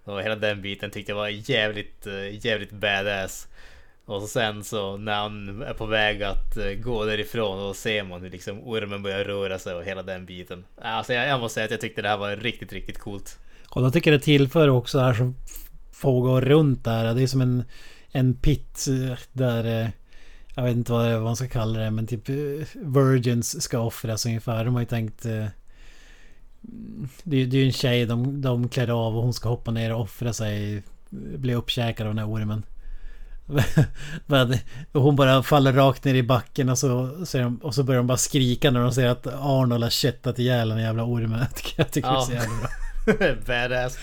[0.04, 3.48] Och hela den biten tyckte jag var jävligt, eh, jävligt badass.
[4.04, 8.04] Och så sen så när han är på väg att eh, gå därifrån och ser
[8.04, 10.64] man hur liksom ormen börjar röra sig och hela den biten.
[10.80, 13.38] Alltså jag, jag måste säga att jag tyckte det här var riktigt, riktigt coolt.
[13.68, 15.36] Och då tycker jag det tillför också här som
[15.92, 17.14] får gå runt där.
[17.14, 17.64] Det är som en,
[18.10, 19.82] en pit eh, där...
[19.82, 19.88] Eh,
[20.54, 22.34] jag vet inte vad, man ska kalla det men typ eh,
[22.74, 24.64] Virgins ska offras ungefär.
[24.64, 25.26] De har ju tänkt...
[25.26, 25.46] eh,
[27.22, 30.00] Det, är- ju en tjej de, de klär av och hon ska hoppa ner och
[30.00, 30.82] offra sig.
[31.10, 32.62] Bli uppkäkad av den här ormen.
[34.26, 34.56] Men
[34.92, 38.06] hon bara faller rakt ner i backen och så, så de, och så börjar de
[38.06, 41.46] bara skrika när de ser att Arnold har köttat ihjäl den jävla ormen.
[41.76, 43.36] Jag tycker, det är så jävla bra.
[43.46, 43.98] Badass.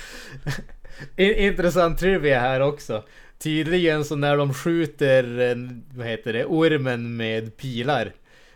[1.18, 3.04] In, intressant trivia här också.
[3.44, 8.12] Tydligen så när de skjuter, en- vad heter det, ormen med pilar.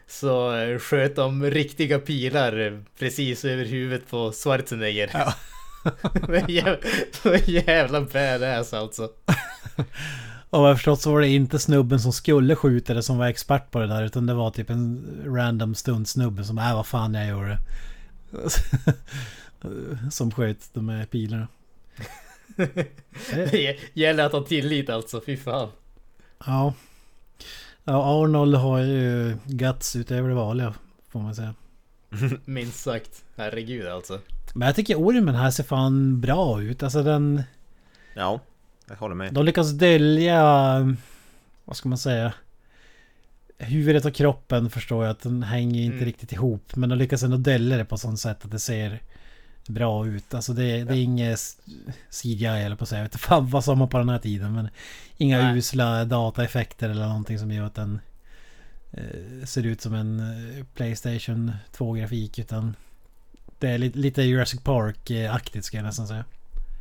[0.08, 5.10] Så eh, sköt de riktiga pilar eh, precis över huvudet på Schwarzenegger.
[5.14, 5.34] Ja.
[7.24, 9.10] Så jävla badass alltså.
[10.50, 13.28] Och vad jag förstått så var det inte snubben som skulle skjuta det som var
[13.28, 14.04] expert på det där.
[14.04, 17.58] Utan det var typ en random stuntsnubbe som äh vad fan jag gjorde.
[20.12, 21.48] som sköt de här pilarna.
[23.52, 25.70] Det gäller att ha tillit alltså, fy fan.
[26.46, 26.74] Ja.
[27.84, 30.74] Ja, Arnold har ju guts utöver det vanliga.
[31.10, 31.54] Får man säga.
[32.46, 33.24] Minst sagt.
[33.38, 34.20] Herregud alltså.
[34.54, 36.84] Men jag tycker ormen här ser fan bra ut.
[36.84, 37.44] Alltså den...
[38.14, 38.40] Ja,
[38.88, 39.34] jag håller med.
[39.34, 40.96] De lyckas dölja...
[41.66, 42.34] Vad ska man säga?
[43.58, 46.06] Huvudet och kroppen förstår jag att den hänger inte Mm.
[46.06, 46.76] riktigt ihop.
[46.76, 49.00] Men de lyckas ändå dölja det på sånt sätt att det ser
[49.68, 50.34] bra ut.
[50.34, 51.58] Alltså det, det är inget s-
[52.22, 53.00] CGI eller på att säga.
[53.00, 54.54] Jag vet inte fan vad som var på den här tiden.
[54.54, 54.70] Men
[55.18, 55.58] inga Nej.
[55.58, 58.00] usla dataeffekter eller någonting som gör att den
[58.92, 62.40] eh, ser ut som en eh, Playstation 2-grafik.
[62.40, 62.76] Utan
[63.60, 66.26] det är lite, lite Jurassic Park-aktigt ska jag nästan säga.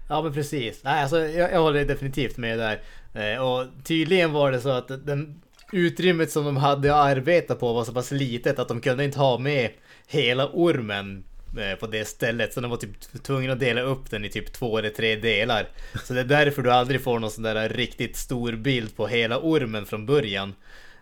[0.09, 0.81] Ja men precis.
[0.85, 2.81] Nej, alltså, jag, jag håller definitivt med där.
[3.15, 5.41] Eh, och tydligen var det så att den
[5.73, 9.19] utrymmet som de hade att arbeta på var så pass litet att de kunde inte
[9.19, 9.71] ha med
[10.07, 11.25] hela ormen
[11.59, 12.53] Eh, på det stället.
[12.53, 15.69] Så de var typ tvungna att dela upp den i typ två eller tre delar.
[16.05, 19.39] Så det är därför du aldrig får någon sån där riktigt stor bild på hela
[19.39, 20.55] ormen från början.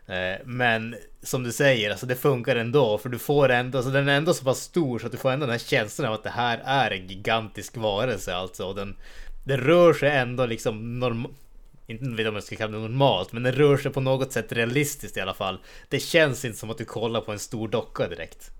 [0.07, 4.09] Eh, men som du säger, alltså det funkar ändå för du får ändå, alltså den
[4.09, 6.25] är ändå så pass stor så att du får ändå den här känslan av att
[6.25, 8.65] det här är en gigantisk varelse alltså.
[8.65, 8.97] Och den,
[9.45, 11.37] den rör sig ändå liksom normalt,
[11.87, 14.53] inte vet om jag ska kalla det normalt, men den rör sig på något sätt
[14.53, 15.59] realistiskt i alla fall.
[15.89, 18.51] Det känns inte som att du kollar på en stor docka direkt.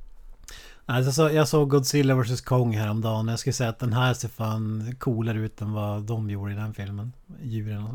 [0.93, 3.29] Alltså, så jag såg Godzilla vs Kong häromdagen.
[3.29, 6.57] Jag skulle säga att den här ser fan coolare ut än vad de gjorde i
[6.57, 7.13] den filmen.
[7.43, 7.95] Djuren och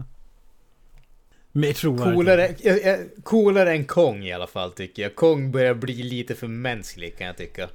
[1.52, 2.16] Mer trovärdigt.
[2.16, 5.16] Coolare, eh, eh, coolare än Kong i alla fall tycker jag.
[5.16, 7.68] Kong börjar bli lite för mänsklig kan jag tycka.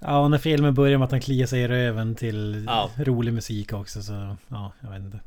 [0.00, 2.90] Ja, och när filmen börjar med att han kliar sig i röven till Ja.
[2.96, 4.36] rolig musik också så...
[4.48, 5.20] Ja, jag vet inte.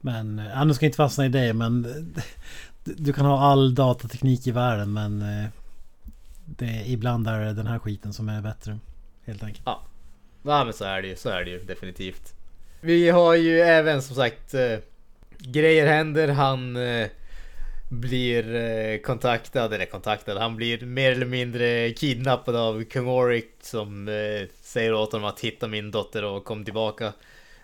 [0.00, 0.38] Men...
[0.38, 1.84] eh, Ja, nu ska jag inte fastna i det men...
[1.84, 2.22] eh,
[2.84, 5.24] Du du kan ha all datateknik i världen men...
[6.56, 8.78] Det, ibland är det den här skiten som är bättre.
[9.24, 9.62] Helt enkelt.
[9.64, 12.34] Ja, men så är det ju, så är det ju definitivt.
[12.80, 14.78] Vi har ju även som sagt eh,
[15.38, 16.28] grejer händer.
[16.28, 17.08] Han eh,
[17.92, 24.08] blir eh, kontaktad, eller kontaktad, han blir mer eller mindre kidnappad av kung Oric som
[24.08, 27.12] eh, säger åt honom att hitta min dotter och kom tillbaka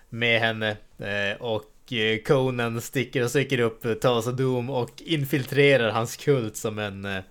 [0.09, 0.77] med henne.
[0.99, 1.43] Eh,
[1.89, 6.79] och eh, Conan sticker och söker upp eh, Tasa Doom och infiltrerar hans kult som
[6.79, 7.23] en, eh,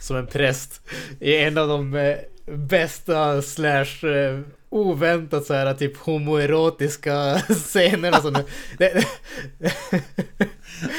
[0.00, 0.80] som en präst.
[1.20, 2.16] I en av de
[2.46, 4.06] bästa slash
[4.70, 8.32] oväntat så här typ homoerotiska scenerna som
[8.78, 9.04] det,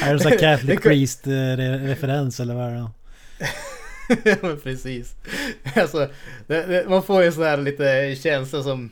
[0.04, 2.90] Är det så här Catholic Priest-referens eller vad är det?
[4.24, 5.16] Ja men precis.
[5.76, 6.08] Alltså,
[6.48, 8.90] det, det, man får ju så här lite känsla som...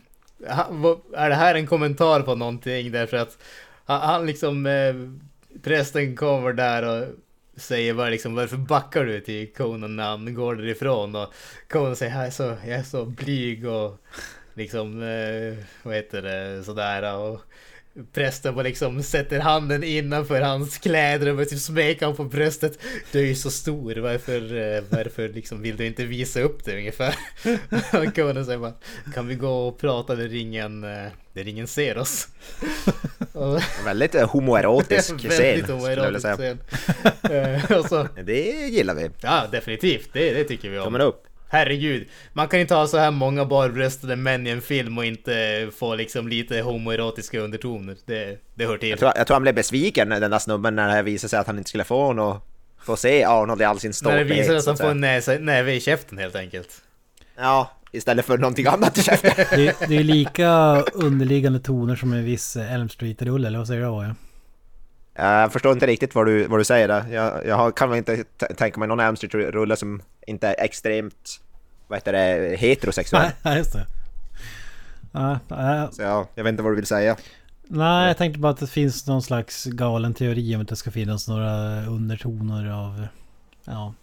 [1.15, 2.91] Är det här en kommentar på någonting?
[2.91, 3.37] Därför att
[3.85, 4.65] han, han liksom...
[4.65, 4.95] Eh,
[5.63, 7.07] prästen kommer där och
[7.55, 11.15] säger bara liksom varför backar du till Conan när han går därifrån?
[11.15, 11.33] Och
[11.69, 13.97] Conan säger jag är så, jag är så blyg och
[14.53, 15.03] liksom...
[15.03, 16.63] Eh, vad heter det?
[16.63, 17.41] Sådär och...
[18.13, 22.79] Prästen bara liksom sätter handen innanför hans kläder och börjar typ smeka honom på bröstet.
[23.11, 26.77] Du är ju så stor, varför, eh, varför liksom vill du inte visa upp det
[26.77, 27.15] ungefär?
[28.07, 28.73] Och Conan säger bara,
[29.13, 32.27] kan vi gå och prata där ingen, eh, där ingen ser oss?
[33.85, 36.59] Väldigt eh, homoerotisk scen, väldigt homoerotisk scen.
[37.31, 39.09] Eh, och så, Det gillar vi.
[39.21, 40.85] ja definitivt, det, det tycker vi om.
[40.85, 41.23] Tummen upp.
[41.53, 45.69] Herregud, man kan inte ha så här många barbröstade män i en film och inte
[45.75, 47.95] få liksom lite homoerotiska undertoner.
[48.05, 48.89] Det, det hör till.
[48.89, 51.47] Jag tror, jag tror han blev besviken den där snubben när det visade sig att
[51.47, 52.49] han inte skulle få något...
[52.85, 54.27] Få se Arnold i all sin När det stolthet.
[54.27, 56.69] visar så att han får en näsa, näve i käften helt enkelt.
[57.37, 59.31] Ja, istället för någonting annat i käften.
[59.51, 64.15] Det, det är lika underliggande toner som en viss Elm Street-rulle, eller vad säger du?
[65.15, 65.41] Ja?
[65.41, 67.05] Jag förstår inte riktigt vad du, vad du säger där.
[67.11, 68.23] Jag, jag kan väl inte
[68.57, 71.39] tänka mig någon Elm Street-rulle som inte är extremt...
[71.87, 72.55] Vad heter det?
[72.57, 73.31] Heterosexuell.
[73.43, 73.85] Nej, just det.
[75.11, 77.15] Ja, ja, Så ja, jag vet inte vad du vill säga.
[77.67, 80.91] nej, jag tänkte bara att det finns någon slags galen teori om att det ska
[80.91, 83.07] finnas några undertoner av...
[83.65, 83.93] Ja.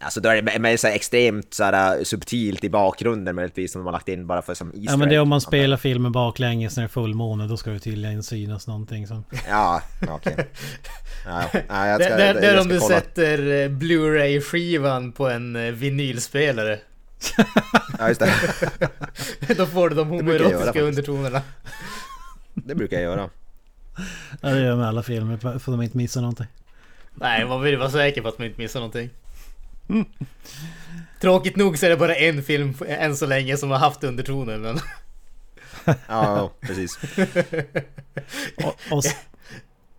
[0.00, 3.80] Alltså då är det mer så här extremt så här, subtilt i bakgrunden möjligtvis som
[3.80, 5.76] de har lagt in bara för som Easter ja men det är om man spelar
[5.76, 9.24] filmen baklänges när det är fullmåne, då ska det tydligen synas någonting som...
[9.48, 10.48] Ja, okej.
[11.26, 12.94] Ja, ja, jag Det, ska, det, det är om du kolla.
[12.94, 16.78] sätter eh, Blu-ray-skivan på en eh, vinylspelare.
[17.98, 18.34] Ja, just det.
[19.56, 21.42] Då får du de homoerotiska undertonerna.
[22.54, 23.30] Det brukar jag göra.
[24.40, 26.46] Ja, det gör jag med alla filmer för att de inte missar någonting.
[27.14, 29.10] Nej, man vill vara säker på att man inte missar någonting.
[31.20, 34.58] Tråkigt nog så är det bara en film än så länge som har haft undertoner
[34.58, 34.78] men...
[36.08, 36.98] Ja, precis.
[38.64, 39.04] Och, och,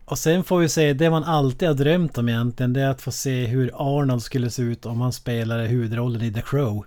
[0.05, 3.01] och sen får vi se, det man alltid har drömt om egentligen, det är att
[3.01, 6.85] få se hur Arnold skulle se ut om han spelade huvudrollen i The Crow.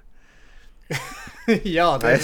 [1.63, 2.21] ja, det är.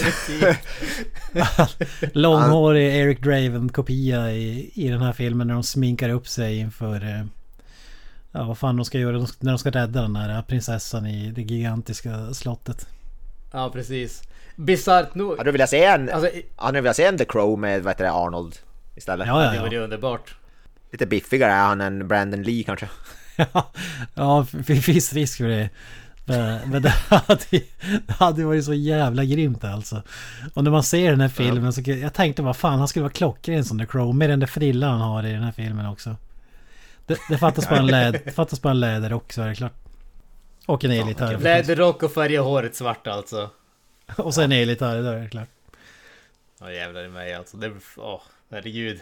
[2.18, 7.28] Långhårig Eric Draven-kopia i, i den här filmen när de sminkar upp sig inför...
[8.39, 11.43] Ja, vad fan de ska göra när de ska rädda den här prinsessan i det
[11.43, 12.86] gigantiska slottet.
[13.52, 14.23] Ja, precis.
[14.56, 15.31] Bisarrt nog.
[15.39, 17.90] Hade du velat se en, Alltså, hade du velat se en The Crow med vad
[17.90, 18.56] heter det, Arnold
[18.97, 19.27] istället?
[19.27, 19.73] Ja, det ja, var ja.
[19.73, 20.35] ju underbart.
[20.93, 22.89] Lite biffigare är han än Brandon Lee kanske.
[23.52, 23.70] Ja,
[24.15, 25.70] ja det finns risk för det.
[26.24, 27.44] Men men det hade,
[28.06, 30.02] det hade varit så jävla grymt alltså.
[30.55, 33.12] Och när man ser den här filmen så jag tänkte vad fan han skulle vara
[33.12, 34.15] klockren som The Crow.
[34.15, 36.16] Med den där frillan han har i den här filmen också.
[37.09, 39.72] Det, det fattas bara en det fattas bara en läderrock så är det klart.
[40.66, 41.26] Och en elgitarr.
[41.26, 41.44] förstås.
[41.44, 43.51] Läderrock och färga håret svart alltså.
[44.16, 45.48] Och sen en elgitarr, då är det klart.
[46.60, 47.56] Ja jävlar i mig alltså.
[47.56, 48.20] Det, åh,
[48.51, 49.01] herregud.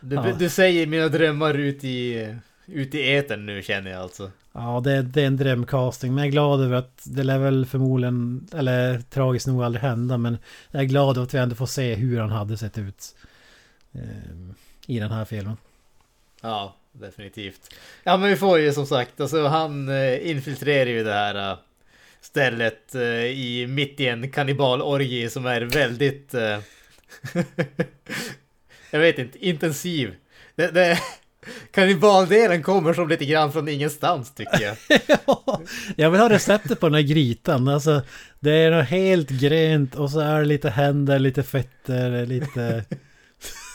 [0.00, 0.32] Du, Ja.
[0.38, 2.28] du säger mina drömmar ut i,
[2.66, 4.30] ut i etern nu känner jag alltså.
[4.52, 6.14] Ja, det, det är en drömcasting.
[6.14, 10.18] Men jag är glad över att det lär väl förmodligen, eller tragiskt nog aldrig hända.
[10.18, 10.38] Men
[10.70, 13.14] jag är glad över att vi ändå får se hur han hade sett ut.
[13.92, 14.00] eh,
[14.86, 15.56] I den här filmen.
[16.40, 17.74] Ja, definitivt.
[18.04, 21.58] Ja men vi får ju som sagt, alltså han eh, infiltrerar ju det här eh,
[22.20, 26.34] stället eh, i mitt i en kannibalorgie som är väldigt...
[28.90, 30.14] Jag vet inte, intensiv.
[30.54, 30.98] Det, det,
[31.72, 34.76] kannibaldelen kommer som lite grann från ingenstans tycker jag.
[35.26, 35.62] Ja,
[35.96, 37.68] jag vill ha receptet på den här grytan.
[37.68, 38.02] Alltså,
[38.40, 42.84] det är något helt grönt och så är det lite händer, lite fötter, lite...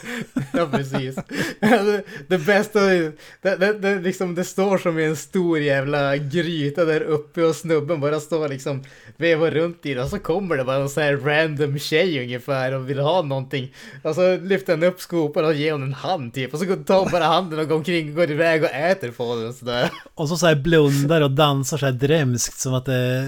[0.53, 1.17] Ja precis.
[1.61, 3.11] Alltså, det bästa, är-
[3.41, 7.55] det, det, det, liksom, det står som i en stor jävla gryta där uppe och
[7.55, 8.83] snubben bara står liksom
[9.17, 12.71] vevar runt i det och så kommer det bara en sån här random tjej ungefär
[12.71, 13.73] och vill ha någonting.
[14.03, 16.99] Och så lyfter han upp skopan och ger hon en hand typ och så tar
[16.99, 19.89] hon bara handen och går omkring och går iväg och äter på den och sådär.
[20.13, 23.25] Och så, så här blundar och dansar så här drömskt som att det...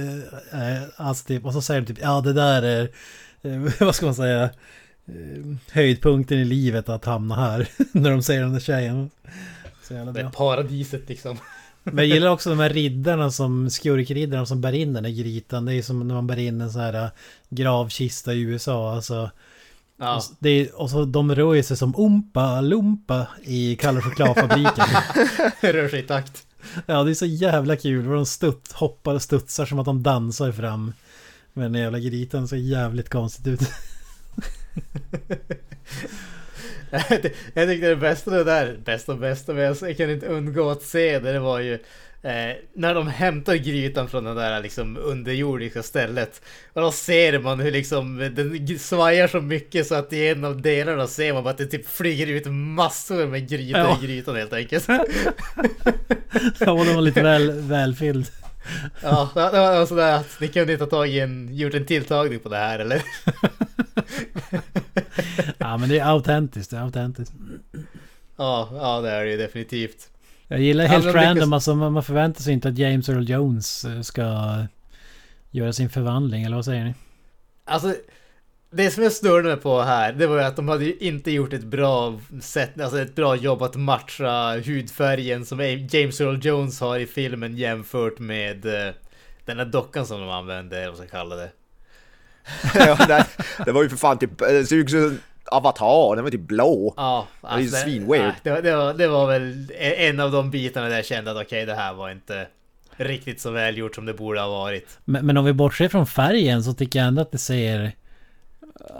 [0.51, 2.89] är alltså typ, och så säger de typ ja det där är...
[3.41, 4.49] Eh, vad ska man säga?
[5.15, 7.69] Eh, höjdpunkten i livet att hamna här.
[7.91, 9.10] när de säger den där tjejen.
[9.84, 11.38] Så jävla Det är paradiset liksom.
[11.84, 15.65] Men jag gillar också de här riddarna som, skurkriddarna som bär in den där grytan.
[15.65, 17.10] Det är som när man bär in en sån här eh,
[17.49, 18.95] gravkista i USA.
[18.95, 19.30] Alltså,
[20.02, 20.15] Ja.
[20.15, 24.86] och, det och så de rör sig som Ompa Lumpa i Kalle chokladfabriken.
[25.61, 26.45] Rör sig i takt.
[26.86, 28.07] ja, det är så jävla kul.
[28.07, 30.94] Vad de stutt, hoppar och studsar som att de dansar fram.
[31.53, 32.48] med den jävla grytan.
[32.48, 33.61] Så jävligt konstigt ut.
[37.53, 40.81] jag tyckte det bästa det där, bästa och bästa, men jag kan inte undgå att
[40.81, 41.73] se det, det var ju
[42.22, 46.41] eh, när de hämtar grytan från det där liksom underjordiska stället.
[46.73, 50.61] Och då ser man hur liksom den svajar så mycket så att i en av
[50.61, 53.99] delarna ser man bara att det typ flyger ut massor med grytor Ja.
[54.01, 54.88] i grytan helt enkelt.
[56.60, 58.27] ja, och de var lite väl, välfylld.
[59.03, 62.49] ja, det var sådär att ni kunde inte ha tagit en, gjort en tilltagning på
[62.49, 63.01] det här eller?
[65.57, 66.71] Ja, men det är autentiskt.
[66.71, 67.33] Det är autentiskt.
[68.37, 70.09] Ja, ja det är det ju definitivt.
[70.47, 73.85] Jag gillar helt lyckas- random, alltså man man förväntar sig inte att James Earl Jones
[73.85, 74.55] eh, ska
[75.51, 76.93] göra sin förvandling, eller vad säger ni?
[77.65, 77.95] Alltså,
[78.71, 81.31] det som jag störde mig på här, det var ju att de hade ju inte
[81.31, 85.59] gjort ett bra sätt, alltså ett bra jobb att matcha hudfärgen som
[85.91, 88.93] James Earl Jones har i filmen jämfört med eh,
[89.45, 91.49] den här dockan som de använde, eller vad man ska kalla det.
[92.75, 93.25] ja, det,
[93.65, 96.41] det var ju för fan typ, det såg ut som en avatar, den var typ
[96.47, 96.93] blå.
[96.97, 98.21] Ja, är ju svinweird.
[98.23, 101.31] nej, det, var- det, var, det var väl en av de bitarna där jag kände
[101.31, 102.47] att okej, det här var inte
[102.97, 104.99] riktigt så väl gjort som det borde ha varit.
[105.05, 107.91] Men, men om vi bortser från färgen så tycker jag ändå att det ser...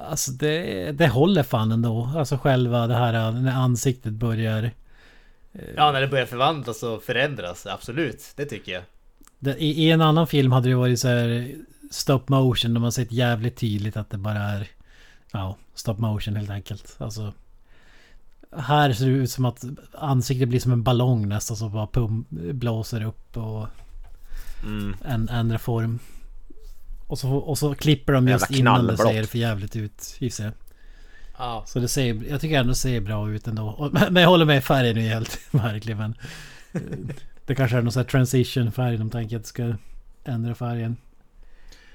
[0.10, 2.11] Alltså det, det håller fan ändå.
[2.15, 4.72] Alltså själva det här när ansiktet börjar...
[5.76, 8.84] Ja, när det börjar förvandlas och förändras, absolut, det tycker jag.
[9.39, 11.51] Det, i, I en annan film hade det varit så här
[11.91, 12.73] stop motion.
[12.73, 14.68] De har sett jävligt tydligt att det bara är...
[15.31, 16.95] Ja, stop motion helt enkelt.
[16.97, 17.34] Alltså...
[18.57, 22.26] Här ser det ut som att ansiktet blir som en ballong nästan som bara pum,
[22.30, 23.68] blåser upp och
[24.64, 24.95] Mm.
[25.06, 25.99] en, ändrar form.
[27.10, 30.53] Och så, och så klipper de just innan det ser för jävligt ut gissar jag.
[31.38, 33.90] Ja, Så det ser, jag tycker ändå det ser bra ut ändå.
[34.11, 36.15] Men jag håller med färgen är helt märklig men...
[36.72, 36.81] eh,
[37.45, 39.73] Det kanske är någon sån här transition färg de tänker att det ska
[40.23, 40.98] ändra färgen.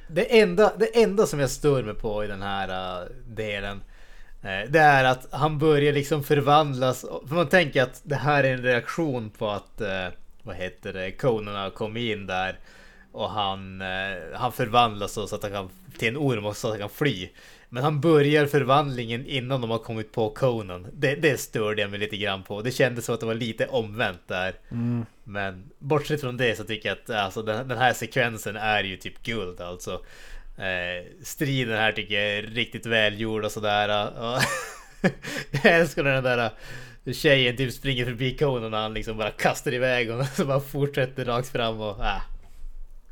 [0.08, 3.80] Det enda, det enda som jag stör mig på i den här uh, delen
[4.44, 7.04] Eh, Det är att han börjar liksom förvandlas.
[7.28, 10.06] För man tänker att det här är en reaktion på att, eh,
[10.42, 12.58] vad heter det, Conan har kommit in där.
[13.14, 13.86] Och han, eh,
[14.34, 17.28] han förvandlas så att han kan, till en orm och så att han kan fly.
[17.68, 20.86] Men han börjar förvandlingen innan de har kommit på Conan.
[20.92, 22.62] Det, det störde jag mig lite grann på.
[22.62, 24.54] Det kändes som att det var lite omvänt där.
[25.24, 28.96] Men bortsett från det så tycker jag att alltså, den, den här sekvensen är ju
[28.96, 29.92] typ guld alltså.
[30.58, 34.12] Eh, striden här tycker jag är riktigt välgjord och sådär.
[34.20, 34.42] Och
[35.64, 36.50] jag älskar den där
[37.04, 40.60] eh, tjejen typ springer förbi Conan och han liksom bara kastar iväg och så bara
[40.60, 42.22] fortsätter rakt fram och äh,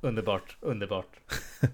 [0.03, 1.16] Underbart, underbart.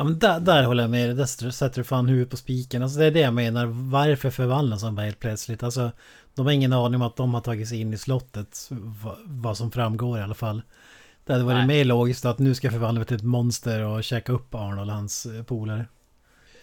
[0.00, 1.16] Ja men där, där håller jag med dig.
[1.16, 2.82] Där sätter du fan huvudet på spiken.
[2.82, 3.66] Alltså det är det jag menar.
[3.66, 5.62] Varför förvandlas han bara helt plötsligt?
[5.62, 5.90] Alltså
[6.34, 8.68] de har ingen aning om att de har tagit sig in i slottet.
[8.70, 10.62] Vad, vad som framgår i alla fall.
[11.24, 11.66] Det hade varit Nej.
[11.66, 14.90] mer logiskt att nu ska jag förvandla mig till ett monster och käka upp Arnold
[14.90, 15.86] och hans eh, polare.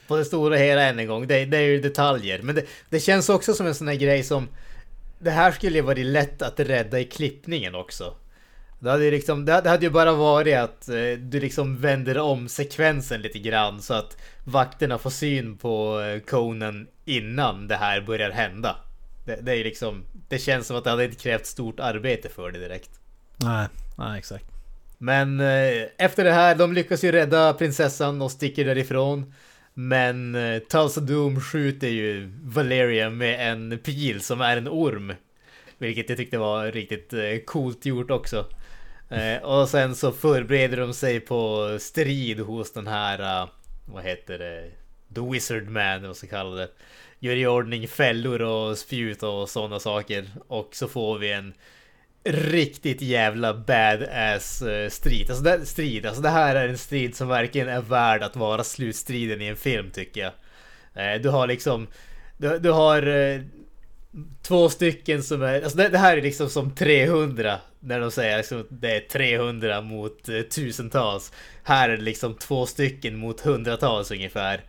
[0.07, 2.41] På det stora hela än en gång, det, det är ju detaljer.
[2.41, 4.47] Men det, det känns också som en sån här grej som...
[5.19, 8.13] Det här skulle ju varit lätt att rädda i klippningen också.
[8.85, 12.49] Det hade ju liksom, det, hade ju bara varit att eh, du liksom vänder om
[12.49, 18.31] sekvensen lite grann så att vakterna får syn på eh, Conan innan det här börjar
[18.31, 18.75] hända.
[19.25, 22.51] Det, det är liksom, det känns som att det hade inte krävt stort arbete för
[22.51, 22.89] det direkt.
[23.37, 23.67] Nej,
[23.97, 24.45] nej exakt.
[24.97, 29.33] Men eh, efter det här, de lyckas ju rädda prinsessan och sticker därifrån.
[29.73, 35.13] Men eh, Tulsa Doom skjuter ju Valeria med en pil som är en orm.
[35.77, 38.45] Vilket jag tyckte var riktigt eh, coolt gjort också.
[39.09, 43.49] Eh, och sen så förbereder de sig på strid hos den här, eh,
[43.85, 44.69] vad heter det,
[45.15, 46.69] The Wizard Man eller vad ska kalla det.
[47.19, 50.25] Gör i ordning fällor och spjut och sådana saker.
[50.47, 51.53] Och så får vi en
[52.23, 55.29] riktigt jävla badass eh, strid.
[55.29, 56.05] Alltså det, strid.
[56.05, 59.55] Alltså det här är en strid som verkligen är värd att vara slutstriden i en
[59.55, 60.33] film tycker jag.
[61.15, 61.87] Eh, Du har liksom...
[62.37, 63.41] Du, du har eh,
[64.41, 65.61] två stycken som är...
[65.61, 67.59] Alltså det, det här är liksom som 300.
[67.85, 71.31] När de säger liksom att det är 300 mot eh, tusentals.
[71.63, 74.63] Här är det liksom två stycken mot hundratals ungefär.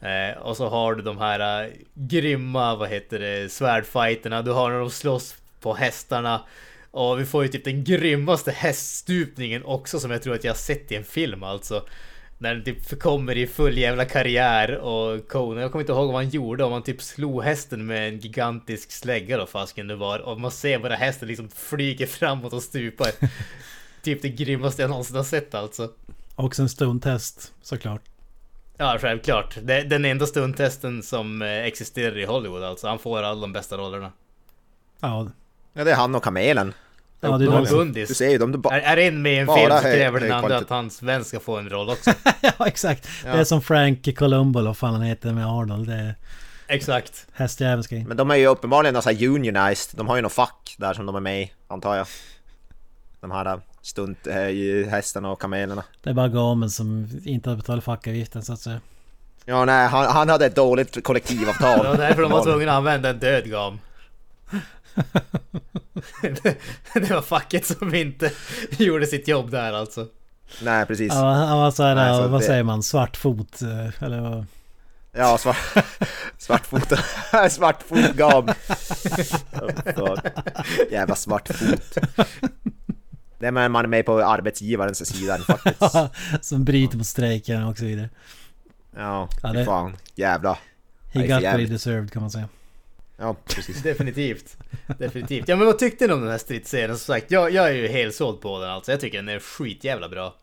[0.00, 4.42] Eh, och så har du de här eh, grymma, vad heter det, svärdfighterna.
[4.42, 6.46] Du har när de slåss på hästarna.
[6.90, 10.58] Och vi får ju typ den grymmaste häststupningen också som jag tror att jag har
[10.58, 11.86] sett i en film alltså.
[12.38, 16.14] När den typ kommer i full jävla karriär och Conan, jag kommer inte ihåg vad
[16.14, 20.18] han gjorde, om han typ slog hästen med en gigantisk slägga då fasken det var.
[20.18, 23.10] Och man ser bara hästen liksom flyger framåt och stupar.
[24.02, 25.90] typ det grymmaste jag någonsin har sett alltså.
[26.34, 28.02] Också en stunttest såklart.
[28.76, 29.58] Ja, självklart.
[29.62, 32.88] Det är den enda stundtesten som eh, existerar i Hollywood alltså.
[32.88, 34.12] Han får alla de bästa rollerna.
[35.00, 35.28] Ja,
[35.76, 36.74] Ja, det är han och kamelen.
[37.24, 37.92] Ja det är de.
[37.92, 40.20] Du ser ju, de, de, Är, är en med i en Bara film så kräver
[40.20, 42.10] den andra att hans vän ska få en roll också.
[42.40, 43.08] ja exakt.
[43.22, 45.88] Det är som Frank Columbo eller vad fan han heter med Arnold.
[45.88, 46.14] Det är
[46.66, 47.26] Exakt.
[47.32, 48.04] hästjävelns grej.
[48.04, 49.98] Men de är ju uppenbarligen så här unionized.
[49.98, 52.06] De har ju något fack där som de är med i, antar jag.
[53.20, 55.84] De här äh, stunt, äh, i hästarna och kamelerna.
[56.02, 58.80] Det är bara gamen som inte har betalat fackavgiften så att säga.
[59.44, 61.78] Ja, nej, han, han hade ett dåligt kollektivavtal.
[61.82, 63.78] Det var därför de var tvungna att använda en död gam.
[66.22, 66.56] Det,
[66.94, 68.30] det var facket som inte
[68.70, 70.06] gjorde sitt jobb där alltså.
[70.62, 71.12] Nej, precis.
[71.12, 74.46] Ja, han var såhär, Nej, så vad det- säger man, svartfot eh, eller vad?
[75.16, 75.56] Ja, svart,
[76.38, 76.92] svartfot.
[77.50, 78.48] Svartfotgam.
[79.96, 80.18] Oh,
[80.90, 81.98] Jävla svartfot.
[83.38, 85.94] Det är när man är med på arbetsgivarens sida faktiskt.
[86.46, 88.10] som bryter mot strejken och så vidare.
[88.96, 89.96] Ja, Ja, det- fan.
[90.14, 90.58] Jävla.
[91.12, 92.48] He got what he deserved kan man säga.
[93.18, 93.82] Ja, precis.
[93.82, 94.56] Definitivt.
[94.98, 95.48] Definitivt.
[95.48, 96.98] Ja men vad tyckte ni om den här stridsscenen?
[96.98, 98.90] Som sagt, jag, jag är ju helt såld på den alltså.
[98.90, 100.34] Jag tycker den är skitjävla bra.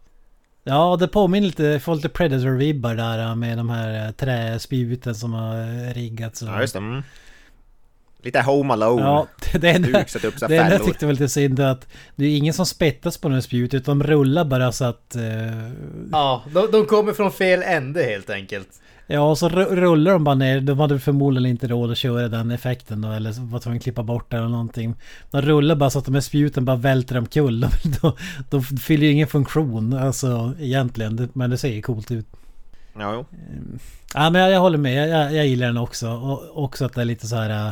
[0.63, 5.33] Ja, det påminner lite, får lite Predator-vibbar där eh, med de här eh, träspjuten som
[5.33, 6.41] har eh, riggats.
[6.41, 6.79] och- Ja, just det.
[6.79, 7.03] Mm.
[8.23, 9.01] Lite Home Alone.
[9.01, 9.87] Ja, det enda,
[10.47, 13.27] det enda jag tyckte var lite synd är att det är ingen som spettas på
[13.27, 15.15] den här spjutet utan de rullar bara så att...
[15.15, 15.21] eh,
[16.11, 18.67] Ja, de, de kommer från fel ände helt enkelt.
[19.07, 20.61] Ja, och så ru- rullar de bara ner.
[20.61, 24.03] De hade förmodligen inte råd att köra den effekten då, eller var tvungna att klippa
[24.03, 24.95] bort det eller någonting.
[25.31, 27.59] De rullar bara så att de här spjuten bara välter omkull.
[27.61, 27.69] De,
[28.01, 28.13] de,
[28.49, 31.29] de fyller ju ingen funktion, alltså egentligen.
[31.33, 32.27] Men det ser coolt ut.
[32.99, 33.25] Ja, jo.
[34.13, 35.09] Ja, men jag, jag håller med.
[35.09, 36.09] Jag, jag, jag gillar den också.
[36.11, 37.67] Och också att det är lite så här...
[37.67, 37.71] äh,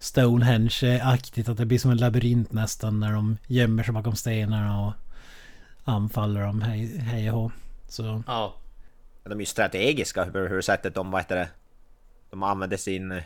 [0.00, 1.48] Stonehenge-aktigt.
[1.48, 4.92] Att det blir som en labyrint nästan när de gömmer sig bakom stenarna och
[5.84, 7.50] anfaller dem hej, hej och hå.
[7.88, 8.54] Så Ja.
[9.30, 11.48] De är ju strategiska hur, hur sättet de, vad heter det?
[12.30, 13.22] De använder sin...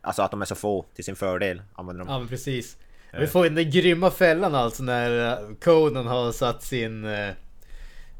[0.00, 1.62] Alltså att de är så få till sin fördel.
[1.74, 2.12] Använder de.
[2.12, 2.76] Ja men precis.
[3.18, 7.04] Vi får ju den grymma fällan alltså när eh, Conan har satt sin...
[7.04, 7.30] eh,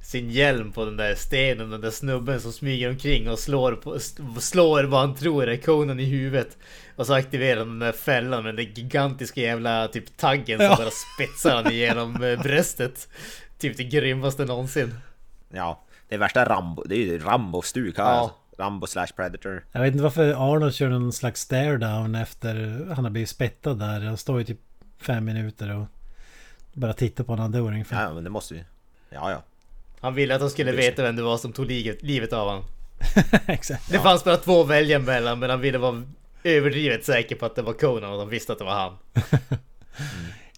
[0.02, 3.98] sin hjälm på den där stenen, den där snubben som smyger omkring och slår, på,
[4.40, 6.58] slår vad han tror är Conan i huvudet.
[6.96, 10.76] Och så aktiverar han den där fällan med den gigantiska jävla typ taggen som Ja.
[10.76, 13.08] bara spetsar han igenom eh, bröstet.
[13.58, 14.94] Typ det grymmaste någonsin.
[15.52, 18.10] Ja, det är värsta Rambo, det är ju Rambo-stuk här Ja.
[18.10, 18.36] alltså.
[18.59, 19.64] Rambo slash Predator.
[19.72, 22.55] Jag vet inte varför Arnold kör någon slags stare down efter
[22.94, 24.01] han har blivit spettad där.
[24.01, 24.60] Han står ju typ
[25.01, 25.86] fem minuter och
[26.72, 28.02] bara tittar på när han dör ungefär.
[28.02, 28.64] Ja, men det måste ju...
[29.10, 29.43] Ja, ja.
[30.01, 32.64] Han ville att de skulle veta vem det var som tog livet, livet av honom.
[33.47, 33.90] Exakt.
[33.93, 36.02] Det fanns bara två att välja mellan men han ville vara
[36.43, 38.97] överdrivet säker på att det var Conan och de visste att det var han.
[39.14, 39.22] L-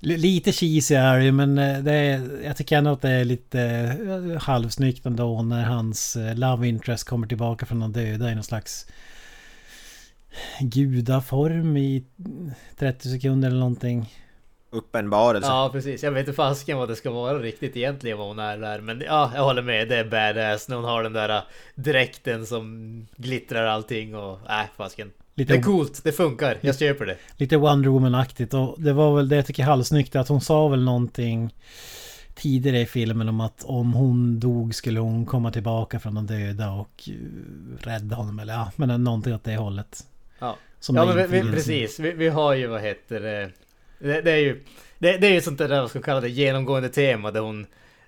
[0.06, 3.24] Lite cheesy är det ju men eh, det är, jag tycker ändå att det är
[3.24, 8.34] lite eh, halvsnyggt ändå när hans eh, love interest kommer tillbaka från de döda i
[8.34, 8.86] någon slags
[10.60, 12.04] gudaform i
[12.78, 14.14] 30 sekunder eller någonting.
[14.70, 15.48] Uppenbarelse.
[15.48, 18.58] Ja precis, jag vet inte fasken vad det ska vara riktigt egentligen vad hon är
[18.58, 21.42] där Men ja, jag håller med, det är badass när hon har den där äh,
[21.74, 27.06] dräkten som glittrar allting och nej fasken Lite, Det är coolt, det funkar, jag köper
[27.06, 27.16] det.
[27.36, 30.68] Lite Wonder Woman-aktigt och det var väl det jag tycker är halvsnyggt att hon sa
[30.68, 31.54] väl någonting
[32.34, 36.70] tidigare i filmen om att om hon dog skulle hon komma tillbaka från de döda
[36.70, 37.12] och eh,
[37.86, 40.04] rädda honom eller ja, men någonting åt det hållet.
[40.38, 43.50] Ja, Som ja men vi, precis, vi, vi har ju vad heter det
[43.98, 44.64] Det, det är ju
[44.98, 47.66] det, det är ju sånt där vad ska man kalla det genomgående tema där hon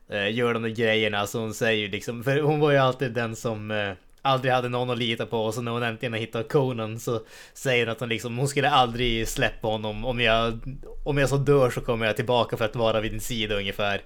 [0.08, 1.26] eh, gör de där grejerna.
[1.26, 3.92] Så hon säger ju liksom För hon var ju alltid den som eh,
[4.22, 7.20] aldrig hade någon att lita på och så när hon äntligen har hittat Conan så
[7.54, 10.60] säger hon att hon liksom hon skulle aldrig släppa honom om jag
[11.04, 14.02] om jag så dör så kommer jag tillbaka för att vara vid din sida ungefär.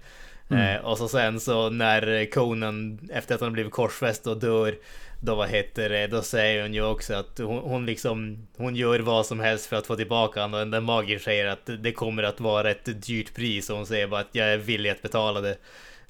[0.51, 4.75] Eh, och så sen så när Conan efter att han blivit korsfäst och dör
[5.21, 9.01] då vad heter det, då säger hon ju också att hon, hon liksom Hon gör
[9.01, 12.23] vad som helst för att få tillbaka honom och den magin säger att det kommer
[12.23, 15.41] att vara ett dyrt pris och hon säger bara att jag är villig att betala
[15.41, 15.57] det.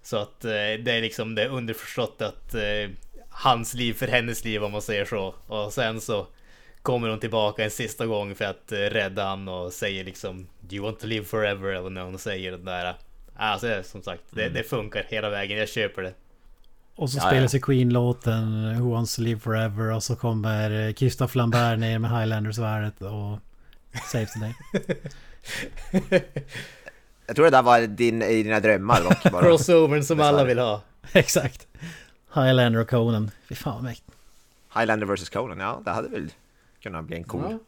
[0.02, 2.90] Så att eh, det är liksom det underförstått att eh,
[3.32, 5.34] hans liv för hennes liv om man säger så.
[5.46, 6.26] Och sen så
[6.82, 10.76] kommer hon tillbaka en sista gång för att eh, rädda han och säger liksom Do
[10.76, 11.68] you want to live forever?
[11.68, 12.94] Eller när hon säger det där.
[13.36, 15.58] Alltså som sagt, det, det funkar hela vägen.
[15.58, 16.14] Jag köper det.
[16.94, 17.56] Och så Ja, spelas ja.
[17.56, 22.10] ju Queen-låten Who Wants To Live Forever och så kommer eh, Christophe Lambert ner med
[22.10, 23.38] Highlander-svärdet och
[24.12, 24.54] Save the Day.
[27.26, 29.00] Jag tror det där var din, i dina drömmar.
[29.42, 30.82] Crossovern som alla vill ha.
[31.12, 31.66] Exakt.
[32.34, 33.30] Highlander och Conan.
[33.48, 34.16] Fy fan vad mäktigt.
[34.74, 36.30] Highlander vs Conan, ja det hade väl
[36.82, 37.58] kunnat bli en cool Ja.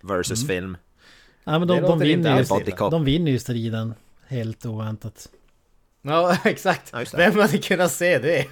[0.00, 0.76] versus film.
[1.44, 2.44] Ja men de, de, vinner ju,
[2.90, 3.94] de vinner ju striden.
[4.26, 5.28] Helt oväntat.
[6.02, 6.90] Ja, exakt.
[6.92, 7.04] Ja.
[7.16, 8.46] Vem hade kunnat se det?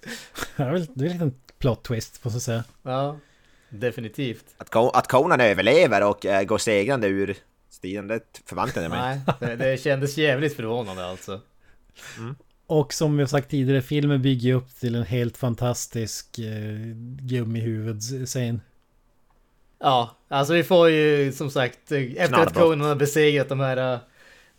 [0.56, 2.64] Det är väl en liten plot twist får jag säga.
[2.82, 3.16] Ja,
[3.68, 4.44] definitivt.
[4.56, 7.36] Att, att Conan överlever och äh, går segrande ur
[7.70, 9.34] striden, det förväntade jag mig inte.
[9.40, 11.40] Nej, det, det kändes jävligt förvånande alltså.
[12.70, 18.60] Och som vi har sagt tidigare, filmen bygger upp till en helt fantastisk eh, gummihuvudscen.
[19.78, 22.54] Ja, alltså vi får ju som sagt eh, efter att Knallbrott.
[22.54, 23.98] Conan har besegrat de här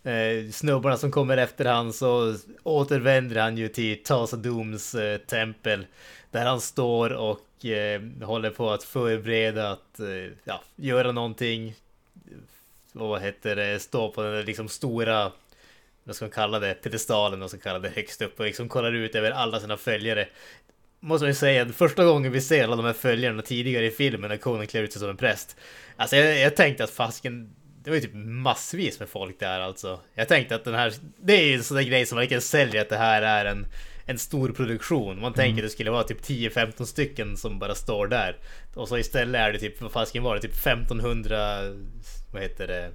[0.04, 5.86] eh, snubbarna som kommer efter han så återvänder han ju till Tasa Dooms eh, tempel.
[6.32, 11.76] Där han står och eh, håller på att förbereda att eh, ja, göra någonting.
[12.92, 13.80] Vad heter det?
[13.80, 15.32] Stå på den där liksom stora
[16.04, 18.70] vad ska man kalla det, pedestalen, vad ska man kalla det, högst upp och liksom
[18.70, 20.28] kollar ut över alla sina följare.
[21.00, 24.30] Måste man ju säga, första gången vi ser alla de här följarna tidigare i filmen
[24.30, 25.58] när Conan klär ut sig som en präst.
[25.96, 30.00] Alltså jag, jag tänkte att fasken, det var ju typ massvis med folk där alltså.
[30.16, 32.82] Jag tänkte att den här, det är ju en sån där grej som verkligen säljer
[32.82, 33.68] att det här är en,
[34.06, 35.22] en stor produktion.
[35.22, 38.38] Man tänker att det skulle vara typ 10-15 stycken som bara står där.
[38.76, 41.58] Och så istället är det typ, vad fasken var det, typ 1500,
[42.34, 42.92] vad heter det?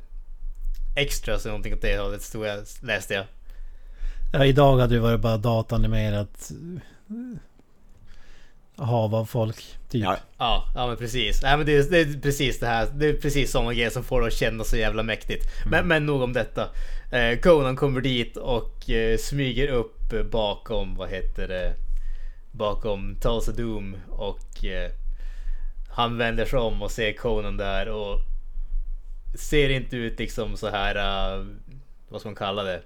[0.96, 3.24] Extras eller någonting åt det hållet stod jag, läste jag.
[4.32, 6.50] Ja, idag hade det varit bara datanimerat
[7.08, 7.38] eh,
[8.84, 9.56] hav av folk.
[9.88, 10.04] Typ.
[10.04, 11.42] Ja, Ja, ja men precis.
[11.42, 12.88] Nej, men det, är, det är precis det här.
[12.94, 15.44] Det är precis sådana grejer som får det att kännas så jävla mäktigt.
[15.70, 16.68] Men, men nog om detta.
[17.12, 21.74] Eh, Conan kommer dit och eh, smyger upp bakom, vad heter det?
[22.52, 24.90] Bakom Tulsa Doom och eh,
[25.90, 28.20] han vänder sig om och ser Conan där och
[29.36, 30.96] ser inte ut liksom så här,
[31.38, 31.46] uh,
[32.08, 32.82] vad ska man kalla det?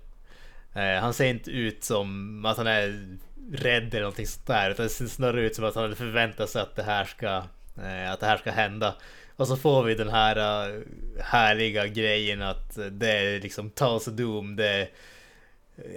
[0.76, 3.16] Uh, han ser inte ut som att han är
[3.52, 4.70] rädd eller någonting sånt där.
[4.70, 7.36] Utan det ser snarare ut som att han hade förväntat sig att det här ska,
[7.78, 8.94] uh, att det här ska hända.
[9.36, 10.36] Och så får vi den här
[11.20, 14.56] härliga grejen att det är liksom Tulsa Doom.
[14.56, 14.88] Det är,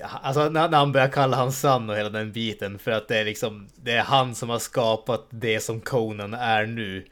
[0.02, 3.26] Alltså när han börjar kalla han sann och hela den biten för att det är
[3.26, 7.06] liksom Det är han som har skapat det som Conan är nu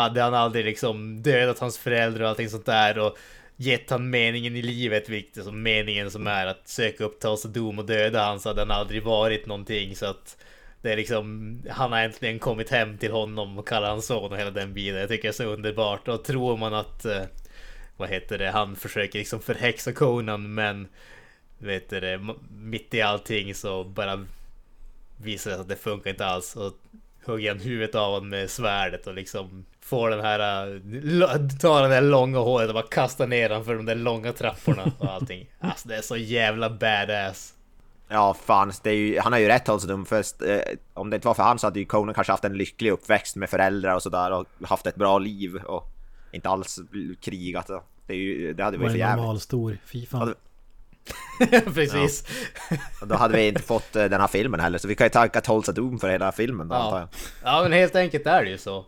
[0.00, 3.18] hade han aldrig liksom dödat hans föräldrar och allting sånt där och
[3.56, 7.78] gett han meningen i livet, vilket som meningen som är att söka upp Tulsa Doom
[7.78, 10.36] och döda han så hade han aldrig varit någonting så att
[10.82, 14.38] det är liksom, han har äntligen kommit hem till honom och kallar han son och
[14.38, 15.00] hela den biten.
[15.00, 16.08] Jag tycker det är så underbart.
[16.08, 17.22] Och tror man att, eh,
[17.96, 20.88] vad heter det, han försöker liksom förhäxa Conan men
[21.58, 22.20] vet du det,
[22.50, 24.26] mitt i allting så bara
[25.16, 26.56] visar det sig att det funkar inte alls.
[26.56, 26.72] Och
[27.24, 31.90] hugger han huvudet av honom med svärdet och liksom får den här, äh, tar den
[31.90, 35.46] där långa håret och bara kastar ner honom för de där långa trapporna och allting.
[35.60, 37.54] Alltså det är så jävla badass.
[38.08, 38.72] Ja, fan.
[38.82, 39.88] Det är ju, han har ju rätt alltså.
[39.88, 40.18] dum, För,
[40.50, 40.60] eh,
[40.94, 43.36] om det inte var för han så hade ju Conan kanske haft en lycklig uppväxt
[43.36, 45.86] med föräldrar och sådär och haft ett bra liv och
[46.32, 46.78] inte alls
[47.20, 47.70] krigat.
[48.06, 49.16] Det, är ju, det hade Var varit för en jävligt.
[49.22, 49.78] normal stor.
[49.86, 50.34] Fy fan.
[51.50, 52.24] Ja, Precis.
[53.00, 54.78] Och Då hade vi inte fått eh, den här filmen heller.
[54.78, 57.08] Så vi kan ju tacka Tulsa Doom för hela filmen då, antar Ja.
[57.42, 57.54] jag.
[57.54, 58.84] ja men helt enkelt är det ju så.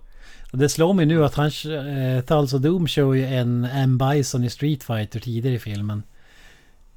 [0.53, 3.99] Och Det slår mig nu att han, eh, Tulsa Doom kör ju en M.
[3.99, 6.03] Bison i Street Fighter tidigare i filmen.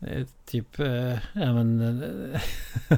[0.01, 1.81] Eh, typ, eh, ja men...
[1.81, 2.97] Eh,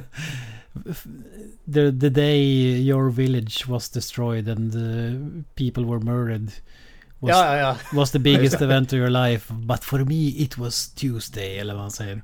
[1.74, 2.40] the, the day
[2.80, 4.72] your village was destroyed and
[5.54, 6.50] people were murdered
[7.18, 7.76] was, Ja, ja, ja.
[7.92, 9.54] was the biggest event of your life.
[9.54, 12.22] But for me it was Tuesday, eller vad han säger.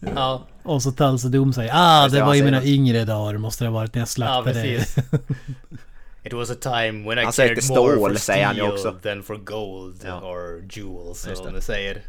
[0.00, 3.68] Ja, Och så Tulsa Doom säger ah det, var i mina yngre dagar måste det
[3.68, 4.96] ha varit när jag ja slaktade precis.
[6.26, 8.92] It was a time when I Han cared inte more stål, for steel också.
[9.02, 10.20] than for gold Ja.
[10.20, 11.26] or jewels.
[11.28, 11.52] Just Som det.
[11.58, 12.02] de säger.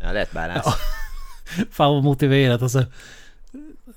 [0.00, 0.66] Ja, det är ett badass.
[1.70, 2.84] Fan vad motiverat alltså.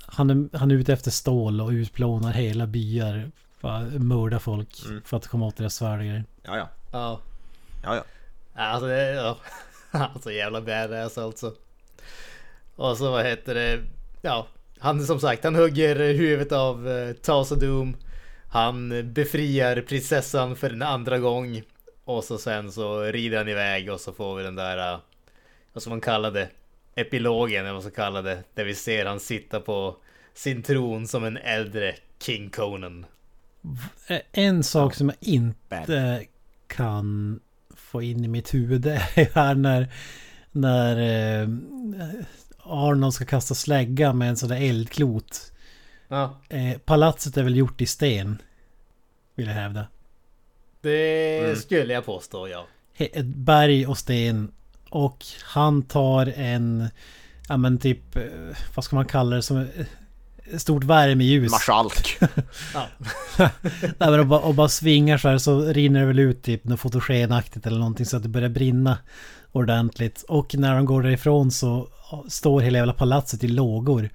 [0.06, 3.32] Han är, han är ute efter stål och utplånar hela byar.
[4.00, 5.02] Mördar folk Mm.
[5.06, 6.24] för att komma åt deras svärd och grejer.
[6.44, 6.70] Ja, ja.
[6.92, 7.20] Ja.
[7.84, 8.04] Ja, ja.
[8.64, 9.38] Alltså, det, ja.
[10.14, 11.54] alltså jävla badass alltså.
[12.76, 13.80] Och så vad heter det?
[14.22, 14.48] Ja,
[14.80, 17.96] han som sagt, han hugger huvudet av uh, Tulsa Doom.
[18.50, 21.62] Han befriar prinsessan för en andra gång.
[22.06, 25.00] Och så sen så rider han iväg och så får vi den där, uh,
[25.74, 26.50] vad som man kallar det,
[26.96, 28.44] epilogen eller vad man ska kalla det.
[28.54, 29.96] Där vi ser han sitta på
[30.34, 33.06] sin tron som en äldre King Conan.
[34.08, 36.26] Eh, En sak som jag inte
[36.68, 37.40] kan
[37.76, 38.86] få in i mitt huvud
[39.16, 39.88] är här när,
[40.52, 40.98] när
[41.42, 41.50] eh,
[42.60, 45.52] Arnold ska kasta slägga med en sån där eldklot.
[46.08, 48.42] Ja, Eh, palatset är väl gjort i sten.
[49.36, 49.88] Vill jag hävda.
[50.82, 51.56] det Mm.
[51.56, 52.66] skulle jag påstå ja.
[52.98, 54.52] Ett berg och sten.
[54.90, 56.88] Och han tar en...
[57.50, 58.16] Ja men typ...
[58.16, 58.24] eh,
[58.76, 59.42] Vad ska man kalla det?
[59.42, 59.68] Som
[60.54, 61.52] ett stort värmeljus.
[61.52, 62.18] Marskalk.
[62.74, 62.88] ja.
[63.98, 66.64] Nej, men och, bara, och bara svingar så här så rinner det väl ut typ
[66.64, 68.98] något fotogenaktigt eller någonting så att det börjar brinna
[69.52, 70.26] ordentligt.
[70.28, 71.88] Och när de går därifrån så
[72.30, 74.10] står hela jävla palatset i lågor.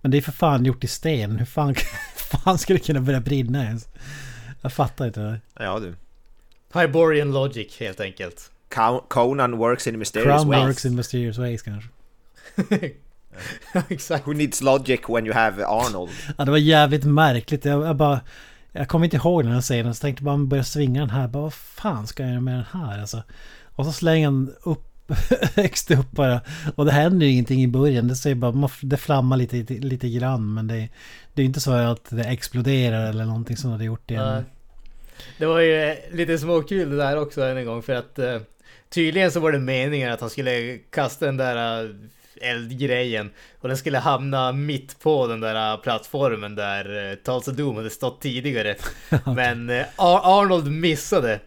[0.00, 1.36] Men det är för fan gjort i sten.
[1.36, 1.74] Hur fan,
[2.44, 3.88] fan ska det kunna börja brinna ens?
[4.62, 5.40] Jag fattar inte det där.
[5.64, 5.94] Ja, du.
[6.80, 8.50] Hyborian logic helt enkelt.
[8.74, 10.66] Co- Conan works in mysterious Crown ways.
[10.68, 11.88] works in mysterious ways kanske.
[13.88, 14.26] Exakt.
[14.26, 16.10] Who needs logic when you have Arnold?
[16.38, 17.64] Ja, det var jävligt märkligt.
[17.64, 18.20] Jag, jag bara...
[18.72, 21.28] Jag kommer inte ihåg den här scenen så tänkte bara börja svinga den här.
[21.28, 23.22] Bara, vad fan ska jag göra med den här alltså?
[23.64, 24.84] Och så slänger han upp
[25.54, 26.40] högst upp bara.
[26.74, 28.08] Och det händer ju ingenting i början.
[28.08, 30.54] Det, bara, det flammar lite, lite, grann.
[30.54, 30.88] Men det,
[31.34, 34.36] det är inte så att det exploderar eller någonting som det gjort i Nej.
[34.36, 34.44] en...
[35.38, 38.38] Det var ju eh, lite småkul det där också en gång för att eh,
[38.88, 41.90] tydligen så var det meningen att han skulle kasta den där eh,
[42.50, 43.30] eldgrejen
[43.60, 48.74] och den skulle hamna mitt på den där plattformen där Tulsa Doom hade stått tidigare.
[49.36, 51.40] Men Ar- Arnold missade.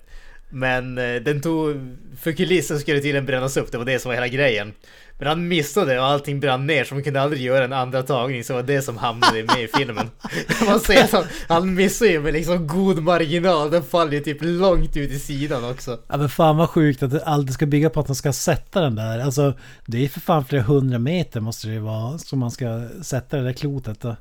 [0.50, 1.96] Men eh, den tog...
[2.22, 4.74] För kulissen skulle tydligen brännas upp, det var det som var hela grejen.
[5.20, 8.44] Men han missade och allting brann ner så man kunde aldrig göra en andra tagning
[8.44, 10.10] så det var det som hamnade med i filmen.
[10.66, 14.38] Man ser att han, han missar ju med liksom god marginal, den faller ju typ
[14.42, 16.00] långt ut i sidan också.
[16.08, 18.82] Ja men fan vad sjukt att det alltid ska bygga på att man ska sätta
[18.82, 19.20] den där.
[19.20, 19.54] Alltså
[19.86, 23.38] det är för fan flera hundra meter måste det ju vara som man ska sätta
[23.38, 24.02] det där klotet.
[24.02, 24.16] Då.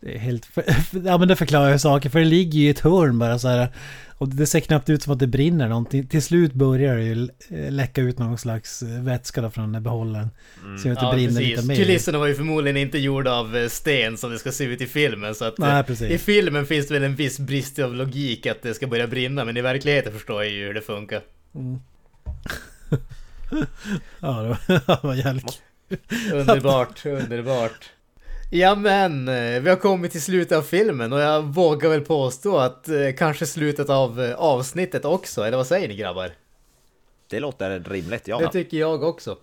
[0.00, 0.48] Det är helt...
[1.04, 3.48] Ja men det förklarar ju saker för det ligger ju i ett hörn bara så
[3.48, 3.68] här.
[4.18, 6.06] Och det ser knappt ut som att det brinner någonting.
[6.06, 9.82] Till slut börjar det ju eh, läcka ut någon slags eh, vätska då från den
[9.82, 10.28] behållaren.
[10.82, 11.48] Så att det Ja, brinner precis.
[11.56, 11.76] lite mer.
[11.76, 14.86] Kulisserna var ju förmodligen inte gjorda av eh, sten som det ska se ut i
[14.86, 15.34] filmen.
[15.34, 16.10] Så att Nej, precis.
[16.10, 19.44] i filmen finns det väl en viss brist av logik att det ska börja brinna.
[19.44, 21.20] Men i verkligheten förstår jag ju hur det funkar.
[24.20, 24.58] Ja det var,
[25.02, 25.62] det var jävligt
[26.32, 27.90] Underbart, underbart.
[28.50, 32.56] Ja men, eh, vi har kommit till slutet av filmen och jag vågar väl påstå
[32.58, 36.30] att eh, kanske slutet av eh, avsnittet också, eller vad säger ni grabbar?
[37.30, 38.38] Det låter rimligt, ja.
[38.38, 39.38] Det tycker jag också.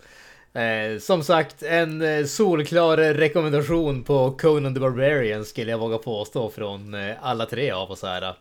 [0.53, 6.95] Eh, som sagt, en solklar rekommendation på Conan the Barbarian skulle jag våga påstå från
[7.21, 8.35] alla tre av oss här.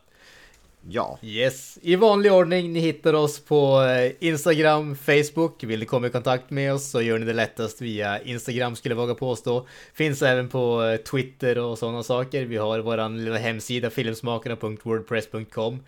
[0.88, 1.18] Ja.
[1.22, 2.72] Yes, i vanlig ordning.
[2.72, 5.64] Ni hittar oss på eh, Instagram, Facebook.
[5.64, 8.94] Vill ni komma i kontakt med oss så gör ni det lättast via Instagram skulle
[8.94, 9.66] jag våga påstå.
[9.94, 12.44] Finns även på eh, Twitter och sådana saker.
[12.44, 15.80] Vi har våran lilla hemsida filmsmakarna.wordpress.com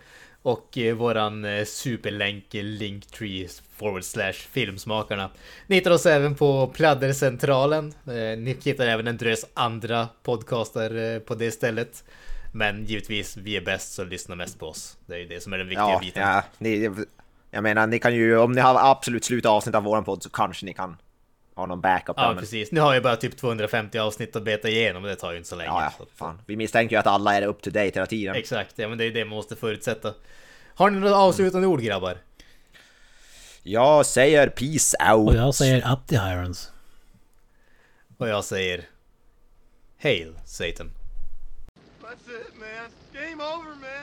[0.42, 5.30] och eh, våran superlänk linktree forward slash filmsmakarna.
[5.66, 7.94] Ni hittar oss även på Pladdercentralen.
[8.38, 12.04] Ni hittar även en drös andra podcaster på det stället.
[12.52, 14.96] Men givetvis, vi är bäst så lyssna mest på oss.
[15.06, 16.22] Det är ju det som är den viktiga Ja, biten.
[16.22, 16.90] ja ni,
[17.50, 20.30] jag menar, ni kan ju, om ni har absolut slut avsnitt av våran podd så
[20.30, 20.96] kanske ni kan
[21.54, 22.14] ha någon backup.
[22.16, 22.72] Ja, där, men, precis.
[22.72, 25.48] Nu har jag bara typ 250 avsnitt att beta igenom och det tar ju inte
[25.48, 25.68] så länge.
[25.70, 26.40] ja, ja, fan.
[26.46, 28.36] Vi misstänker ju att alla är up to date hela tiden.
[28.36, 30.14] Exakt, ja men det är det man måste förutsätta.
[30.74, 32.18] Har ni några avslutande ord grabbar?
[33.62, 35.28] Jag säger peace out.
[35.30, 36.72] Och jag säger up the irons.
[38.18, 38.84] Och jag säger...
[40.02, 40.90] Hail Satan.
[43.46, 43.95] over, man.